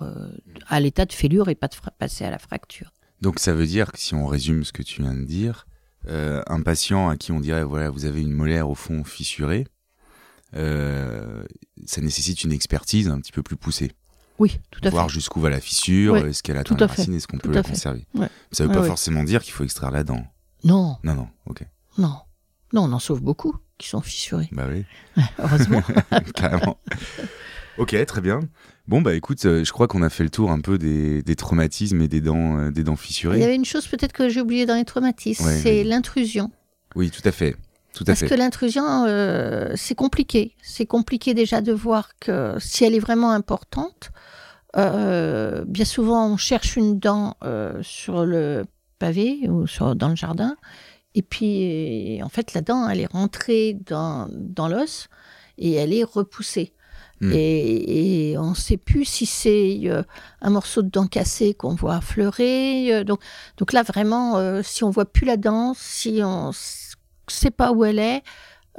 à 0.68 0.80
l'état 0.80 1.06
de 1.06 1.14
fêlure 1.14 1.50
et 1.50 1.56
pas 1.56 1.68
de 1.68 1.76
passer 1.98 2.24
à 2.24 2.30
la 2.30 2.38
fracture. 2.38 2.93
Donc 3.22 3.39
ça 3.39 3.54
veut 3.54 3.66
dire 3.66 3.91
que 3.91 4.00
si 4.00 4.14
on 4.14 4.28
résume 4.28 4.64
ce 4.64 4.72
que 4.72 4.84
tu 4.84 5.02
viens 5.02 5.16
de 5.16 5.26
dire, 5.26 5.66
euh, 6.08 6.41
un 6.47 6.62
patient 6.62 7.10
à 7.10 7.18
qui 7.18 7.32
on 7.32 7.39
dirait 7.39 7.64
voilà 7.64 7.89
vous 7.89 8.06
avez 8.06 8.22
une 8.22 8.32
molaire 8.32 8.70
au 8.70 8.76
fond 8.76 9.03
fissurée, 9.03 9.66
euh, 10.56 11.43
ça 11.86 12.01
nécessite 12.01 12.43
une 12.43 12.51
expertise 12.51 13.08
un 13.10 13.20
petit 13.20 13.32
peu 13.32 13.43
plus 13.43 13.56
poussée. 13.58 13.91
Oui, 14.38 14.60
tout 14.70 14.82
à 14.84 14.89
Voir 14.89 15.08
fait. 15.08 15.14
jusqu'où 15.14 15.39
va 15.39 15.49
la 15.49 15.62
fissure, 15.62 16.18
est-ce 16.18 16.43
qu'elle 16.43 16.58
atteint 16.58 16.76
la 16.78 16.88
racine, 16.88 17.14
est-ce 17.14 17.28
qu'on 17.28 17.38
peut 17.38 17.51
la 17.53 17.64
fait. 17.64 17.70
conserver. 17.70 18.06
Ouais. 18.16 18.28
Ça 18.51 18.64
veut 18.64 18.70
Ouais, 18.70 18.76
pas 18.76 18.82
ouais. 18.82 18.88
forcément 18.88 19.24
dire 19.24 19.41
qu'il 19.41 19.53
faut 19.53 19.64
extraire 19.64 19.91
la 19.91 20.03
dent. 20.03 20.26
Non, 20.66 20.97
Non, 21.03 21.16
non, 21.16 21.28
ok. 21.45 21.64
non. 21.97 22.18
Non, 22.74 22.84
on 22.84 22.91
en 22.91 22.99
sauve 22.99 23.22
beaucoup 23.22 23.56
qui 23.78 23.88
sont 23.88 24.01
fissurés. 24.01 24.49
Bah 24.51 24.66
oui, 24.70 24.84
Heureusement. 25.39 25.82
carrément. 26.36 26.78
ok, 27.78 28.06
très 28.06 28.20
bien. 28.22 28.41
Bon, 28.88 29.01
bah 29.01 29.15
écoute, 29.15 29.43
euh, 29.45 29.63
je 29.63 29.71
crois 29.71 29.88
qu'on 29.88 30.03
a 30.03 30.09
fait 30.09 30.23
le 30.23 30.29
tour 30.29 30.51
un 30.51 30.59
peu 30.61 30.77
des, 30.77 31.23
des 31.23 31.36
traumatismes 31.36 32.01
et 32.01 32.07
des 32.07 32.21
dents, 32.21 32.57
euh, 32.59 32.71
des 32.71 32.83
dents 32.83 32.93
Il 32.93 32.97
fissurées. 32.99 33.39
y 33.39 33.43
avait 33.43 33.55
une 33.55 33.65
chose 33.65 33.88
peut-être 33.88 34.13
que 34.13 34.29
j'ai 34.29 34.41
oublié 34.41 34.65
dans 34.67 34.75
les 34.75 34.86
traumatismes, 34.86 35.45
Ouais, 35.45 35.57
c'est 35.57 35.83
l'intrusion. 35.83 36.51
Oui, 36.95 37.09
tout 37.09 37.27
à 37.27 37.31
fait. 37.31 37.55
Tout 37.93 38.03
à 38.03 38.07
Parce 38.07 38.19
fait. 38.19 38.27
que 38.27 38.36
l'intrusion, 38.36 39.05
euh, 39.07 39.71
c'est 39.75 39.95
compliqué. 39.95 40.53
C'est 40.61 40.86
compliqué 40.86 41.33
déjà 41.33 41.61
de 41.61 41.71
voir 41.73 42.09
que 42.19 42.55
si 42.59 42.83
elle 42.86 42.93
est 42.93 42.99
vraiment 42.99 43.31
importante, 43.31 44.11
bien 44.75 45.86
souvent 45.86 46.27
on 46.29 46.36
cherche 46.38 46.75
une 46.75 46.99
dent 46.99 47.38
sur 47.81 48.25
le 48.25 48.65
pavé 48.99 49.47
ou 49.47 49.65
sur, 49.67 49.95
dans 49.95 50.09
le 50.09 50.15
jardin, 50.17 50.57
et 51.15 51.21
puis 51.21 52.19
en 52.21 52.27
fait 52.27 52.53
la 52.53 52.59
dent, 52.59 52.89
elle 52.89 52.99
est 52.99 53.09
rentrée 53.11 53.77
dans, 53.86 54.27
dans 54.31 54.67
l'os 54.67 55.07
et 55.57 55.71
elle 55.75 55.93
est 55.93 56.03
repoussée. 56.03 56.73
Hmm. 57.22 57.32
Et, 57.34 58.32
et 58.32 58.38
on 58.38 58.49
ne 58.49 58.55
sait 58.55 58.76
plus 58.78 59.05
si 59.05 59.26
c'est 59.26 59.80
euh, 59.86 60.03
un 60.41 60.49
morceau 60.49 60.82
de 60.82 60.89
dent 60.89 61.07
cassé 61.07 61.53
qu'on 61.53 61.74
voit 61.76 61.95
affleurer. 61.95 62.93
euh, 62.93 63.03
donc, 63.05 63.22
donc 63.57 63.72
là, 63.72 63.84
vraiment, 63.84 64.38
euh, 64.38 64.61
si 64.63 64.84
on 64.84 64.89
voit 64.89 65.05
plus 65.05 65.26
la 65.26 65.38
dent, 65.38 65.74
si 65.78 66.20
on 66.24 66.49
s- 66.49 66.95
sait 67.28 67.51
pas 67.51 67.72
où 67.72 67.86
elle 67.86 67.99
est, 67.99 68.22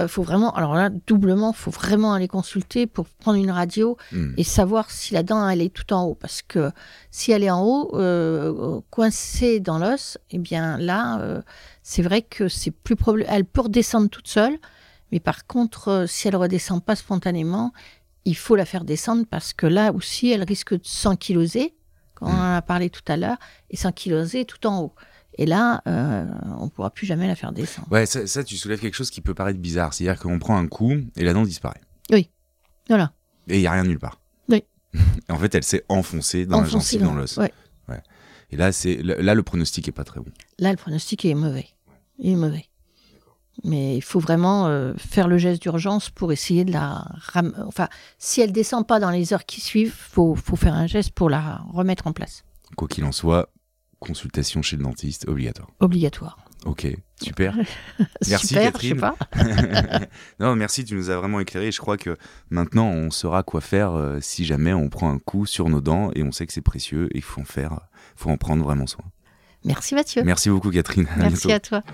faut 0.09 0.22
vraiment. 0.22 0.53
Alors 0.53 0.74
là, 0.74 0.91
doublement, 1.07 1.55
faut 1.55 1.70
vraiment 1.70 2.12
aller 2.12 2.28
consulter 2.28 2.87
pour 2.87 3.07
prendre 3.07 3.39
une 3.39 3.51
radio 3.51 3.97
Hmm. 4.12 4.34
et 4.37 4.45
savoir 4.45 4.91
si 4.91 5.14
la 5.14 5.22
dent 5.22 5.49
elle 5.49 5.62
est 5.62 5.72
tout 5.72 5.91
en 5.95 6.05
haut. 6.05 6.14
Parce 6.14 6.43
que 6.43 6.70
si 7.11 7.32
elle 7.32 7.43
est 7.43 7.51
en 7.51 7.62
haut, 7.64 8.82
coincée 8.91 9.61
dans 9.61 9.78
l'os, 9.78 10.18
eh 10.30 10.39
bien 10.39 10.76
là, 10.76 11.43
c'est 11.82 12.03
vrai 12.03 12.20
que 12.20 12.49
c'est 12.49 12.70
plus 12.70 12.97
probable. 12.97 13.24
Elle 13.28 13.47
peut 13.47 13.62
redescendre 13.62 14.11
toute 14.11 14.28
seule, 14.28 14.59
mais 15.12 15.20
par 15.20 15.47
contre, 15.47 16.05
si 16.07 16.28
elle 16.28 16.37
redescend 16.37 16.84
pas 16.84 16.97
spontanément, 16.97 17.72
il 18.27 18.37
faut 18.37 18.57
la 18.57 18.64
faire 18.64 18.85
descendre 18.85 19.24
parce 19.29 19.53
que 19.53 19.66
là 19.66 19.93
aussi, 19.93 20.31
elle 20.31 20.43
risque 20.43 20.74
de 20.74 20.85
s'ankyloser, 20.85 21.74
comme 22.14 22.29
on 22.29 22.33
en 22.33 22.55
a 22.55 22.62
parlé 22.62 22.91
tout 22.91 23.03
à 23.09 23.16
l'heure, 23.16 23.39
et 23.70 23.77
s'ankyloser 23.77 24.45
tout 24.45 24.66
en 24.66 24.83
haut. 24.83 24.95
Et 25.39 25.47
là, 25.47 25.83
euh, 25.87 26.27
on 26.59 26.64
ne 26.64 26.70
pourra 26.70 26.91
plus 26.91 27.07
jamais 27.07 27.27
la 27.27 27.35
faire 27.35 27.53
descendre. 27.53 27.89
Ouais, 27.91 28.07
ça, 28.07 28.27
ça, 28.27 28.43
tu 28.43 28.57
soulèves 28.57 28.81
quelque 28.81 28.95
chose 28.95 29.11
qui 29.11 29.20
peut 29.20 29.35
paraître 29.35 29.59
bizarre. 29.59 29.93
C'est-à-dire 29.93 30.20
qu'on 30.20 30.39
prend 30.39 30.57
un 30.57 30.66
coup 30.66 30.95
et 31.16 31.24
la 31.24 31.33
dent 31.33 31.43
disparaît. 31.43 31.81
Voilà. 32.89 33.12
Et 33.49 33.57
il 33.57 33.61
n'y 33.61 33.66
a 33.66 33.72
rien 33.72 33.85
nulle 33.85 33.99
part. 33.99 34.20
Oui. 34.49 34.62
En 35.29 35.39
fait, 35.39 35.55
elle 35.55 35.64
s'est 35.64 35.85
enfoncée 35.89 36.47
dans 36.47 36.61
la 36.61 36.68
gencive, 36.68 37.03
dans 37.03 37.14
l'os. 37.14 37.37
Ouais. 37.37 37.53
Et 38.51 38.57
là, 38.57 38.70
c'est 38.70 39.03
là, 39.03 39.35
le 39.35 39.43
pronostic 39.43 39.89
est 39.89 39.93
pas 39.93 40.05
très 40.05 40.20
bon. 40.20 40.31
Là, 40.61 40.70
le 40.70 40.77
pronostic 40.77 41.24
est 41.24 41.35
mauvais. 41.35 41.66
Il 42.18 42.31
est 42.31 42.37
mauvais. 42.37 42.66
Mais 43.64 43.96
il 43.96 44.02
faut 44.02 44.20
vraiment 44.20 44.66
euh, 44.66 44.92
faire 44.96 45.28
le 45.28 45.38
geste 45.38 45.62
d'urgence 45.62 46.11
pour 46.11 46.32
essayer 46.32 46.64
de 46.64 46.72
la 46.72 47.07
ram... 47.32 47.54
Enfin, 47.66 47.88
si 48.18 48.40
elle 48.40 48.52
descend 48.52 48.86
pas 48.86 49.00
dans 49.00 49.11
les 49.11 49.32
heures 49.32 49.44
qui 49.46 49.61
suivent, 49.61 49.94
faut, 49.94 50.34
faut 50.34 50.57
faire 50.57 50.74
un 50.74 50.86
geste 50.86 51.12
pour 51.12 51.30
la 51.30 51.62
remettre 51.72 52.07
en 52.07 52.12
place. 52.12 52.44
Quoi 52.76 52.86
qu'il 52.88 53.04
en 53.04 53.12
soit, 53.12 53.50
consultation 53.98 54.62
chez 54.62 54.76
le 54.76 54.82
dentiste 54.82 55.26
obligatoire. 55.28 55.68
Obligatoire. 55.80 56.38
Ok, 56.64 56.88
super. 57.22 57.54
Merci, 58.28 58.48
Super, 58.48 58.72
Catherine. 58.72 58.90
je 58.90 58.94
sais 58.94 59.00
pas. 59.00 60.07
non, 60.40 60.57
merci, 60.57 60.84
tu 60.84 60.94
nous 60.94 61.11
as 61.11 61.16
vraiment 61.16 61.38
éclairé. 61.38 61.70
Je 61.70 61.78
crois 61.80 61.96
que 61.96 62.16
maintenant, 62.50 62.88
on 62.88 63.11
saura 63.11 63.44
quoi 63.44 63.61
faire 63.61 63.92
euh, 63.92 64.18
si 64.20 64.44
jamais 64.44 64.72
on 64.72 64.88
prend 64.88 65.11
un 65.11 65.18
coup 65.18 65.46
sur 65.46 65.68
nos 65.68 65.80
dents 65.80 66.11
et 66.14 66.24
on 66.24 66.32
sait 66.32 66.44
que 66.44 66.52
c'est 66.52 66.62
précieux 66.62 67.09
et 67.14 67.18
il 67.18 67.22
faut 67.22 67.40
en 67.40 67.44
faire, 67.44 67.78
faut 68.16 68.30
en 68.30 68.36
prendre 68.36 68.64
vraiment 68.64 68.86
soin. 68.88 69.04
Merci 69.64 69.94
Mathieu. 69.94 70.22
Merci 70.24 70.50
beaucoup, 70.50 70.70
Catherine. 70.70 71.07
À 71.14 71.18
Merci 71.18 71.46
bientôt. 71.46 71.76
à 71.76 71.82
toi. 71.82 71.92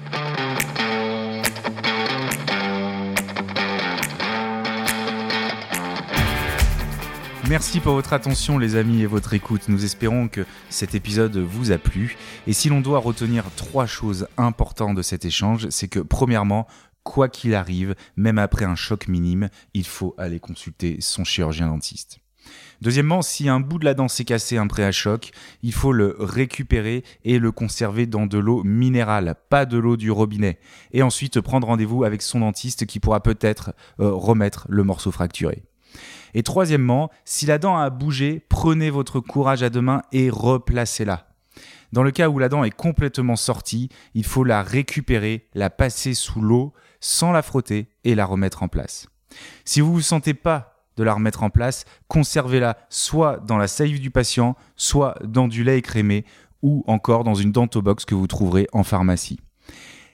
Merci 7.53 7.81
pour 7.81 7.93
votre 7.93 8.15
attention 8.15 8.57
les 8.57 8.77
amis 8.77 9.03
et 9.03 9.07
votre 9.07 9.35
écoute. 9.35 9.69
Nous 9.69 9.85
espérons 9.85 10.27
que 10.27 10.47
cet 10.71 10.95
épisode 10.95 11.37
vous 11.37 11.71
a 11.71 11.77
plu. 11.77 12.17
Et 12.47 12.55
si 12.55 12.71
l'on 12.71 12.81
doit 12.81 12.99
retenir 12.99 13.45
trois 13.57 13.85
choses 13.85 14.27
importantes 14.39 14.97
de 14.97 15.03
cet 15.03 15.27
échange, 15.27 15.69
c'est 15.69 15.87
que 15.87 16.01
premièrement, 16.01 16.67
quoi 17.03 17.29
qu'il 17.29 17.55
arrive, 17.55 17.95
même 18.17 18.39
après 18.39 18.65
un 18.65 18.75
choc 18.75 19.07
minime, 19.07 19.51
il 19.75 19.85
faut 19.85 20.15
aller 20.17 20.41
consulter 20.41 20.97
son 21.01 21.25
chirurgien 21.25 21.67
dentiste. 21.67 22.21
Deuxièmement, 22.81 23.21
si 23.21 23.51
un 23.51 23.61
bout 23.61 23.79
de 23.79 23.85
la 23.85 23.93
dent 23.93 24.09
s'est 24.09 24.25
cassé 24.25 24.57
après 24.57 24.85
un 24.85 24.91
choc, 24.91 25.31
il 25.63 25.75
faut 25.75 25.93
le 25.93 26.17
récupérer 26.19 27.05
et 27.23 27.39
le 27.39 27.53
conserver 27.53 28.07
dans 28.07 28.25
de 28.25 28.39
l'eau 28.39 28.63
minérale, 28.65 29.35
pas 29.51 29.67
de 29.67 29.77
l'eau 29.77 29.99
du 29.99 30.11
robinet. 30.11 30.59
Et 30.93 31.03
ensuite 31.03 31.39
prendre 31.43 31.67
rendez-vous 31.67 32.03
avec 32.03 32.23
son 32.23 32.41
dentiste 32.41 32.87
qui 32.87 32.99
pourra 32.99 33.23
peut-être 33.23 33.75
euh, 34.01 34.11
remettre 34.11 34.65
le 34.71 34.85
morceau 34.85 35.11
fracturé. 35.11 35.65
Et 36.35 36.43
troisièmement, 36.43 37.11
si 37.25 37.47
la 37.47 37.59
dent 37.59 37.77
a 37.77 37.91
bougé, 37.91 38.45
prenez 38.49 38.91
votre 38.91 39.21
courage 39.21 39.63
à 39.63 39.71
deux 39.71 39.81
mains 39.81 40.03
et 40.13 40.31
replacez-la. 40.31 41.27
Dans 41.93 42.03
le 42.03 42.11
cas 42.11 42.29
où 42.29 42.39
la 42.39 42.49
dent 42.49 42.65
est 42.65 42.71
complètement 42.71 43.37
sortie, 43.37 43.91
il 44.15 44.25
faut 44.25 44.45
la 44.45 44.63
récupérer, 44.63 45.49
la 45.55 45.69
passer 45.69 46.15
sous 46.15 46.41
l'eau 46.41 46.73
sans 47.01 47.33
la 47.33 47.43
frotter 47.43 47.89
et 48.05 48.15
la 48.15 48.25
remettre 48.25 48.63
en 48.63 48.69
place. 48.69 49.09
Si 49.65 49.81
vous 49.81 49.91
ne 49.91 49.95
vous 49.95 50.01
sentez 50.01 50.35
pas 50.35 50.87
de 50.97 51.03
la 51.03 51.15
remettre 51.15 51.43
en 51.43 51.51
place, 51.51 51.85
conservez-la 52.09 52.79
soit 52.89 53.39
dans 53.39 53.59
la 53.59 53.69
salive 53.69 54.01
du 54.01 54.11
patient, 54.11 54.57
soit 54.77 55.19
dans 55.25 55.49
du 55.49 55.65
lait 55.65 55.79
écrémé 55.79 56.25
ou 56.63 56.85
encore 56.87 57.25
dans 57.25 57.35
une 57.35 57.53
dentobox 57.53 58.05
que 58.05 58.15
vous 58.15 58.27
trouverez 58.27 58.69
en 58.73 58.85
pharmacie. 58.85 59.41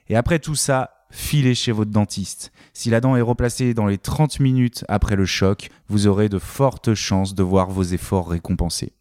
Et 0.09 0.17
après 0.17 0.39
tout 0.39 0.55
ça, 0.55 0.98
filez 1.11 1.55
chez 1.55 1.73
votre 1.73 1.91
dentiste. 1.91 2.53
Si 2.73 2.91
la 2.91 3.01
dent 3.01 3.17
est 3.17 3.23
replacée 3.23 3.75
dans 3.75 3.87
les 3.87 3.99
30 3.99 4.41
minutes 4.41 4.85
après 4.89 5.17
le 5.17 5.25
choc, 5.25 5.71
vous 5.89 6.07
aurez 6.07 6.29
de 6.29 6.39
fortes 6.39 6.95
chances 6.95 7.35
de 7.35 7.43
voir 7.43 7.71
vos 7.71 7.83
efforts 7.83 8.29
récompensés. 8.29 8.93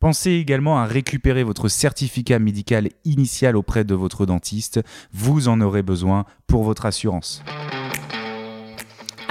Pensez 0.00 0.32
également 0.32 0.78
à 0.78 0.86
récupérer 0.86 1.44
votre 1.44 1.68
certificat 1.68 2.38
médical 2.38 2.88
initial 3.04 3.56
auprès 3.56 3.84
de 3.84 3.94
votre 3.94 4.26
dentiste. 4.26 4.80
Vous 5.12 5.48
en 5.48 5.60
aurez 5.60 5.82
besoin 5.82 6.24
pour 6.46 6.64
votre 6.64 6.86
assurance. 6.86 7.42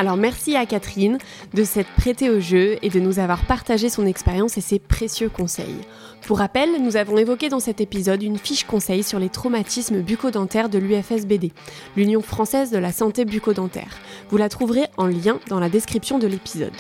Alors 0.02 0.18
merci 0.18 0.56
à 0.56 0.66
Catherine 0.66 1.20
de 1.54 1.64
s'être 1.64 1.92
prêtée 1.92 2.32
au 2.32 2.40
jeu 2.40 2.80
et 2.82 2.90
de 2.90 3.00
nous 3.00 3.20
avoir 3.20 3.46
partagé 3.46 3.88
son 3.88 4.08
expérience 4.08 4.58
et 4.58 4.62
ses 4.62 4.80
précieux 4.80 5.30
conseils. 5.30 5.78
Pour 6.26 6.40
rappel, 6.40 6.82
nous 6.82 6.98
avons 6.98 7.20
évoqué 7.20 7.50
dans 7.50 7.60
cet 7.60 7.82
épisode 7.82 8.24
une 8.24 8.40
fiche 8.40 8.64
conseil 8.64 9.04
sur 9.04 9.20
les 9.20 9.30
traumatismes 9.30 10.02
bucco-dentaires 10.02 10.70
de 10.70 10.80
l'UFSBD, 10.80 11.52
l'Union 11.96 12.24
française 12.24 12.72
de 12.72 12.80
la 12.80 12.92
santé 12.92 13.26
bucco-dentaire. 13.26 13.96
Vous 14.32 14.38
la 14.38 14.50
trouverez 14.50 14.88
en 14.98 15.06
lien 15.06 15.40
dans 15.50 15.60
la 15.60 15.70
description 15.70 16.18
de 16.18 16.26
l'épisode. 16.26 16.74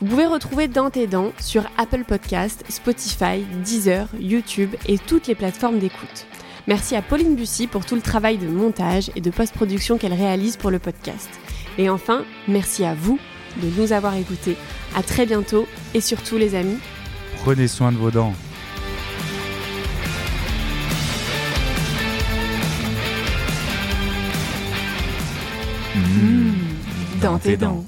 Vous 0.00 0.08
pouvez 0.08 0.26
retrouver 0.26 0.66
Dans 0.66 0.90
tes 0.90 1.06
dents 1.06 1.30
sur 1.40 1.62
Apple 1.78 2.02
Podcast, 2.02 2.64
Spotify, 2.68 3.44
Deezer, 3.62 4.08
YouTube 4.18 4.74
et 4.88 4.98
toutes 4.98 5.28
les 5.28 5.36
plateformes 5.36 5.78
d'écoute. 5.78 6.26
Merci 6.66 6.96
à 6.96 7.02
Pauline 7.02 7.36
Bussy 7.36 7.68
pour 7.68 7.86
tout 7.86 7.94
le 7.94 8.02
travail 8.02 8.38
de 8.38 8.48
montage 8.48 9.12
et 9.14 9.20
de 9.20 9.30
post-production 9.30 9.98
qu'elle 9.98 10.14
réalise 10.14 10.56
pour 10.56 10.72
le 10.72 10.80
podcast. 10.80 11.30
Et 11.78 11.88
enfin, 11.88 12.24
merci 12.48 12.84
à 12.84 12.94
vous 12.94 13.18
de 13.62 13.68
nous 13.80 13.92
avoir 13.92 14.14
écoutés. 14.16 14.56
À 14.94 15.02
très 15.02 15.26
bientôt 15.26 15.66
et 15.94 16.00
surtout 16.00 16.36
les 16.36 16.54
amis, 16.54 16.78
Prenez 17.42 17.68
soin 17.68 17.90
de 17.90 17.96
vos 17.96 18.10
dents. 18.10 18.34
dans 27.20 27.38
tes 27.38 27.56
dents. 27.56 27.84